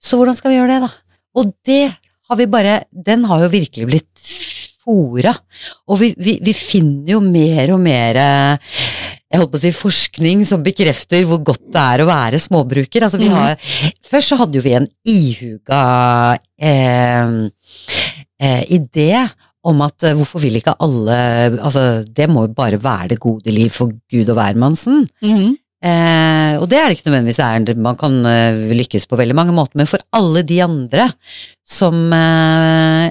Så 0.00 0.16
hvordan 0.18 0.36
skal 0.38 0.50
vi 0.52 0.58
gjøre 0.60 0.74
det, 0.76 0.80
da? 0.88 0.90
Og 1.38 1.54
det 1.66 1.82
har 2.28 2.36
vi 2.36 2.46
bare 2.46 2.84
Den 2.92 3.24
har 3.24 3.40
jo 3.42 3.48
virkelig 3.48 3.86
blitt 3.88 4.22
fora. 4.84 5.34
Og 5.88 5.98
vi, 6.00 6.14
vi, 6.16 6.38
vi 6.42 6.52
finner 6.56 7.12
jo 7.16 7.20
mer 7.20 7.72
og 7.74 7.80
mer 7.80 8.16
eh, 8.16 8.76
jeg 9.28 9.40
holdt 9.42 9.50
på 9.52 9.58
å 9.58 9.60
si 9.60 9.72
forskning 9.76 10.44
som 10.48 10.62
bekrefter 10.64 11.26
hvor 11.28 11.42
godt 11.44 11.66
det 11.74 11.80
er 11.82 12.00
å 12.00 12.06
være 12.08 12.38
småbruker. 12.40 13.04
Altså, 13.04 13.18
vi 13.20 13.28
Mhm. 13.28 13.34
har, 13.36 13.56
først 14.08 14.28
så 14.32 14.38
hadde 14.40 14.56
jo 14.56 14.62
vi 14.64 14.72
en 14.78 14.86
ihuga 15.04 16.38
eh, 16.56 17.28
eh, 18.40 18.62
idé 18.72 19.10
om 19.66 19.80
at 19.82 20.04
eh, 20.06 20.14
hvorfor 20.14 20.42
vil 20.42 20.58
ikke 20.60 20.76
alle 20.84 21.16
Altså, 21.58 22.04
det 22.04 22.28
må 22.30 22.46
jo 22.46 22.54
bare 22.54 22.78
være 22.82 23.14
det 23.14 23.20
gode 23.22 23.50
liv 23.52 23.70
for 23.74 23.90
Gud 24.10 24.28
og 24.28 24.38
hvermannsen. 24.38 25.06
Mhm. 25.24 25.56
Eh, 25.78 26.56
og 26.58 26.66
det 26.66 26.78
er 26.78 26.88
det 26.88 26.96
ikke 26.96 27.06
nødvendigvis 27.06 27.38
er, 27.38 27.76
man 27.78 27.94
kan 27.98 28.16
uh, 28.26 28.74
lykkes 28.74 29.04
på 29.06 29.18
veldig 29.20 29.36
mange 29.38 29.54
måter, 29.54 29.78
men 29.78 29.86
for 29.86 30.02
alle 30.18 30.42
de 30.42 30.58
andre 30.64 31.04
som 31.62 31.94
uh, 32.10 33.06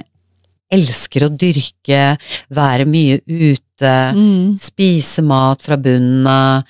elsker 0.68 1.24
å 1.24 1.30
dyrke, 1.32 2.02
være 2.52 2.84
mye 2.84 3.22
ute, 3.24 3.94
Mhm. 4.12 4.58
spise 4.60 5.22
mat 5.24 5.62
fra 5.64 5.78
bunnen 5.80 6.26
av, 6.28 6.64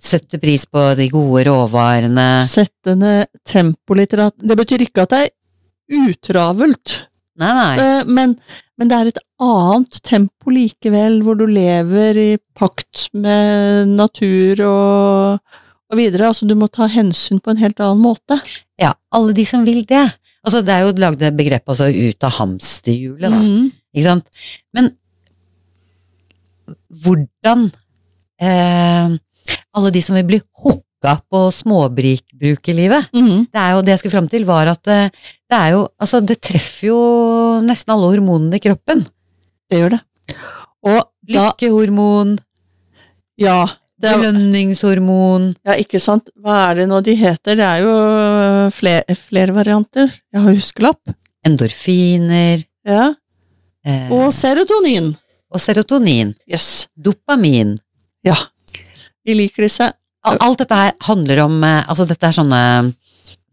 sette 0.00 0.40
pris 0.40 0.64
på 0.64 0.94
de 0.96 1.08
gode 1.12 1.44
råvarene. 1.50 2.42
Sette 2.48 2.96
ned 2.96 3.28
litt. 3.98 4.16
Det 4.40 4.56
betyr 4.56 4.86
ikke 4.86 5.04
at 5.04 5.10
det 5.10 5.22
er 5.26 6.08
utravelt, 6.08 7.08
Nei, 7.40 7.52
nei. 7.56 7.74
eh, 7.80 8.08
men, 8.12 8.34
men 8.76 8.90
det 8.90 8.96
er 8.98 9.10
et 9.12 9.20
annet 9.42 9.98
tempo 10.04 10.52
likevel, 10.52 11.20
hvor 11.24 11.38
du 11.40 11.46
lever 11.48 12.18
i 12.20 12.30
pakt 12.58 13.06
med 13.16 13.92
natur 13.96 14.60
og, 14.68 15.54
og 15.88 15.98
videre. 16.00 16.28
Altså, 16.28 16.48
du 16.48 16.54
må 16.58 16.68
ta 16.72 16.90
hensyn 16.92 17.40
på 17.42 17.54
en 17.54 17.62
helt 17.62 17.80
annen 17.80 18.02
måte. 18.04 18.38
Ja, 18.80 18.92
alle 19.16 19.32
de 19.36 19.46
som 19.48 19.64
vil 19.68 19.84
det. 19.88 20.04
Altså, 20.42 20.60
det 20.66 20.74
er 20.74 20.84
jo 20.84 20.96
lagd 20.98 21.22
et 21.22 21.38
begrep, 21.38 21.64
altså 21.70 21.88
ut 21.88 22.26
av 22.26 22.36
hamsterhjulet, 22.40 23.30
da. 23.30 23.40
Mm. 23.40 23.70
Ikke 23.92 24.08
sant? 24.08 24.42
Men 24.76 24.92
hvordan 27.02 27.66
eh, 28.40 29.14
Alle 29.72 29.90
de 29.92 30.02
som 30.04 30.16
vil 30.18 30.26
bli 30.28 30.38
hooka 31.02 31.20
på 31.30 31.50
småbrukerlivet, 31.52 33.08
Mhm. 33.12 33.46
det 33.52 33.58
er 33.60 33.70
jo 33.74 33.82
det 33.82 33.88
jeg 33.88 33.98
skulle 33.98 34.12
fram 34.12 34.28
til, 34.28 34.44
var 34.44 34.66
at 34.68 34.86
eh, 34.88 35.08
det 35.50 35.58
er 35.58 35.70
jo 35.72 35.88
Altså, 36.00 36.20
det 36.24 36.40
treffer 36.40 36.86
jo 36.88 37.60
nesten 37.62 37.92
alle 37.92 38.10
hormonene 38.16 38.54
i 38.56 38.58
kroppen. 38.60 39.06
Det 39.70 39.78
gjør 39.78 39.90
det. 39.90 40.00
Og 40.84 41.04
Lykkehormon, 41.28 42.38
Ja. 43.38 43.66
Det 44.00 44.10
belønningshormon 44.16 45.54
ja, 45.64 45.72
ikke 45.78 46.00
sant. 46.00 46.28
Hva 46.36 46.70
er 46.70 46.74
det 46.74 46.88
nå 46.88 47.00
de 47.04 47.14
heter? 47.14 47.54
Det 47.54 47.60
er 47.64 47.82
jo 47.82 48.70
flere, 48.70 49.04
flere 49.14 49.52
varianter. 49.54 50.10
Jeg 50.32 50.42
har 50.42 50.52
huskelapp. 50.54 51.14
Endorfiner 51.46 52.64
Ja. 52.84 53.14
eh, 53.84 54.10
Og 54.10 54.32
serotonin. 54.32 55.16
og 55.52 55.60
serotonin. 55.60 56.34
Yes. 56.50 56.88
Dopamin. 57.00 57.76
Ja. 58.24 58.34
Vi 59.24 59.34
liker 59.34 59.62
disse. 59.62 59.92
Al- 60.28 60.38
Alt 60.40 60.60
dette 60.62 60.76
her 60.78 60.92
handler 61.08 61.40
om 61.44 61.56
eh, 61.66 61.82
Altså, 61.90 62.06
dette 62.06 62.28
er 62.28 62.36
sånne 62.36 62.60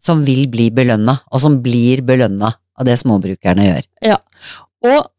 som 0.00 0.22
vil 0.24 0.46
bli 0.48 0.70
belønna, 0.72 1.18
og 1.28 1.40
som 1.42 1.58
blir 1.60 2.00
belønna 2.06 2.54
av 2.80 2.86
det 2.88 2.94
småbrukerne 3.02 3.66
gjør. 3.66 3.88
Ja, 4.06 4.16
Og 4.86 5.10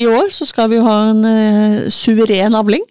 i 0.00 0.06
år 0.06 0.30
så 0.32 0.46
skal 0.46 0.70
vi 0.70 0.78
jo 0.78 0.84
ha 0.86 1.10
en 1.10 1.24
uh, 1.26 1.88
suveren 1.92 2.54
avling. 2.56 2.84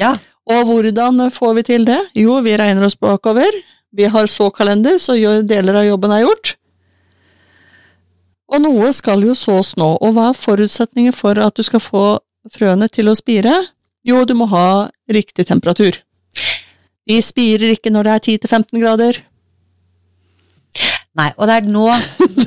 Ja. 0.00 0.10
Og 0.50 0.66
hvordan 0.66 1.22
får 1.32 1.54
vi 1.60 1.62
til 1.70 1.86
det? 1.86 2.00
Jo, 2.18 2.40
vi 2.44 2.56
regner 2.58 2.84
oss 2.88 2.98
bakover. 2.98 3.54
Vi 3.94 4.04
har 4.10 4.26
såkalender, 4.28 4.98
så 4.98 5.14
deler 5.46 5.78
av 5.80 5.86
jobben 5.86 6.12
er 6.12 6.24
gjort. 6.26 6.56
Og 8.50 8.60
noe 8.64 8.90
skal 8.92 9.22
jo 9.22 9.34
sås 9.38 9.76
nå, 9.78 9.92
og 10.02 10.14
hva 10.16 10.28
er 10.32 10.38
forutsetningen 10.38 11.14
for 11.14 11.38
at 11.38 11.54
du 11.54 11.62
skal 11.62 11.82
få 11.82 12.04
frøene 12.50 12.90
til 12.90 13.08
å 13.10 13.14
spire? 13.14 13.54
Jo, 14.06 14.24
du 14.26 14.34
må 14.34 14.50
ha 14.50 14.88
riktig 15.12 15.46
temperatur. 15.46 16.00
De 17.10 17.16
spirer 17.24 17.72
ikke 17.74 17.90
når 17.90 18.06
det 18.06 18.12
er 18.14 18.24
10-15 18.38 18.78
grader. 18.82 19.18
Nei, 21.18 21.26
og 21.42 21.48
det 21.50 21.54
er 21.58 21.64
nå 21.66 21.86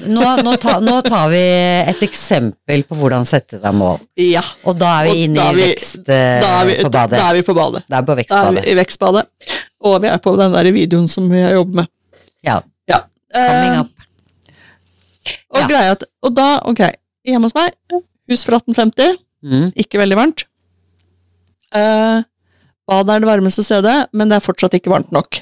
Nå, 0.08 0.24
nå, 0.44 0.54
ta, 0.60 0.78
nå 0.84 0.94
tar 1.06 1.26
vi 1.32 1.40
et 1.92 2.02
eksempel 2.06 2.82
på 2.88 2.96
hvordan 3.00 3.26
sette 3.28 3.60
seg 3.60 3.76
mål. 3.76 3.98
Ja, 4.20 4.42
Og 4.68 4.76
da 4.80 4.90
er 5.02 5.10
vi 5.10 5.26
inne 5.26 5.44
i 5.52 5.56
vi- 5.58 5.66
vekst 5.70 6.08
eh, 6.12 6.40
da 6.44 6.54
vi, 6.68 6.78
på 6.84 6.92
badet. 6.92 7.20
Da 7.20 7.28
er 7.30 7.38
vi 7.38 7.44
på 7.48 7.56
badet. 7.56 7.84
Da 7.92 8.00
er 8.00 8.08
på 8.08 8.16
Da 8.20 8.40
er 8.48 8.56
vi 8.58 8.64
i 8.72 8.76
vekstbadet. 8.80 9.26
Og 9.84 9.98
vi 10.04 10.08
er 10.12 10.20
på 10.24 10.34
den 10.40 10.56
der 10.56 10.72
videoen 10.76 11.08
som 11.12 11.28
vi 11.32 11.40
har 11.44 11.56
jobbet 11.58 11.76
med. 11.82 11.88
Ja, 12.48 12.62
Ja. 12.88 13.02
coming 13.36 13.80
up. 13.80 13.92
Og 15.54 15.62
Ja. 15.62 15.68
greia 15.68 15.92
at, 15.96 16.04
og 16.24 16.36
da, 16.36 16.48
ok, 16.68 16.82
hjemme 17.28 17.48
hos 17.48 17.56
meg, 17.56 17.72
hus 18.30 18.44
fra 18.44 18.60
1850, 18.60 19.18
Mm. 19.44 19.72
ikke 19.76 20.00
veldig 20.00 20.16
varmt. 20.20 20.44
Eh, 21.76 22.24
badet 22.90 23.16
er 23.16 23.24
det 23.24 23.30
varmeste 23.30 23.64
stedet, 23.66 23.96
men 24.14 24.30
det 24.30 24.38
er 24.38 24.46
fortsatt 24.46 24.76
ikke 24.78 24.92
varmt 24.94 25.12
nok. 25.16 25.42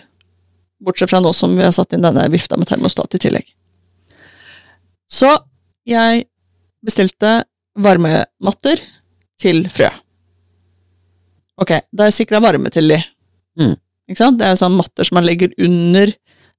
Bortsett 0.81 1.11
fra 1.11 1.21
nå 1.21 1.33
som 1.37 1.53
vi 1.57 1.65
har 1.65 1.73
satt 1.75 1.93
inn 1.93 2.05
denne 2.05 2.25
vifta 2.33 2.57
med 2.57 2.69
termostat 2.69 3.17
i 3.17 3.21
tillegg. 3.21 3.47
Så 5.11 5.29
jeg 5.87 6.25
bestilte 6.85 7.41
varmematter 7.81 8.81
til 9.41 9.65
frø. 9.73 9.89
Ok, 11.61 11.75
da 11.91 12.05
har 12.05 12.11
jeg 12.11 12.21
sikra 12.23 12.41
varme 12.41 12.71
til 12.73 12.89
de. 12.89 12.97
Mm. 13.59 13.75
Ikke 14.09 14.21
sant? 14.23 14.39
Det 14.39 14.47
er 14.47 14.57
sånne 14.59 14.79
matter 14.81 15.07
som 15.07 15.19
man 15.19 15.27
legger 15.27 15.53
under 15.61 16.09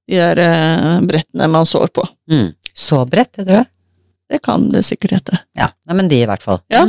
de 0.09 0.19
der 0.19 0.39
eh, 0.43 0.99
brettene 1.07 1.49
man 1.51 1.67
sår 1.67 1.91
på. 1.95 2.05
Mm. 2.31 2.53
Så 2.73 3.03
bredt, 3.09 3.37
heter 3.39 3.59
det? 3.59 3.65
Det 4.31 4.39
kan 4.43 4.69
det 4.73 4.85
sikkert 4.87 5.17
hete. 5.17 5.39
Ja, 5.59 5.67
nei, 5.87 5.97
men 5.99 6.09
de 6.11 6.21
i 6.23 6.27
hvert 6.27 6.43
fall. 6.43 6.61
Ja. 6.73 6.87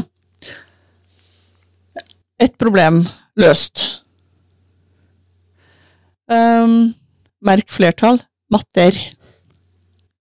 Et 2.42 2.54
problem 2.58 3.04
løst. 3.40 3.84
Um, 6.30 6.94
merk 7.44 7.70
flertall. 7.72 8.20
Matter. 8.52 8.96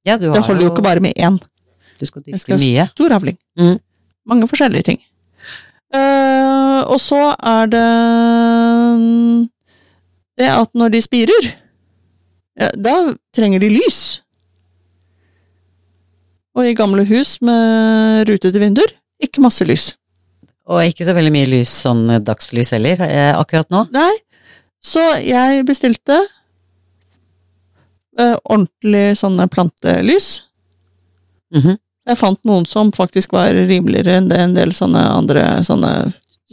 Ja, 0.06 0.18
du 0.18 0.28
har 0.30 0.36
Det 0.36 0.46
holder 0.48 0.66
jo 0.66 0.72
ikke 0.74 0.86
bare 0.86 1.04
med 1.04 1.14
én. 1.18 1.38
Du 2.00 2.06
skal 2.06 2.24
Jeg 2.28 2.40
skal 2.40 2.60
mye. 2.60 2.88
stor 2.92 3.14
avling. 3.14 3.38
Mm. 3.60 3.80
Mange 4.26 4.48
forskjellige 4.48 4.84
ting. 4.84 5.00
Uh, 5.94 6.82
og 6.90 7.00
så 7.00 7.36
er 7.38 7.66
det 7.70 9.50
det 10.38 10.50
at 10.50 10.70
når 10.74 10.90
de 10.90 11.02
spirer, 11.02 11.50
ja, 12.60 12.70
da 12.74 13.14
trenger 13.36 13.60
de 13.60 13.70
lys. 13.70 14.22
Og 16.56 16.70
i 16.70 16.74
gamle 16.78 17.06
hus 17.06 17.42
med 17.42 18.30
rutete 18.30 18.60
vinduer, 18.60 18.94
ikke 19.22 19.42
masse 19.42 19.66
lys. 19.66 19.94
Og 20.72 20.86
ikke 20.88 21.06
så 21.08 21.16
veldig 21.16 21.34
mye 21.36 21.50
lys, 21.52 21.72
sånn 21.84 22.06
dagslys 22.24 22.72
heller, 22.76 23.02
eh, 23.04 23.34
akkurat 23.36 23.68
nå. 23.74 23.84
Nei, 23.92 24.12
så 24.84 25.04
jeg 25.24 25.66
bestilte 25.68 26.22
eh, 28.20 28.36
ordentlig 28.44 29.18
sånne 29.20 29.48
plantelys. 29.52 30.44
Mhm. 31.56 31.80
Jeg 32.04 32.20
fant 32.20 32.40
noen 32.44 32.66
som 32.68 32.90
faktisk 32.92 33.32
var 33.32 33.56
rimeligere 33.56 34.18
enn 34.20 34.28
det 34.28 34.38
en 34.38 34.56
del 34.58 34.74
sånne 34.76 35.00
andre 35.14 35.46
sånne 35.64 35.94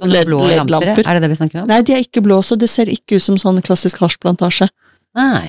Sånne 0.00 0.20
blå 0.24 0.38
lamper, 0.46 1.02
er 1.02 1.18
det 1.18 1.24
det 1.24 1.28
vi 1.32 1.36
snakker 1.36 1.60
om? 1.60 1.66
Nei, 1.68 1.80
de 1.82 1.92
er 1.92 2.04
ikke 2.04 2.22
blå, 2.24 2.38
så 2.46 2.56
det 2.56 2.70
ser 2.70 2.88
ikke 2.88 3.18
ut 3.18 3.24
som 3.24 3.36
sånn 3.36 3.58
klassisk 3.60 3.98
hasjplantasje. 4.00 4.68
Nei. 5.18 5.48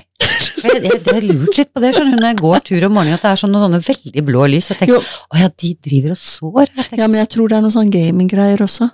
Jeg, 0.62 0.78
jeg, 0.84 1.00
jeg 1.06 1.14
har 1.16 1.26
lurt 1.26 1.58
litt 1.58 1.70
på 1.74 1.82
det 1.82 1.92
skjønner 1.96 2.16
du, 2.18 2.22
når 2.22 2.30
jeg 2.32 2.38
går 2.42 2.64
tur 2.68 2.86
om 2.88 2.94
morgenen, 2.98 3.18
at 3.18 3.24
det 3.26 3.32
er 3.32 3.40
sånne, 3.42 3.62
sånne 3.64 3.80
veldig 3.86 4.24
blå 4.28 4.46
lys. 4.50 4.70
Jeg 4.72 4.80
tenker 4.82 4.96
Jo. 4.98 5.02
å 5.34 5.40
ja, 5.42 5.48
de 5.64 5.72
driver 5.88 6.14
og 6.16 6.20
sår. 6.22 6.72
Ja, 6.98 7.08
men 7.08 7.20
jeg 7.22 7.30
tror 7.34 7.50
det 7.52 7.58
er 7.58 7.64
noen 7.66 7.74
sånne 7.76 7.94
gaminggreier 7.94 8.64
også. 8.66 8.90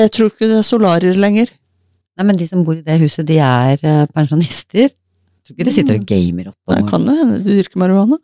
Jeg 0.00 0.12
tror 0.16 0.32
ikke 0.32 0.48
det 0.50 0.58
er 0.60 0.66
solarer 0.66 1.20
lenger. 1.20 1.52
Nei, 2.18 2.26
men 2.28 2.38
de 2.40 2.46
som 2.50 2.62
bor 2.66 2.76
i 2.78 2.84
det 2.86 2.96
huset, 3.02 3.26
de 3.28 3.36
er 3.42 3.80
uh, 3.82 4.04
pensjonister. 4.14 4.88
Jeg 4.92 5.44
tror 5.48 5.56
ikke 5.58 5.68
de 5.68 5.74
sitter 5.76 5.98
og 6.00 6.06
gamer 6.08 6.48
åtte 6.52 6.72
Det 6.72 6.78
år. 6.84 6.88
kan 6.90 7.08
jo 7.08 7.16
hende 7.20 7.40
de 7.44 7.56
dyrker 7.60 7.80
marihuana. 7.82 8.18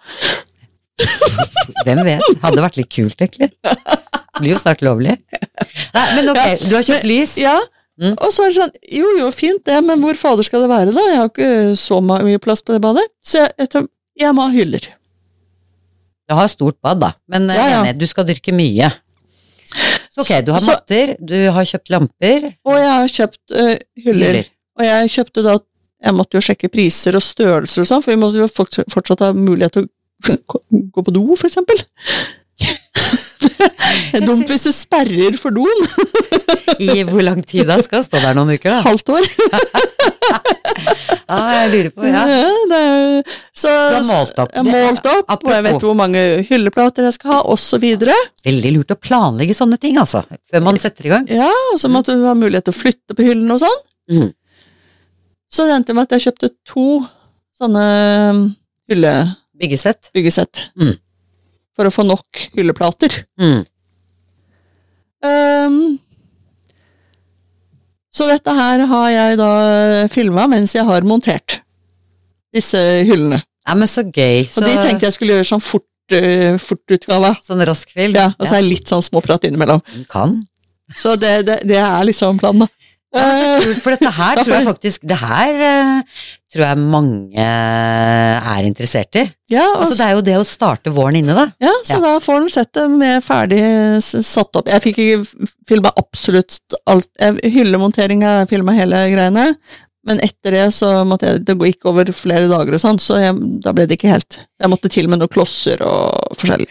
Hvem 1.84 2.00
vet? 2.06 2.24
Hadde 2.44 2.64
vært 2.64 2.78
litt 2.80 2.90
kult, 2.92 3.16
egentlig. 3.20 3.50
Det 3.60 4.40
blir 4.44 4.54
jo 4.54 4.60
snart 4.62 4.80
lovlig. 4.84 5.16
Nei, 5.94 6.06
men 6.16 6.30
ok, 6.32 6.42
du 6.68 6.74
har 6.78 6.86
kjøpt 6.86 7.06
lys. 7.08 7.34
Ja, 7.40 7.56
Mm. 8.00 8.14
og 8.16 8.30
så 8.32 8.46
er 8.46 8.48
det 8.52 8.56
sånn, 8.56 8.70
jo 8.96 9.08
jo, 9.18 9.26
fint 9.36 9.60
det, 9.68 9.76
men 9.84 10.00
hvor 10.00 10.16
fader 10.16 10.46
skal 10.46 10.62
det 10.64 10.70
være 10.70 10.94
da? 10.96 11.02
Jeg 11.10 11.18
har 11.20 11.28
ikke 11.28 11.50
så 11.76 11.98
mye 12.00 12.38
plass 12.40 12.62
på 12.64 12.72
det 12.72 12.80
badet. 12.80 13.04
Så 13.20 13.42
jeg, 13.42 13.50
jeg, 13.60 13.82
jeg 14.22 14.36
må 14.38 14.46
ha 14.46 14.54
hyller. 14.54 14.86
Du 16.30 16.34
har 16.38 16.48
stort 16.48 16.78
bad, 16.80 17.00
da, 17.02 17.10
men 17.28 17.50
eh, 17.50 17.58
Ja, 17.58 17.66
ja. 17.74 17.80
enig, 17.82 17.98
du 18.00 18.06
skal 18.08 18.24
dyrke 18.28 18.54
mye. 18.56 18.88
Så 20.10 20.24
ok, 20.24 20.30
du 20.46 20.52
har 20.54 20.62
Så- 20.64 20.72
matter, 20.72 21.12
du 21.20 21.36
har 21.52 21.68
kjøpt 21.68 21.92
lamper. 21.92 22.48
Og 22.64 22.78
jeg 22.80 22.88
har 22.90 23.12
kjøpt 23.18 23.54
uh, 23.54 23.76
hyller. 24.06 24.40
Og 24.80 24.86
jeg 24.88 25.12
kjøpte 25.18 25.44
da 25.44 25.58
Jeg 26.00 26.14
måtte 26.16 26.38
jo 26.38 26.40
sjekke 26.40 26.70
priser 26.72 27.18
og 27.18 27.20
størrelser 27.20 27.82
og 27.82 27.88
sånn, 27.90 28.00
for 28.00 28.14
vi 28.14 28.20
måtte 28.22 28.40
jo 28.40 28.46
fortsatt 28.48 29.20
ha 29.20 29.34
mulighet 29.36 29.74
til 29.76 29.84
å 29.84 30.60
gå 30.96 31.04
på 31.04 31.12
do, 31.12 31.26
for 31.36 31.50
eksempel. 31.50 31.76
Dumt 34.26 34.50
hvis 34.50 34.66
det 34.68 34.74
sperrer 34.76 35.36
for 35.40 35.54
doen. 35.54 35.86
I 36.80 37.02
hvor 37.08 37.22
lang 37.24 37.40
tid 37.46 37.68
da? 37.70 37.78
Skal 37.84 38.04
stå 38.06 38.20
der 38.22 38.36
noen 38.36 38.54
uker, 38.56 38.76
da? 38.76 38.82
Halvt 38.86 39.16
år. 39.16 39.30
Ah, 41.30 41.50
jeg 41.62 41.68
lurer 41.70 41.90
på, 41.94 42.06
ja. 42.08 42.22
det 42.66 42.78
er, 42.78 43.34
så, 43.54 43.70
Du 43.70 43.96
har 44.00 44.06
målt 44.08 44.40
opp. 44.42 44.50
Jeg 44.50 44.66
har 44.66 44.86
målt 44.88 45.04
opp, 45.12 45.44
og 45.46 45.52
jeg 45.54 45.64
vet 45.66 45.84
hvor 45.86 45.94
mange 45.98 46.22
hylleplater 46.48 47.06
jeg 47.06 47.14
skal 47.14 47.36
ha, 47.36 47.56
videre. 47.82 48.16
Veldig 48.46 48.72
lurt 48.74 48.94
å 48.94 48.96
planlegge 48.98 49.54
sånne 49.54 49.78
ting, 49.78 49.98
altså. 50.02 50.24
Før 50.50 50.64
man 50.66 50.80
setter 50.82 51.06
i 51.06 51.12
gang. 51.12 51.28
Ja, 51.30 51.50
og 51.70 51.78
så 51.78 51.90
måtte 51.92 52.16
du 52.18 52.26
ha 52.26 52.34
mulighet 52.34 52.66
til 52.66 52.74
å 52.74 52.80
flytte 52.80 53.14
på 53.14 53.28
hyllene 53.28 53.54
og 53.54 53.62
sånn. 53.62 53.78
Mm. 54.10 54.32
Så 55.50 55.68
det 55.68 55.76
endte 55.78 55.94
med 55.94 56.08
at 56.08 56.16
jeg 56.16 56.26
kjøpte 56.28 56.50
to 56.66 56.88
sånne 57.60 57.86
hylle... 58.90 59.14
Byggesett. 59.60 60.10
Byggesett. 60.16 60.64
Mm. 60.80 60.96
For 61.80 61.88
å 61.88 61.94
få 61.94 62.04
nok 62.04 62.44
hylleplater. 62.58 63.22
Mm. 63.40 63.62
Um, 65.24 65.80
så 68.12 68.26
dette 68.28 68.52
her 68.56 68.84
har 68.90 69.08
jeg 69.12 69.38
da 69.40 69.50
filma 70.12 70.46
mens 70.50 70.74
jeg 70.76 70.84
har 70.88 71.06
montert 71.08 71.60
disse 72.54 72.80
hyllene. 73.06 73.40
Ja, 73.68 73.76
men 73.78 73.88
så 73.88 74.02
gøy. 74.04 74.46
Så, 74.50 74.64
de 74.64 74.72
tenkte 74.80 75.06
jeg 75.06 75.16
skulle 75.16 75.36
gjøre 75.36 75.48
sånn 75.52 75.62
fort, 75.62 75.86
uh, 76.16 76.56
fortutgave. 76.60 77.34
Sånn 77.46 77.64
rask 77.68 77.92
film. 77.94 78.16
Ja, 78.18 78.32
og 78.36 78.48
så 78.48 78.58
er 78.58 78.64
det 78.64 78.72
litt 78.72 78.90
sånn 78.90 79.04
småprat 79.04 79.46
innimellom. 79.46 79.84
Kan. 80.10 80.40
Så 80.96 81.14
det, 81.20 81.36
det, 81.46 81.60
det 81.70 81.78
er 81.78 82.08
liksom 82.08 82.40
planen, 82.40 82.66
da. 82.66 82.79
Ja, 83.10 83.22
så 83.34 83.46
Eh, 83.50 83.64
kult, 83.64 83.80
for 83.82 83.90
dette 83.96 84.10
her 84.14 84.38
tror 84.38 84.54
jeg 84.54 84.66
faktisk 84.68 85.06
Det 85.10 85.16
her 85.18 85.62
eh, 85.66 86.02
tror 86.52 86.62
jeg 86.62 86.78
mange 86.78 87.46
er 87.46 88.66
interessert 88.68 89.18
i. 89.18 89.24
ja, 89.50 89.64
Altså, 89.76 89.96
det 89.98 90.06
er 90.06 90.14
jo 90.14 90.22
det 90.28 90.36
å 90.38 90.46
starte 90.46 90.92
våren 90.94 91.18
inne, 91.18 91.34
da. 91.34 91.48
Ja, 91.62 91.72
så 91.82 91.98
Ja. 91.98 92.00
da 92.06 92.12
får 92.22 92.40
den 92.40 92.50
sett 92.54 92.72
det 92.72 92.88
med 92.90 93.22
ferdig 93.26 93.60
satt 94.24 94.54
opp. 94.54 94.68
Jeg 94.70 94.82
fikk 94.82 94.98
ikke 95.02 95.48
filma 95.68 95.92
absolutt 95.96 96.58
alt. 96.86 97.08
Hyllemonteringa 97.42 98.46
filma 98.50 98.74
hele 98.78 99.02
greiene, 99.12 99.56
men 100.06 100.18
etter 100.24 100.50
det 100.56 100.66
så 100.74 101.04
måtte 101.04 101.26
jeg 101.28 101.44
Det 101.44 101.58
gikk 101.58 101.86
over 101.90 102.04
flere 102.14 102.48
dager 102.48 102.74
og 102.74 102.80
sånn, 102.80 102.98
så 103.02 103.18
jeg, 103.20 103.34
da 103.60 103.72
ble 103.72 103.86
det 103.86 103.98
ikke 103.98 104.14
helt. 104.14 104.38
Jeg 104.60 104.70
måtte 104.70 104.90
til 104.90 105.08
med 105.08 105.18
noen 105.20 105.28
klosser 105.28 105.82
og 105.82 106.36
forskjellig. 106.38 106.70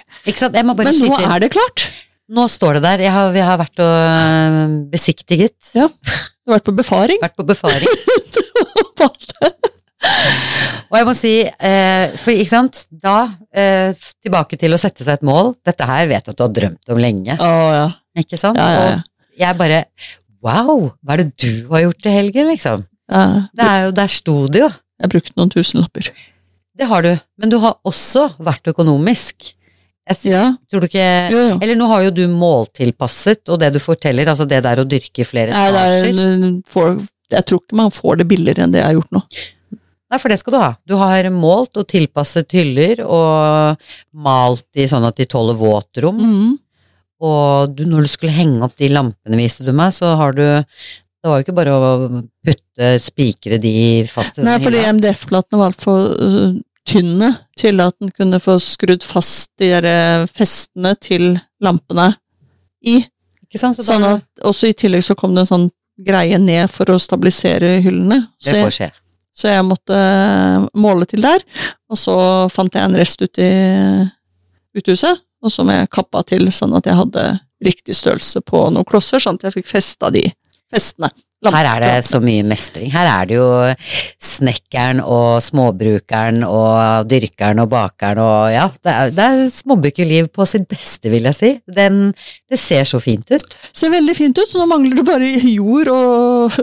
Men 0.87 0.95
nå 1.03 1.19
er 1.35 1.39
det 1.39 1.51
klart. 1.51 1.89
Nå 2.29 2.45
står 2.51 2.77
det 2.77 2.83
der. 2.85 3.01
Jeg 3.07 3.13
har, 3.13 3.31
vi 3.33 3.41
har 3.41 3.57
vært 3.57 3.81
og 3.81 3.95
øh, 3.97 4.75
besiktiget. 4.91 5.57
Ja. 5.73 5.87
Du 5.89 6.51
har 6.51 6.59
vært 6.59 6.67
på 6.69 6.75
befaring. 6.77 7.21
Vært 7.25 7.37
på 7.37 7.45
befaring. 7.47 7.89
Og 10.89 10.95
jeg 10.97 11.05
må 11.05 11.13
si, 11.17 11.33
eh, 11.45 12.13
for 12.17 12.33
ikke 12.33 12.49
sant, 12.49 12.83
da 12.89 13.17
eh, 13.53 13.91
tilbake 14.23 14.57
til 14.57 14.73
å 14.73 14.79
sette 14.81 15.05
seg 15.05 15.19
et 15.19 15.25
mål. 15.27 15.53
Dette 15.65 15.85
her 15.85 16.07
vet 16.09 16.23
jeg 16.23 16.33
at 16.33 16.39
du 16.39 16.45
har 16.45 16.55
drømt 16.55 16.93
om 16.93 17.01
lenge, 17.01 17.35
Å 17.37 17.51
ja. 17.75 17.85
ikke 18.23 18.39
sant? 18.41 18.57
Ja, 18.57 18.69
ja. 18.73 18.95
Og 18.97 19.41
jeg 19.43 19.59
bare 19.59 19.83
wow, 20.45 20.89
hva 21.03 21.15
er 21.15 21.25
det 21.25 21.29
du 21.43 21.69
har 21.73 21.85
gjort 21.85 22.09
i 22.09 22.15
helgen, 22.15 22.49
liksom? 22.53 22.85
ja. 23.11 23.25
Det 23.53 23.67
er 23.67 23.85
jo, 23.85 23.93
der 23.99 24.11
sto 24.13 24.35
det 24.49 24.63
jo. 24.63 24.71
Jeg 24.99 25.13
brukte 25.13 25.31
brukt 25.33 25.39
noen 25.39 25.53
tusenlapper. 25.53 26.09
Det 26.79 26.87
har 26.87 27.03
du, 27.05 27.11
men 27.39 27.51
du 27.51 27.57
har 27.61 27.77
også 27.87 28.29
vært 28.43 28.71
økonomisk. 28.71 29.53
Jeg 30.09 30.31
Ja. 30.33 30.43
tror 30.71 30.81
du 30.81 30.87
ikke 30.89 31.05
Jo, 31.31 31.43
jo. 31.51 31.59
Eller 31.61 31.77
nå 31.77 31.87
har 31.91 32.03
jo 32.07 32.11
du 32.17 32.23
måltilpasset, 32.33 33.43
og 33.49 33.59
det 33.61 33.73
du 33.75 33.79
forteller, 33.83 34.25
altså 34.31 34.47
det 34.49 34.63
der 34.65 34.81
å 34.81 34.87
dyrke 34.89 35.21
i 35.21 35.27
flere 35.27 35.53
er, 35.53 35.69
etasjer 35.69 37.07
jeg 37.29 37.45
tror 37.45 37.61
ikke 37.61 37.77
man 37.77 37.91
får 37.93 38.17
det 38.21 38.27
billigere 38.29 38.65
enn 38.65 38.71
det 38.73 38.79
jeg 38.81 38.87
har 38.87 38.95
gjort 38.97 39.11
nå. 39.13 39.21
Nei, 40.09 40.17
for 40.17 40.33
det 40.33 40.39
skal 40.41 40.55
du 40.55 40.57
ha. 40.57 40.69
Du 40.89 40.95
har 40.97 41.27
målt 41.29 41.77
og 41.77 41.85
tilpasset 41.91 42.55
hyller, 42.57 43.03
og 43.05 43.77
malt 44.25 44.65
de 44.73 44.87
sånn 44.89 45.05
at 45.05 45.19
de 45.21 45.27
tåler 45.29 45.53
våtrom. 45.59 46.17
Mm. 46.17 46.55
Og 47.21 47.75
du, 47.75 47.83
når 47.85 48.07
du 48.07 48.09
skulle 48.09 48.33
henge 48.33 48.63
opp 48.65 48.73
de 48.79 48.89
lampene, 48.89 49.37
viste 49.37 49.67
du 49.67 49.73
meg, 49.75 49.93
så 49.93 50.15
har 50.17 50.33
du 50.33 50.41
Det 51.19 51.27
var 51.27 51.41
jo 51.41 51.43
ikke 51.43 51.55
bare 51.57 51.71
å 51.75 51.87
putte 52.47 52.89
spikre 53.03 53.57
de 53.59 54.05
fast 54.07 54.37
i 54.39 54.41
Nei, 54.47 54.55
fordi. 54.63 54.79
MDF-platene 54.87 55.59
var 55.59 55.73
altfor 55.73 56.13
uh, 56.15 56.53
tynne 56.89 57.29
til 57.59 57.81
at 57.83 57.95
den 58.01 58.11
kunne 58.15 58.39
få 58.41 58.57
skrudd 58.63 59.05
fast 59.05 59.51
de 59.61 59.69
der 59.71 59.87
eh, 59.89 60.27
festene 60.31 60.95
til 61.01 61.31
lampene 61.63 62.11
i. 62.85 62.99
Ikke 63.45 63.61
sant? 63.61 63.77
Så 63.77 63.85
Sånn 63.87 64.05
at 64.07 64.45
også 64.45 64.69
i 64.69 64.77
tillegg 64.77 65.05
så 65.05 65.17
kom 65.19 65.35
det 65.35 65.45
en 65.45 65.51
sånn 65.51 65.69
greie 65.99 66.37
ned 66.39 66.69
for 66.71 66.89
å 66.93 66.99
stabilisere 67.01 67.77
hyllene. 67.83 68.21
Så 68.39 68.55
det 68.55 68.63
får 68.63 68.75
skje. 68.77 68.89
så 69.39 69.51
jeg 69.51 69.65
måtte 69.67 69.95
eh, 69.97 70.67
måle 70.79 71.07
til 71.09 71.23
der, 71.25 71.43
og 71.89 71.99
så 71.99 72.15
fant 72.53 72.75
jeg 72.75 72.85
en 72.85 72.99
rest 72.99 73.21
ute 73.21 73.43
i 73.43 74.07
uthuset, 74.79 75.21
og 75.43 75.51
som 75.53 75.69
jeg 75.71 75.89
kappa 75.93 76.23
til 76.27 76.49
sånn 76.53 76.75
at 76.77 76.87
jeg 76.87 76.99
hadde 76.99 77.25
riktig 77.63 77.95
størrelse 77.95 78.41
på 78.47 78.65
noen 78.71 78.87
klosser, 78.87 79.19
sånn 79.23 79.39
at 79.39 79.49
jeg 79.49 79.59
fikk 79.59 79.71
festa 79.71 80.11
de 80.13 80.25
festene. 80.71 81.09
Her 81.47 81.67
er 81.69 81.79
det 81.79 81.91
så 82.03 82.19
mye 82.19 82.43
mestring. 82.43 82.89
Her 82.91 83.07
er 83.07 83.27
det 83.29 83.37
jo 83.37 83.47
snekkeren 84.19 84.99
og 84.99 85.39
småbrukeren 85.43 86.43
og 86.43 87.07
dyrkeren 87.07 87.61
og 87.63 87.69
bakeren 87.71 88.19
og 88.23 88.49
ja, 88.51 88.65
det 88.83 88.95
er, 88.95 89.13
det 89.15 89.27
er 89.27 89.53
småbrukerliv 89.53 90.27
på 90.35 90.47
sitt 90.49 90.67
beste, 90.71 91.11
vil 91.13 91.29
jeg 91.29 91.37
si. 91.37 91.53
Den, 91.79 92.09
det 92.51 92.59
ser 92.59 92.83
så 92.87 92.99
fint 93.03 93.31
ut. 93.31 93.57
Ser 93.71 93.93
veldig 93.95 94.17
fint 94.17 94.39
ut, 94.39 94.49
så 94.49 94.59
nå 94.59 94.67
mangler 94.73 94.99
det 94.99 95.07
bare 95.07 95.31
jord 95.53 95.93
og 95.95 96.59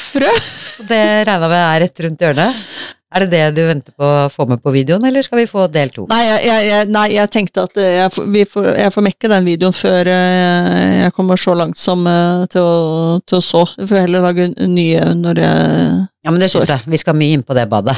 frø. 0.00 0.30
Det 0.90 0.98
jeg 1.00 1.40
med 1.42 1.52
er 1.60 1.80
rett 1.84 2.02
rundt 2.06 2.24
hjørnet. 2.24 2.64
Er 3.10 3.24
det 3.24 3.30
det 3.32 3.46
du 3.56 3.64
venter 3.66 3.90
på 3.98 4.06
å 4.06 4.28
få 4.30 4.44
med 4.46 4.60
på 4.62 4.70
videoen, 4.70 5.02
eller 5.08 5.24
skal 5.26 5.40
vi 5.40 5.46
få 5.50 5.64
del 5.74 5.88
to? 5.90 6.04
Nei, 6.06 6.20
nei, 6.86 7.08
jeg 7.16 7.26
tenkte 7.34 7.64
at 7.66 7.80
eh, 7.82 7.96
jeg, 7.96 8.12
får- 8.14 8.28
vi 8.30 8.44
får, 8.46 8.68
jeg 8.78 8.92
får 8.94 9.04
mekke 9.08 9.30
den 9.32 9.48
videoen 9.48 9.74
før 9.74 10.10
eh, 10.12 10.92
jeg 11.00 11.14
kommer 11.16 11.40
så 11.42 11.56
langt 11.58 11.80
som 11.80 12.06
eh, 12.06 12.44
til 12.54 12.62
å, 12.62 13.18
til 13.26 13.40
å 13.40 13.42
så. 13.42 13.64
Jeg 13.80 13.90
får 13.90 14.04
heller 14.04 14.22
lage 14.28 14.46
nye 14.70 15.02
når 15.18 15.42
jeg 15.42 15.90
Ja, 16.22 16.30
men 16.30 16.38
det 16.44 16.52
syns 16.54 16.70
jeg. 16.70 16.86
Vi 16.94 17.00
skal 17.02 17.18
mye 17.18 17.34
inn 17.34 17.42
på 17.42 17.56
det 17.58 17.66
badet. 17.72 17.96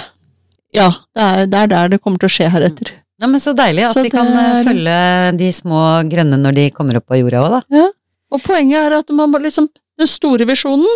Ja, 0.73 0.89
det 1.13 1.29
er, 1.29 1.45
det 1.53 1.61
er 1.67 1.71
der 1.75 1.93
det 1.93 2.01
kommer 2.01 2.23
til 2.25 2.31
å 2.31 2.37
skje 2.39 2.49
heretter. 2.57 2.95
Ja, 3.21 3.29
men 3.29 3.39
Så 3.45 3.53
deilig 3.55 3.85
at 3.91 3.93
Så 3.99 4.07
vi 4.09 4.15
kan 4.17 4.33
er- 4.33 4.65
følge 4.65 4.97
de 5.45 5.53
små 5.53 5.83
grønne 6.09 6.41
når 6.41 6.57
de 6.57 6.65
kommer 6.73 6.97
opp 7.03 7.13
av 7.13 7.21
jorda 7.21 7.45
òg, 7.45 7.59
da. 7.69 7.85
Og 8.33 8.41
poenget 8.49 8.81
er 8.89 8.97
at 9.03 9.13
man 9.13 9.29
må 9.29 9.43
liksom 9.45 9.69
Den 10.01 10.09
store 10.09 10.47
visjonen, 10.49 10.89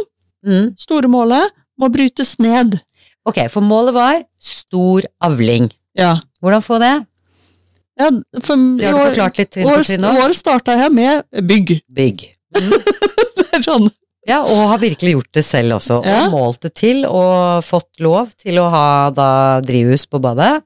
Mm. 0.47 0.71
store 0.79 1.11
målet, 1.11 1.53
må 1.77 1.91
brytes 1.93 2.37
ned. 2.39 2.79
Ok, 3.27 3.43
for 3.51 3.65
målet 3.67 3.97
var 3.97 4.23
stor 4.39 5.07
avling. 5.27 5.69
Ja. 5.99 6.17
Hvordan 6.41 6.65
få 6.65 6.79
det? 6.83 6.95
ja 7.97 8.11
for, 8.45 8.61
Det 8.79 8.87
har 8.87 8.99
du 8.99 9.05
forklart 9.09 9.39
litt 9.41 9.51
trinn 9.57 9.69
for 9.69 9.87
trinn 9.87 10.05
nå. 10.05 10.13
Året 10.23 10.39
starta 10.39 10.77
jeg 10.79 10.93
med 10.95 11.47
bygg. 11.49 11.79
Bygg. 11.97 12.27
Det 13.37 13.47
er 13.57 13.65
sånn. 13.65 13.89
Ja, 14.27 14.41
og 14.43 14.73
har 14.73 14.81
virkelig 14.83 15.13
gjort 15.15 15.33
det 15.39 15.43
selv 15.47 15.77
også. 15.79 16.01
Ja. 16.05 16.25
Og 16.27 16.35
målt 16.35 16.65
det 16.67 16.73
til, 16.77 17.05
og 17.07 17.63
fått 17.65 18.03
lov 18.03 18.33
til 18.37 18.59
å 18.59 18.67
ha 18.73 18.87
da 19.15 19.29
drivhus 19.65 20.05
på 20.11 20.21
badet. 20.23 20.59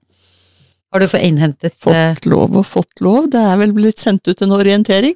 Har 0.91 1.03
du 1.03 1.07
fått 1.07 1.23
innhentet 1.23 1.77
eh, 1.87 2.15
Fått 2.17 2.27
lov 2.27 2.57
og 2.59 2.65
fått 2.67 3.03
lov, 3.05 3.29
det 3.31 3.43
er 3.47 3.61
vel 3.61 3.75
blitt 3.77 4.01
sendt 4.03 4.27
ut 4.27 4.43
en 4.43 4.57
orientering. 4.57 5.15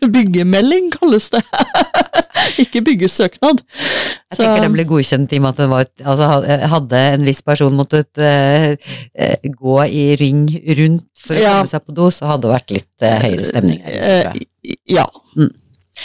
Byggemelding 0.14 0.90
kalles 0.94 1.30
det. 1.34 1.42
Ikke 2.62 2.80
byggesøknad. 2.86 3.60
Jeg 4.30 4.36
tenker 4.38 4.62
den 4.64 4.74
ble 4.76 4.84
godkjent 4.88 5.32
i 5.34 5.38
og 5.40 5.44
med 5.44 5.50
at 5.54 5.60
den 5.62 5.70
var, 5.72 5.86
altså, 6.02 6.28
hadde 6.72 7.00
en 7.14 7.24
viss 7.26 7.40
person 7.46 7.74
måttet 7.76 8.18
eh, 8.22 8.74
eh, 9.14 9.48
gå 9.52 9.76
i 9.86 10.04
ring 10.20 10.44
rundt 10.78 11.06
for 11.26 11.34
å 11.38 11.42
Ja. 11.42 11.54
komme 11.58 11.70
seg 11.70 11.84
på 11.86 11.94
do, 11.96 12.08
så 12.14 12.30
hadde 12.30 12.46
det 12.46 12.54
vært 12.54 12.74
litt 12.76 13.04
uh, 13.04 13.16
høyere 13.24 13.46
stemning. 13.48 13.80
Uh, 13.84 14.36
ja. 14.88 15.06
Mm. 15.36 15.48
Eh, 15.48 15.54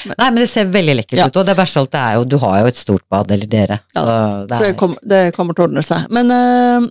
Ja. 0.03 0.09
Nei, 0.17 0.27
men 0.33 0.39
det 0.41 0.47
ser 0.49 0.65
veldig 0.73 0.95
lekkert 0.97 1.19
Ja. 1.19 1.25
ut, 1.29 1.35
og 1.37 1.45
det 1.45 1.53
verste 1.57 1.77
av 1.77 1.85
alt 1.85 1.95
er 1.99 2.13
jo, 2.17 2.23
du 2.25 2.37
har 2.41 2.59
jo 2.63 2.69
et 2.71 2.79
stort 2.79 3.03
bad, 3.13 3.29
eller 3.31 3.45
dere. 3.49 3.79
Så 3.93 4.03
det 4.49 4.57
Så 4.57 4.69
kom, 4.79 4.95
det 5.05 5.19
kommer 5.35 5.53
til 5.53 5.65
å 5.65 5.67
ordne 5.69 5.83
seg. 5.85 6.07
Men 6.09 6.31
eh, 6.33 6.87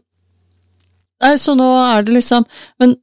Nei, 1.22 1.36
så 1.38 1.54
nå 1.54 1.66
er 1.86 2.02
det 2.02 2.14
liksom 2.16 2.42
Men 2.82 2.96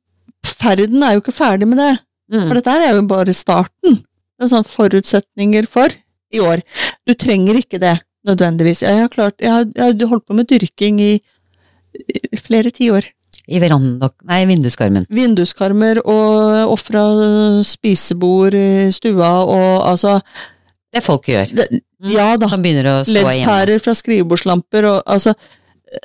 ferden 0.44 1.04
er 1.08 1.14
jo 1.16 1.22
ikke 1.24 1.36
ferdig 1.36 1.68
med 1.72 1.80
det. 1.80 1.94
For 2.30 2.52
mm, 2.52 2.58
dette 2.60 2.76
er 2.78 2.94
jo 2.96 3.06
bare 3.10 3.34
starten. 3.34 4.00
Det 4.38 4.46
er 4.46 4.52
sånn 4.54 4.68
forutsetninger 4.68 5.66
for 5.68 5.90
i 6.32 6.40
år. 6.44 6.62
Du 7.10 7.16
trenger 7.18 7.58
ikke 7.60 7.80
det 7.82 7.96
nødvendigvis. 8.28 8.84
Jeg 8.86 9.00
har, 9.02 9.10
klart, 9.10 9.36
jeg 9.42 9.50
har, 9.52 9.66
jeg 9.76 9.96
har 10.00 10.12
holdt 10.12 10.28
på 10.30 10.38
med 10.38 10.50
dyrking 10.52 11.00
i 11.02 11.14
i 12.00 12.38
flere 12.38 12.70
tiår. 12.70 13.08
I 13.50 13.58
veranda, 13.60 14.12
nei, 14.30 14.44
vinduskarmen. 14.46 15.08
Vinduskarmer 15.10 15.98
og 16.06 16.70
ofra 16.76 17.02
spisebord 17.66 18.54
i 18.54 18.90
stua 18.94 19.32
og 19.42 19.88
altså 19.90 20.20
Det 20.94 21.02
folk 21.04 21.26
gjør. 21.32 21.56
det, 21.56 21.68
Mm. 22.00 22.12
Ja 22.14 22.38
da. 22.40 22.48
Som 22.48 22.62
begynner 22.64 22.86
å 22.88 23.04
stå 23.04 23.12
hjemme. 23.12 23.44
LED-pærer 23.44 23.82
fra 23.84 23.92
skrivebordslamper 23.92 24.86
og 24.88 25.02
altså 25.06 25.34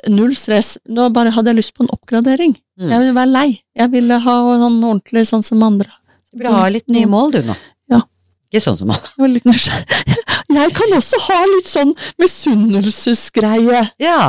Null 0.09 0.33
stress. 0.35 0.73
Nå 0.89 1.05
bare 1.13 1.31
hadde 1.31 1.53
jeg 1.53 1.59
lyst 1.61 1.73
på 1.77 1.85
en 1.85 1.91
oppgradering. 1.93 2.55
Mm. 2.75 2.89
Jeg 2.89 2.99
ville 2.99 3.13
være 3.15 3.31
lei. 3.31 3.61
Jeg 3.77 3.91
ville 3.93 4.17
ha 4.19 4.33
sånn 4.59 4.79
ordentlig 4.83 5.23
sånn 5.29 5.43
som 5.45 5.63
andre. 5.63 5.87
Vil 6.35 6.51
ha 6.51 6.65
litt 6.71 6.89
nye 6.91 7.07
mål, 7.09 7.31
du 7.35 7.41
nå. 7.47 7.55
Ja. 7.91 8.01
Ikke 8.49 8.63
sånn 8.65 8.77
som 8.79 8.91
alle. 8.93 9.11
Jeg 9.13 9.23
var 9.23 9.31
litt 9.35 9.47
nysgjerrig. 9.49 10.01
Jeg 10.55 10.73
kan 10.77 10.93
også 10.95 11.19
ha 11.25 11.37
litt 11.51 11.67
sånn 11.67 11.95
misunnelsesgreie. 12.21 13.81
Ja. 13.99 14.19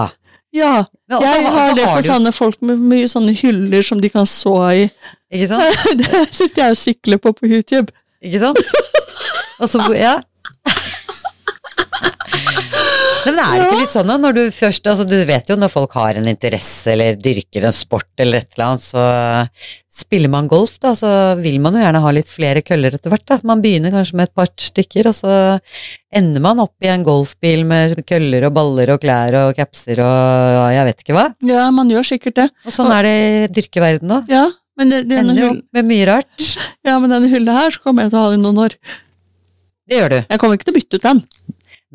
Ja, 0.56 0.86
også, 1.12 1.26
jeg 1.28 1.50
har 1.52 1.74
det 1.76 1.84
har 1.84 2.00
du, 2.00 2.06
sånne 2.06 2.30
folk 2.32 2.62
med 2.64 2.80
mye 2.80 3.08
sånne 3.10 3.34
hyller 3.36 3.84
som 3.84 4.00
de 4.00 4.08
kan 4.08 4.24
så 4.26 4.54
i. 4.72 4.86
Ikke 5.28 5.50
sant? 5.50 5.84
Det 6.00 6.22
sitter 6.32 6.62
jeg 6.62 6.72
og 6.72 6.80
sikler 6.80 7.20
på 7.20 7.34
på 7.36 7.50
YouTube. 7.50 7.92
Ikke 8.24 8.40
sant? 8.40 8.62
Og 9.60 9.68
så, 9.68 9.82
ja. 9.96 10.16
Nei, 13.26 13.32
men 13.34 13.40
er 13.42 13.58
det 13.58 13.66
ikke 13.66 13.80
litt 13.80 13.94
sånn 13.94 14.10
da, 14.10 14.16
når 14.22 14.36
du 14.36 14.42
først 14.54 14.86
altså 14.90 15.04
Du 15.08 15.16
vet 15.28 15.50
jo 15.50 15.56
når 15.58 15.70
folk 15.72 15.96
har 15.98 16.18
en 16.20 16.28
interesse 16.30 16.92
eller 16.92 17.18
dyrker 17.18 17.66
en 17.66 17.74
sport 17.74 18.22
eller 18.22 18.44
et 18.44 18.56
eller 18.56 18.66
annet, 18.68 18.84
så 18.86 19.04
spiller 19.96 20.30
man 20.30 20.48
golf, 20.50 20.76
da, 20.82 20.92
så 20.98 21.10
vil 21.40 21.56
man 21.64 21.76
jo 21.76 21.82
gjerne 21.82 22.02
ha 22.04 22.12
litt 22.12 22.28
flere 22.30 22.62
køller 22.66 22.94
etter 22.98 23.12
hvert, 23.12 23.24
da. 23.30 23.38
Man 23.48 23.62
begynner 23.64 23.94
kanskje 23.94 24.18
med 24.20 24.28
et 24.28 24.34
par 24.36 24.50
stykker, 24.50 25.08
og 25.10 25.16
så 25.16 25.32
ender 26.20 26.44
man 26.44 26.60
opp 26.62 26.84
i 26.84 26.90
en 26.92 27.06
golfbil 27.06 27.64
med 27.68 27.96
køller 28.08 28.46
og 28.48 28.54
baller 28.58 28.92
og 28.94 29.00
klær 29.02 29.38
og 29.40 29.56
capser 29.56 30.02
og 30.04 30.68
jeg 30.76 30.86
vet 30.90 31.02
ikke 31.04 31.16
hva. 31.16 31.26
Ja, 31.48 31.66
man 31.74 31.90
gjør 31.92 32.06
sikkert 32.12 32.38
det. 32.42 32.48
Og 32.68 32.76
sånn 32.76 32.92
er 32.92 33.08
det 33.08 33.16
i 33.16 33.50
dyrkeverden 33.58 34.14
òg. 34.18 34.30
Ja, 34.32 34.46
men 34.76 34.92
det, 34.92 35.02
Ender 35.08 35.40
jo 35.40 35.50
opp 35.54 35.64
med 35.78 35.88
mye 35.88 36.06
rart. 36.10 36.52
ja, 36.86 36.98
men 37.00 37.12
denne 37.12 37.32
hylla 37.32 37.56
her 37.62 37.72
så 37.72 37.82
kommer 37.84 38.04
jeg 38.04 38.12
til 38.12 38.20
å 38.20 38.26
ha 38.26 38.32
den 38.34 38.42
i 38.42 38.46
noen 38.46 38.64
år. 38.66 38.76
Det 39.86 40.00
gjør 40.00 40.12
du. 40.12 40.18
Jeg 40.26 40.42
kommer 40.42 40.58
ikke 40.58 40.68
til 40.68 40.74
å 40.74 40.80
bytte 40.80 40.98
ut 41.00 41.06
den. 41.06 41.20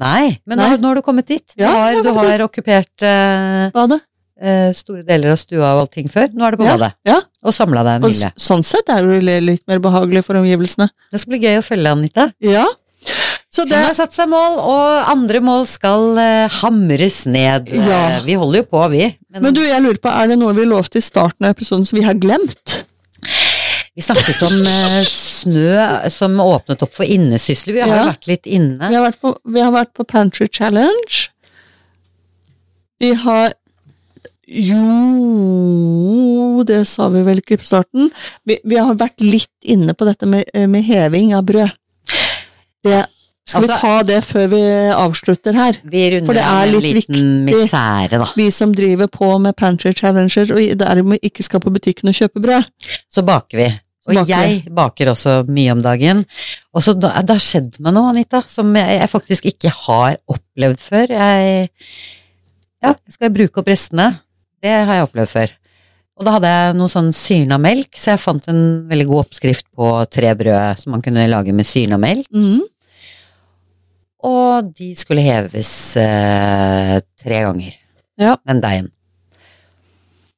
Nei, 0.01 0.39
men 0.49 0.57
Nei. 0.61 0.69
Nå, 0.75 0.81
nå 0.81 0.91
har 0.91 0.99
du 0.99 1.03
kommet 1.05 1.27
dit. 1.29 1.45
Du 1.55 1.61
Ja, 1.63 1.71
har, 1.75 1.93
har 1.99 2.03
du 2.03 2.09
har 2.17 2.43
okkupert 2.47 3.05
uh, 3.05 3.69
Hva 3.75 3.85
da? 3.91 3.99
eh, 4.41 4.71
store 4.73 5.03
deler 5.05 5.35
av 5.35 5.37
stua 5.37 5.67
og 5.75 5.83
allting 5.85 6.09
før. 6.09 6.31
Nå 6.33 6.47
er 6.47 6.55
det 6.55 6.61
på 6.63 6.65
Ja, 6.65 6.75
badet. 6.79 6.91
ja. 7.05 7.19
Og 7.45 7.53
samla 7.53 7.83
deg 7.85 7.99
en 7.99 8.05
hvile. 8.07 8.31
sånn 8.41 8.63
sett 8.65 8.89
er 8.89 9.05
det 9.05 9.19
jo 9.21 9.41
litt 9.45 9.63
mer 9.69 9.81
behagelig 9.83 10.23
for 10.25 10.39
omgivelsene. 10.41 10.89
Det 11.13 11.21
skal 11.21 11.35
bli 11.35 11.43
gøy 11.45 11.59
å 11.61 11.65
følge 11.65 11.91
Anita. 11.93 12.31
Ja. 12.41 12.65
Så 13.51 13.65
Hun 13.67 13.73
har 13.75 13.93
satt 13.93 14.13
seg 14.15 14.29
mål, 14.31 14.53
og 14.63 15.09
andre 15.11 15.41
mål 15.43 15.65
skal 15.67 16.05
uh, 16.17 16.47
hamres 16.61 17.25
ned. 17.27 17.67
Ja. 17.75 18.21
Uh, 18.21 18.25
vi 18.25 18.37
holder 18.39 18.61
jo 18.63 18.67
på, 18.71 18.83
vi. 18.93 19.03
Men, 19.29 19.41
Men 19.43 19.53
du, 19.57 19.61
jeg 19.67 19.83
lurer 19.83 19.99
på, 19.99 20.07
er 20.09 20.31
det 20.31 20.37
noe 20.39 20.53
vi 20.55 20.63
lovte 20.69 21.01
i 21.01 21.03
starten 21.03 21.45
av 21.49 21.51
episoden 21.57 21.83
som 21.85 21.99
vi 21.99 22.05
har 22.07 22.15
glemt? 22.15 22.77
Vi 24.01 24.07
snakket 24.07 24.41
om 24.49 24.57
eh, 24.73 24.99
snø 25.07 26.09
som 26.11 26.41
åpnet 26.43 26.81
opp 26.85 26.93
for 26.97 27.05
innesysler. 27.05 27.77
Vi 27.77 27.81
har 27.85 27.93
Ja. 27.93 28.01
jo 28.03 28.09
vært 28.11 28.27
litt 28.33 28.45
inne. 28.49 28.89
Vi 28.89 28.95
har 28.97 29.05
vært 29.07 29.21
på, 29.21 29.35
vi 29.45 29.61
har 29.61 29.71
vært 29.77 29.93
på 29.93 30.07
Pantry 30.09 30.49
Challenge. 30.51 31.27
Vi 33.01 33.13
har 33.23 33.53
Jo, 34.51 34.81
det 36.67 36.81
sa 36.89 37.07
vi 37.13 37.21
vel 37.23 37.39
ikke 37.41 37.57
på 37.61 37.67
starten. 37.69 38.09
Vi, 38.47 38.57
vi 38.67 38.75
har 38.81 38.95
vært 38.99 39.21
litt 39.23 39.47
inne 39.63 39.93
på 39.95 40.05
dette 40.09 40.27
med, 40.27 40.43
med 40.67 40.83
heving 40.83 41.31
av 41.37 41.45
brød. 41.47 41.71
Det, 42.83 43.05
skal 43.47 43.61
Altså- 43.63 43.77
vi 43.77 43.81
ta 43.81 44.03
det 44.09 44.17
før 44.25 44.47
vi 44.51 44.61
avslutter 44.91 45.53
her? 45.55 45.73
Vi 45.83 46.03
For 46.25 46.33
det 46.33 46.43
er 46.43 46.65
litt 46.73 46.97
viktig. 46.99 47.23
misære, 47.47 48.17
da. 48.19 48.27
Vi 48.35 48.49
som 48.51 48.73
driver 48.75 49.07
på 49.07 49.31
med 49.39 49.55
Pantry 49.55 49.93
Challenger 49.93 50.51
og 50.51 50.77
dermed 50.83 51.19
ikke 51.23 51.43
skal 51.47 51.59
på 51.63 51.71
butikken 51.73 52.09
og 52.09 52.15
kjøpe 52.19 52.41
brød. 52.43 52.63
Så 53.09 53.23
baker 53.25 53.57
vi. 53.57 53.69
Og 54.09 54.15
baker 54.17 54.31
jeg 54.33 54.73
baker 54.73 55.11
også 55.11 55.33
mye 55.47 55.71
om 55.75 55.81
dagen. 55.85 56.23
Og 56.73 56.81
så 56.81 56.95
da, 56.97 57.11
det 57.21 57.35
har 57.37 57.43
skjedd 57.43 57.77
meg 57.85 57.93
noe, 57.93 58.09
Anita, 58.09 58.41
som 58.49 58.71
jeg, 58.75 58.97
jeg 58.97 59.09
faktisk 59.11 59.45
ikke 59.51 59.69
har 59.85 60.17
opplevd 60.31 60.81
før. 60.81 61.13
Jeg 61.13 61.69
Ja, 62.81 62.95
skal 63.13 63.27
jeg 63.29 63.35
bruke 63.35 63.61
opp 63.61 63.67
restene? 63.69 64.07
Det 64.61 64.71
har 64.73 64.95
jeg 64.97 65.05
opplevd 65.05 65.29
før. 65.29 65.51
Og 66.17 66.25
da 66.25 66.33
hadde 66.35 66.49
jeg 66.53 66.73
noe 66.77 66.89
sånn 66.91 67.11
syrna 67.17 67.57
melk, 67.61 67.91
så 67.97 68.11
jeg 68.15 68.21
fant 68.21 68.47
en 68.51 68.63
veldig 68.89 69.05
god 69.09 69.21
oppskrift 69.23 69.65
på 69.77 69.91
tre 70.11 70.33
brød 70.37 70.81
som 70.81 70.91
man 70.95 71.01
kunne 71.05 71.27
lage 71.29 71.53
med 71.53 71.65
syrna 71.69 71.97
melk. 72.01 72.25
Mhm. 72.33 72.59
Og 74.21 74.67
de 74.77 74.91
skulle 74.97 75.23
heves 75.25 75.69
eh, 75.97 76.97
tre 77.17 77.39
ganger, 77.45 77.77
Ja. 78.21 78.35
den 78.45 78.61
deigen. 78.61 78.91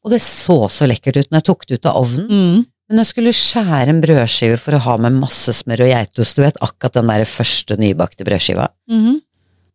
Og 0.04 0.12
det 0.12 0.22
så 0.24 0.70
så 0.72 0.88
lekkert 0.88 1.18
ut 1.20 1.30
når 1.32 1.40
jeg 1.42 1.48
tok 1.50 1.66
det 1.68 1.80
ut 1.80 1.86
av 1.92 2.00
ovnen. 2.04 2.28
Mhm. 2.30 2.66
Men 2.90 3.00
jeg 3.00 3.10
skulle 3.10 3.32
skjære 3.36 3.90
en 3.94 4.02
brødskive 4.04 4.58
for 4.60 4.76
å 4.78 4.82
ha 4.86 4.98
med 5.02 5.16
masse 5.22 5.54
smør 5.56 5.86
og 5.86 5.92
geitost, 5.94 6.36
du 6.38 6.44
vet, 6.44 6.58
akkurat 6.62 6.98
den 7.00 7.08
der 7.14 7.24
første 7.30 7.78
nybakte 7.80 8.26
brødskiva. 8.28 8.68
Mhm. 8.92 9.22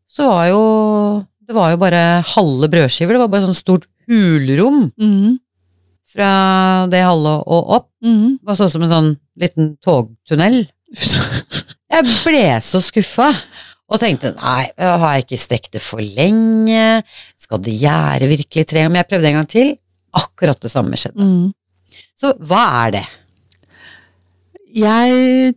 Så 0.08 0.28
var 0.28 0.46
jo 0.48 0.62
Det 1.48 1.54
var 1.56 1.70
jo 1.72 1.78
bare 1.80 2.20
halve 2.28 2.68
brødskiver, 2.68 3.14
det 3.16 3.20
var 3.22 3.28
bare 3.32 3.46
sånn 3.48 3.56
stort 3.56 3.86
hulrom 4.06 4.92
Mhm. 5.00 5.38
fra 6.12 6.86
det 6.90 7.00
halve 7.02 7.42
og 7.46 7.70
opp. 7.78 7.88
Mhm. 8.04 8.38
Det 8.40 8.44
var 8.46 8.54
sånn 8.54 8.70
som 8.70 8.82
en 8.82 8.90
sånn 8.90 9.18
liten 9.40 9.78
togtunnel. 9.80 10.68
Jeg 11.90 12.04
ble 12.04 12.60
så 12.60 12.82
skuffa. 12.84 13.30
Og 13.90 13.98
tenkte 13.98 14.34
nei, 14.36 14.66
har 14.78 15.14
jeg 15.16 15.24
ikke 15.24 15.38
stekt 15.40 15.70
det 15.72 15.80
for 15.80 15.98
lenge? 15.98 17.02
Skal 17.40 17.58
det 17.64 17.72
gjære 17.80 18.28
virkelig 18.28 18.66
tre? 18.68 18.82
Men 18.86 18.96
jeg 19.00 19.08
prøvde 19.08 19.24
en 19.30 19.38
gang 19.38 19.46
til. 19.48 19.70
Akkurat 20.14 20.60
det 20.60 20.70
samme 20.70 20.92
skjedde. 20.92 21.16
Mhm. 21.16 21.54
Så 22.18 22.32
hva 22.50 22.62
er 22.84 22.96
det? 22.96 23.04
Jeg 24.74 25.52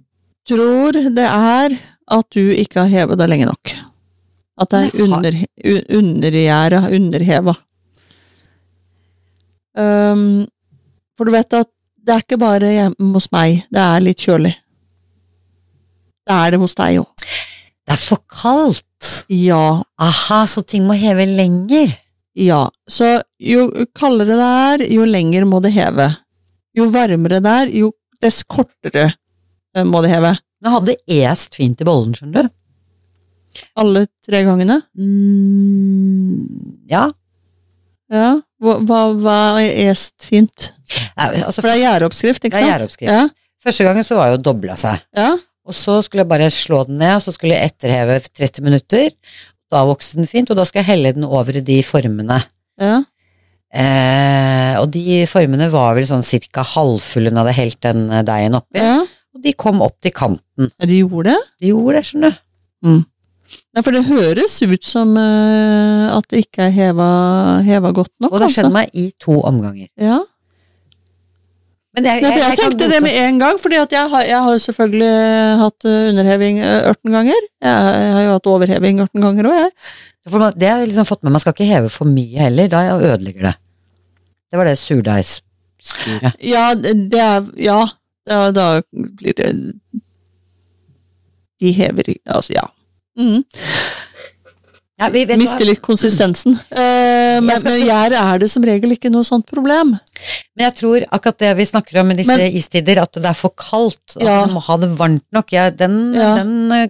tror 0.48 1.00
det 1.16 1.26
er 1.26 1.74
at 2.12 2.28
du 2.36 2.52
ikke 2.54 2.84
har 2.84 2.92
hevet 2.92 3.20
deg 3.20 3.32
lenge 3.32 3.50
nok. 3.50 3.74
At 4.62 4.74
det 4.74 4.82
er 4.86 5.04
under, 5.06 5.38
undergjerda, 5.98 6.82
underheva. 6.94 7.56
Um, 9.74 10.44
for 11.18 11.26
du 11.26 11.34
vet 11.34 11.56
at 11.56 11.70
det 12.02 12.14
er 12.14 12.24
ikke 12.26 12.40
bare 12.42 12.72
hjemme 12.74 13.14
hos 13.16 13.30
meg, 13.34 13.64
det 13.74 13.82
er 13.82 14.04
litt 14.04 14.22
kjølig. 14.22 14.54
Det 16.28 16.38
er 16.38 16.54
det 16.54 16.62
hos 16.62 16.78
deg 16.78 17.02
òg. 17.02 17.28
Det 17.82 17.96
er 17.96 18.02
for 18.02 18.22
kaldt! 18.30 18.88
Ja, 19.32 19.82
Aha, 20.02 20.44
så 20.46 20.62
ting 20.62 20.86
må 20.86 20.94
heve 21.00 21.26
lenger. 21.26 21.96
ja. 22.38 22.68
Så 22.86 23.16
jo 23.42 23.70
kaldere 23.98 24.38
det 24.38 24.50
er, 24.50 24.84
jo 24.94 25.08
lenger 25.10 25.48
må 25.50 25.62
det 25.64 25.74
heve. 25.74 26.12
Jo 26.78 26.88
varmere 26.94 27.42
det 27.44 27.52
er, 27.64 27.72
jo 27.82 27.92
dess 28.22 28.44
kortere 28.48 29.10
eh, 29.76 29.84
må 29.88 30.02
det 30.06 30.12
heve. 30.14 30.36
Men 30.62 30.76
hadde 30.78 30.96
est 31.10 31.56
fint 31.58 31.82
i 31.82 31.88
bollen, 31.88 32.14
skjønner 32.16 32.48
du. 32.48 32.54
Alle 33.82 34.06
tre 34.24 34.44
gangene. 34.48 34.78
Mm, 34.96 36.86
ja. 36.92 37.08
Ja. 38.12 38.32
Hva, 38.62 38.76
hva, 38.86 39.00
hva 39.18 39.38
er 39.64 39.72
est 39.90 40.26
fint? 40.28 40.72
Nei, 41.18 41.30
Altså, 41.42 41.62
For 41.64 41.70
det 41.72 41.78
er 41.78 41.84
gjæreoppskrift, 41.86 42.44
ikke 42.46 42.56
sant? 42.56 42.60
det 42.60 42.60
er 42.60 42.68
sant? 42.68 42.74
gjæreoppskrift. 42.76 43.12
Ja. 43.12 43.24
Første 43.62 43.86
gangen 43.86 44.06
så 44.08 44.18
var 44.18 44.32
jo 44.34 44.42
dobla 44.50 44.78
seg. 44.80 45.02
ja. 45.18 45.32
Og 45.62 45.76
så 45.78 46.00
skulle 46.02 46.24
jeg 46.24 46.30
bare 46.32 46.48
slå 46.50 46.80
den 46.88 46.98
ned, 46.98 47.20
og 47.20 47.22
så 47.22 47.32
skulle 47.36 47.54
jeg 47.54 47.70
etterheve 47.70 48.16
30 48.34 48.64
minutter. 48.66 49.12
Da 49.72 49.84
vokste 49.86 50.18
den 50.18 50.26
fint, 50.28 50.50
og 50.50 50.58
da 50.58 50.64
skal 50.66 50.82
jeg 50.82 50.88
helle 50.90 51.12
den 51.14 51.24
over 51.28 51.54
i 51.60 51.62
de 51.64 51.76
formene. 51.86 52.40
ja. 52.82 52.96
Eh, 53.72 54.76
og 54.82 54.90
de 54.92 55.22
formene 55.32 55.70
var 55.72 55.96
vel 55.96 56.08
sånn 56.10 56.26
cirka 56.28 56.64
halvfulle 56.74 57.32
når 57.32 57.38
det 57.38 57.54
hadde 57.54 57.60
helt 57.62 57.82
den 57.86 58.02
eh, 58.12 58.24
deigen 58.28 58.60
oppi. 58.60 58.84
ja. 58.84 59.00
Og 59.32 59.40
de 59.46 59.54
kom 59.56 59.80
opp 59.80 59.96
til 60.04 60.12
kanten. 60.12 60.68
Ja, 60.76 60.86
De 60.90 60.98
gjorde 61.00 61.32
det? 61.32 61.38
De 61.64 61.70
gjorde 61.70 61.94
det, 61.96 62.02
skjønner 62.10 62.34
du. 62.36 62.98
Ja, 63.72 63.80
for 63.80 63.96
det 63.96 64.02
høres 64.10 64.58
ut 64.60 64.84
som 64.84 65.14
uh, 65.16 66.12
at 66.18 66.28
det 66.32 66.42
ikke 66.46 66.66
er 66.68 66.74
heva, 66.76 67.08
heva 67.64 67.94
godt 67.96 68.12
nok, 68.20 68.32
Og 68.34 68.42
det 68.44 68.50
altså. 68.50 68.68
meg 68.76 68.92
i 68.92 69.06
to 69.24 69.38
omganger. 69.48 69.88
Ja. 70.00 70.20
Men 71.92 72.08
jeg, 72.08 72.22
Nei, 72.24 72.30
for 72.32 72.40
jeg, 72.40 72.52
jeg 72.54 72.60
tenkte 72.62 72.88
det 72.88 73.02
med 73.04 73.16
en 73.20 73.40
gang, 73.42 73.58
fordi 73.60 73.76
at 73.82 73.92
jeg 73.92 74.12
har, 74.14 74.28
jo 74.32 74.60
selvfølgelig 74.64 75.10
hatt 75.60 75.88
eh, 75.90 76.06
underheving 76.14 76.62
eh, 76.64 76.88
18 76.88 77.18
ganger. 77.18 77.48
Jeg, 77.66 77.90
jeg 78.06 78.14
har 78.16 78.24
jo 78.24 78.36
hatt 78.38 78.50
overheving 78.54 79.02
18 79.04 79.26
ganger 79.26 79.50
òg, 79.50 79.58
jeg. 79.66 79.74
For 80.30 80.40
man, 80.40 80.54
det 80.56 80.70
har 80.70 80.80
jeg 80.80 80.92
liksom 80.92 81.08
fått 81.10 81.24
med, 81.26 81.34
man 81.36 81.44
skal 81.44 81.56
ikke 81.56 81.68
heve 81.68 81.90
for 81.92 82.08
mye 82.08 82.46
heller, 82.46 82.70
da 82.72 82.84
ødelegger 82.96 83.50
det. 83.50 83.56
Det 84.52 84.60
var 84.60 84.70
det 84.70 84.78
surdeigsstyret. 84.80 86.40
Ja, 86.46 86.70
det 86.76 86.96
det 87.12 87.20
er 87.24 87.50
Ja, 87.60 87.82
da, 88.28 88.40
da 88.56 88.66
blir 88.92 89.36
det 89.36 89.52
De 91.60 91.72
hever 91.72 92.14
Altså, 92.26 92.54
ja. 92.54 92.66
Mm. 93.20 93.44
Ja? 95.02 95.10
Mister 95.38 95.66
litt 95.66 95.82
konsistensen. 95.82 96.56
Uh, 96.70 97.42
men, 97.42 97.56
skal 97.58 97.80
men 97.80 97.88
gjær 97.88 98.16
er 98.22 98.42
det 98.44 98.52
som 98.54 98.64
regel 98.66 98.94
ikke 98.96 99.10
noe 99.10 99.26
sånt 99.26 99.48
problem. 99.50 99.96
Men 100.56 100.66
jeg 100.68 100.76
tror 100.80 101.06
akkurat 101.12 101.38
det 101.44 101.52
vi 101.58 101.66
snakker 101.70 102.00
om 102.02 102.08
med 102.12 102.18
disse 102.22 102.36
Men- 102.38 102.56
istider, 102.62 103.02
at 103.02 103.14
det 103.14 103.26
er 103.26 103.34
for 103.38 103.50
kaldt. 103.58 104.16
Altså, 104.18 104.26
Ja. 104.28 104.40
Man 104.46 104.56
må 104.58 104.62
ha 104.68 104.78
det 104.78 104.90
varmt 104.98 105.26
nok. 105.34 105.52
Jeg, 105.52 105.78
den, 105.78 106.14
Ja. 106.14 106.36
den 106.42 106.72
eh, 106.72 106.88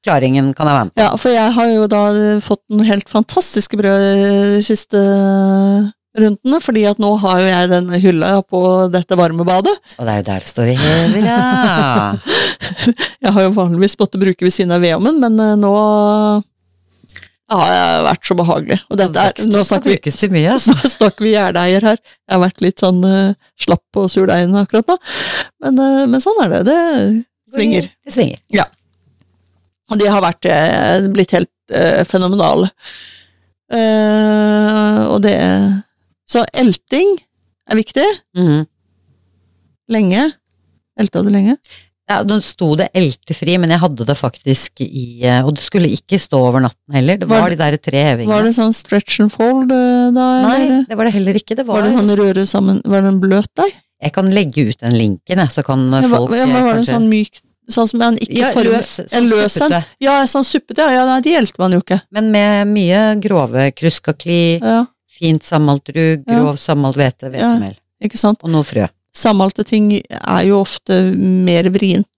forklaringen 0.00 0.54
kan 0.56 0.66
jeg 0.66 0.74
være 0.76 0.84
med 0.84 0.94
på. 0.94 1.00
Ja, 1.02 1.16
for 1.16 1.28
jeg 1.30 1.52
har 1.52 1.66
jo 1.74 1.86
da 1.86 2.02
fått 2.40 2.62
noen 2.70 2.86
helt 2.86 3.08
fantastiske 3.08 3.76
brød 3.76 4.04
de 4.56 4.62
siste 4.62 4.96
rundene, 6.18 6.58
fordi 6.60 6.84
at 6.90 6.98
nå 6.98 7.10
har 7.22 7.38
jo 7.40 7.46
jeg 7.46 7.68
den 7.70 7.88
hylla 8.02 8.30
på 8.42 8.60
dette 8.90 9.14
varmebadet. 9.16 9.74
Og 9.98 10.06
det 10.06 10.08
er 10.14 10.16
jo 10.22 10.26
der 10.30 10.40
det 10.40 10.48
står 10.50 10.72
i 10.72 10.74
hever, 10.80 11.26
ja. 11.26 12.16
Jeg 13.22 13.32
har 13.34 13.42
jo 13.44 13.50
vanligvis 13.52 13.96
måttet 14.00 14.20
bruke 14.22 14.42
ved 14.46 14.52
siden 14.54 14.72
av 14.72 14.80
vedovnen, 14.82 15.20
men 15.20 15.38
eh, 15.38 15.54
nå 15.60 15.74
har 17.50 18.04
vært 18.06 18.26
så 18.28 18.36
behagelig. 18.38 18.78
Og 18.90 18.98
dette 19.00 19.22
er, 19.26 19.44
nå 19.50 19.62
snakker 19.66 19.90
vi, 19.90 20.42
altså. 20.46 20.74
snakker 20.96 21.26
vi 21.26 21.32
gjærdeiger 21.34 21.86
her. 21.90 21.98
Jeg 21.98 22.34
har 22.36 22.42
vært 22.44 22.64
litt 22.64 22.82
sånn 22.82 23.00
uh, 23.02 23.36
slapp 23.60 24.00
og 24.00 24.10
surdeigende 24.12 24.62
akkurat 24.64 24.92
nå, 24.92 24.96
men, 25.64 25.80
uh, 25.82 26.04
men 26.10 26.22
sånn 26.22 26.38
er 26.44 26.52
det. 26.54 26.62
Det 26.68 27.56
svinger. 27.56 27.88
Det 28.06 28.14
svinger. 28.14 28.42
Og 29.90 29.98
de 29.98 30.10
har 30.14 30.22
vært, 30.22 30.46
uh, 30.46 31.08
blitt 31.10 31.34
helt 31.36 31.50
fenomenale. 32.10 32.66
Og 33.70 35.20
det 35.22 35.36
Så 36.26 36.42
elting 36.58 37.12
er 37.70 37.78
viktig. 37.78 38.06
Mhm. 38.34 38.64
Lenge. 39.94 40.24
Elta 40.98 41.22
du 41.22 41.30
lenge? 41.30 41.54
Ja, 42.10 42.16
den 42.26 42.40
sto 42.42 42.72
det 42.74 42.88
eltefri, 42.98 43.54
men 43.62 43.70
jeg 43.70 43.78
hadde 43.84 44.04
det 44.08 44.16
faktisk 44.18 44.80
i 44.82 45.22
eh, 45.22 45.44
Og 45.46 45.52
det 45.54 45.62
skulle 45.62 45.86
ikke 45.94 46.18
stå 46.18 46.40
over 46.48 46.64
natten 46.64 46.96
heller. 46.96 47.20
Det 47.20 47.28
var, 47.30 47.44
Var- 47.44 47.50
de 47.54 47.58
der 47.60 47.76
tre 47.78 48.00
hevingene. 48.08 48.32
Var 48.34 48.48
det 48.48 48.54
sånn 48.56 48.74
stretch 48.74 49.20
and 49.22 49.30
fold 49.30 49.70
eh, 49.70 50.08
da? 50.16 50.24
Nei, 50.48 50.56
eller? 50.64 50.80
det 50.90 50.98
var 50.98 51.06
det 51.06 51.14
heller 51.14 51.38
ikke. 51.38 51.54
Det 51.60 51.66
var, 51.68 51.78
Var 51.78 51.86
det 51.88 51.94
sånn 52.00 52.10
røre 52.18 52.46
sammen 52.50 52.82
Var 52.84 53.06
det 53.06 53.12
en 53.14 53.20
bløt 53.22 53.48
der? 53.60 53.70
Jeg 54.02 54.12
kan 54.16 54.30
legge 54.32 54.64
ut 54.72 54.80
den 54.82 54.96
linken, 54.98 55.44
så 55.54 55.62
kan 55.62 55.86
Ja, 55.92 56.02
folk 56.08 56.34
ja, 56.34 56.46
men 56.50 56.56
var 56.64 56.72
det 56.74 56.80
en 56.80 56.84
kanskje- 56.84 56.94
sånn 56.98 57.08
myk 57.12 57.40
Sånn 57.70 57.86
som 57.86 58.02
en 58.02 58.16
ikke 58.18 58.40
ja, 58.40 58.48
form- 58.50 58.66
løs, 58.72 58.88
En 59.04 59.08
sånn 59.12 59.28
løs 59.30 59.56
en? 59.62 59.74
Ja, 60.02 60.14
sånn 60.26 60.42
suppete, 60.48 60.82
ja. 60.82 60.90
ja. 60.96 61.04
Nei, 61.06 61.20
de 61.22 61.30
hjelper 61.36 61.62
man 61.62 61.76
jo 61.76 61.78
ikke. 61.84 62.00
Men 62.10 62.32
med 62.34 62.66
mye 62.66 63.02
grove 63.22 63.68
kruskakli, 63.78 64.58
Ja, 64.58 64.80
fint 65.06 65.44
sammelt 65.46 65.86
rug, 65.94 66.24
Ja. 66.26 66.40
grov 66.40 66.56
sammelt 66.58 66.96
hvete, 66.98 67.30
Ja. 67.30 67.54
hvetemel. 67.54 67.76
ikke 68.02 68.18
sant? 68.18 68.40
Og 68.42 68.50
noe 68.50 68.64
frø. 68.66 68.88
Sammalte 69.16 69.64
ting 69.66 69.90
er 69.98 70.42
jo 70.46 70.60
ofte 70.62 71.00
mer 71.16 71.70
vrient. 71.74 72.08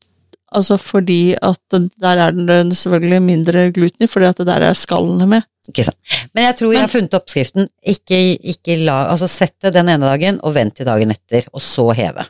Altså 0.52 0.76
fordi 0.76 1.32
at 1.40 1.78
der 2.02 2.20
er 2.26 2.34
det 2.36 2.76
selvfølgelig 2.76 3.22
mindre 3.24 3.70
gluten 3.72 4.04
i, 4.04 4.10
fordi 4.10 4.28
at 4.28 4.42
det 4.42 4.50
der 4.50 4.66
er 4.68 4.76
skallene 4.76 5.26
med. 5.30 5.46
Ikke 5.70 5.86
sant. 5.86 6.18
Men 6.34 6.48
jeg 6.48 6.58
tror 6.58 6.74
jeg 6.74 6.82
har 6.82 6.92
funnet 6.92 7.16
oppskriften. 7.16 7.70
Ikke, 7.88 8.18
ikke 8.36 8.76
la, 8.82 9.06
altså 9.14 9.30
sett 9.30 9.54
det 9.64 9.72
den 9.76 9.88
ene 9.88 10.10
dagen, 10.10 10.40
og 10.42 10.56
vent 10.56 10.76
til 10.76 10.88
dagen 10.88 11.14
etter, 11.14 11.46
og 11.54 11.64
så 11.64 11.88
heve. 11.96 12.26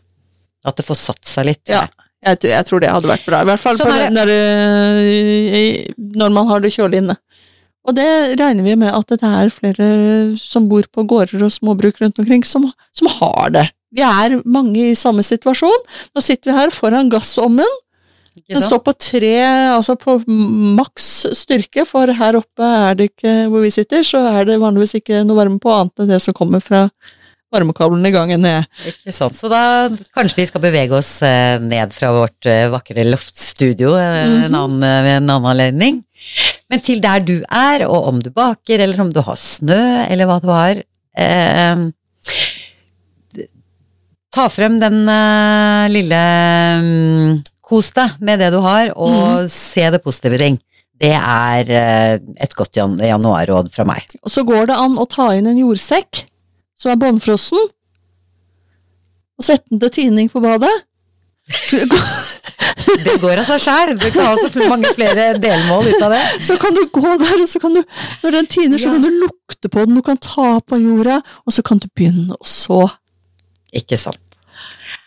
At 0.63 0.79
det 0.79 0.87
får 0.87 1.01
satt 1.01 1.27
seg 1.27 1.49
litt. 1.51 1.65
Ja. 1.73 1.87
Jeg, 2.23 2.39
jeg 2.47 2.67
tror 2.69 2.83
det 2.83 2.93
hadde 2.93 3.11
vært 3.11 3.27
bra. 3.27 3.41
I 3.43 3.49
hvert 3.49 3.63
fall 3.63 3.81
der, 3.83 4.31
eh, 4.31 5.91
når 5.99 6.35
man 6.37 6.51
har 6.53 6.63
det 6.63 6.71
kjølig 6.77 7.03
inne. 7.03 7.17
Og 7.83 7.97
det 7.97 8.07
regner 8.39 8.63
vi 8.63 8.77
med 8.79 8.95
at 8.95 9.11
det 9.11 9.27
er 9.27 9.51
flere 9.51 9.87
som 10.39 10.69
bor 10.71 10.87
på 10.95 11.03
gårder 11.11 11.43
og 11.43 11.51
småbruk 11.51 11.99
rundt 11.99 12.21
omkring 12.23 12.45
som, 12.47 12.69
som 12.95 13.11
har 13.19 13.51
det. 13.57 13.65
Vi 13.93 14.03
er 14.07 14.39
mange 14.49 14.91
i 14.91 14.95
samme 14.99 15.23
situasjon. 15.27 15.83
Nå 16.17 16.23
sitter 16.25 16.51
vi 16.53 16.59
her 16.59 16.71
foran 16.75 17.11
gassommen. 17.13 17.69
Den 18.49 18.63
står 18.65 18.81
på 18.87 18.95
tre, 18.97 19.35
altså 19.75 19.93
på 20.01 20.15
maks 20.27 21.09
styrke, 21.37 21.85
for 21.85 22.09
her 22.17 22.39
oppe 22.39 22.65
er 22.89 22.95
det 22.97 23.11
ikke 23.11 23.35
hvor 23.53 23.61
vi 23.61 23.73
sitter, 23.75 24.01
så 24.09 24.23
er 24.31 24.47
det 24.49 24.57
vanligvis 24.63 24.95
ikke 25.03 25.21
noe 25.29 25.37
varme 25.37 25.61
på 25.61 25.69
annet 25.75 26.01
enn 26.01 26.09
det 26.15 26.21
som 26.25 26.33
kommer 26.39 26.65
fra 26.65 26.87
varmekabelen 27.53 28.09
i 28.09 28.15
gangen 28.15 28.41
ned. 28.41 28.65
Ikke 28.89 29.13
sant. 29.13 29.37
Så 29.37 29.51
da 29.53 29.61
kanskje 30.17 30.39
vi 30.41 30.47
skal 30.49 30.65
bevege 30.65 30.97
oss 30.97 31.11
eh, 31.29 31.59
ned 31.61 31.93
fra 31.93 32.09
vårt 32.17 32.49
eh, 32.49 32.71
vakre 32.73 33.05
loftstudio 33.05 33.93
en 34.01 34.39
Mhm. 34.49 34.55
annen, 34.57 34.83
eh, 34.89 35.03
ved 35.05 35.17
en 35.19 35.29
annen 35.37 35.51
anledning. 35.53 35.99
Men 36.73 36.81
til 36.81 37.03
der 37.05 37.21
du 37.21 37.43
er, 37.53 37.85
og 37.85 38.09
om 38.09 38.23
du 38.25 38.31
baker, 38.33 38.81
eller 38.81 39.05
om 39.05 39.11
du 39.13 39.21
har 39.21 39.37
snø, 39.37 40.07
eller 40.09 40.25
hva 40.25 40.41
det 40.41 40.49
var 40.49 40.81
Ta 44.33 44.49
frem 44.49 44.79
den 44.81 45.03
uh, 45.09 45.87
lille 45.93 46.21
um, 46.81 47.41
Kos 47.63 47.91
deg 47.97 48.19
med 48.25 48.41
det 48.43 48.51
du 48.55 48.59
har, 48.65 48.91
og 48.97 49.45
se 49.53 49.85
det 49.93 50.01
positive 50.05 50.39
ting. 50.41 50.57
Det 51.03 51.13
er 51.17 51.69
uh, 51.69 52.15
et 52.41 52.57
godt 52.57 52.77
jan 52.81 52.97
januarråd 53.01 53.69
fra 53.75 53.85
meg. 53.89 54.09
Og 54.25 54.33
så 54.33 54.45
går 54.49 54.71
det 54.71 54.79
an 54.81 54.97
å 55.01 55.07
ta 55.11 55.31
inn 55.37 55.49
en 55.51 55.61
jordsekk 55.61 56.25
som 56.79 56.95
er 56.95 57.01
bånnfrossen, 57.01 57.69
og 59.39 59.47
sette 59.47 59.69
den 59.71 59.81
til 59.83 59.93
tining 59.95 60.33
på 60.33 60.43
badet. 60.43 60.73
Så, 61.67 61.81
Det 63.03 63.17
går 63.21 63.39
av 63.43 63.47
seg 63.49 63.61
sjæl. 63.65 63.93
Du 63.99 64.09
kan 64.15 64.31
ha 64.31 64.35
så 64.39 64.69
mange 64.71 64.93
flere 64.97 65.33
delmål 65.43 65.91
ut 65.91 66.05
av 66.07 66.15
det. 66.15 66.23
så 66.49 66.57
kan 66.61 66.75
du 66.77 66.83
gå 66.93 67.17
der, 67.21 67.37
og 67.43 67.49
så 67.51 67.61
kan 67.63 67.77
du, 67.77 67.83
når 68.23 68.37
den 68.39 68.51
tiner, 68.53 68.79
så 68.79 68.89
Ja. 68.91 68.97
kan 68.97 69.07
du 69.07 69.23
lukte 69.25 69.69
på 69.73 69.85
den, 69.87 69.99
du 69.99 70.03
kan 70.07 70.21
ta 70.23 70.57
på 70.61 70.79
jorda, 70.81 71.21
og 71.47 71.55
så 71.57 71.65
kan 71.67 71.83
du 71.83 71.89
begynne 71.93 72.37
å 72.39 72.47
så. 72.49 72.85
Ikke 73.73 73.97
sant. 74.01 74.21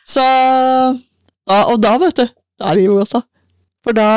Så 0.06 0.22
da, 0.22 1.64
Og 1.70 1.80
da, 1.82 1.96
vet 2.02 2.18
du, 2.18 2.28
da 2.60 2.72
er 2.72 2.80
det 2.80 2.86
jo 2.88 3.00
godt, 3.00 3.16
da. 3.18 3.22
For 3.86 3.94
da, 3.94 4.08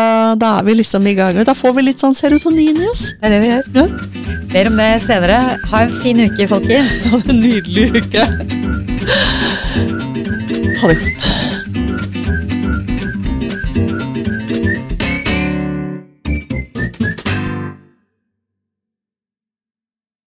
da 0.41 0.55
er 0.59 0.65
vi 0.65 0.79
liksom 0.79 1.05
i 1.11 1.13
gang. 1.19 1.37
Da 1.45 1.53
får 1.53 1.75
vi 1.77 1.83
litt 1.91 2.01
sånn 2.01 2.17
serotonin 2.17 2.79
i 2.81 2.87
oss. 2.89 3.11
Det 3.21 3.29
er 3.29 3.35
det 3.35 3.41
vi 3.43 3.51
gjør. 3.51 3.67
Ja. 3.77 4.39
Mer 4.55 4.71
om 4.71 4.79
det 4.81 4.89
senere. 5.05 5.41
Ha 5.69 5.83
en 5.85 5.93
fin 6.01 6.25
uke, 6.25 6.49
folkens. 6.49 7.03
Ha 7.13 7.21
en 7.29 7.43
nydelig 7.43 7.91
uke. 8.01 8.25
Ha 10.79 10.89
det 10.89 10.99
godt. 11.05 11.58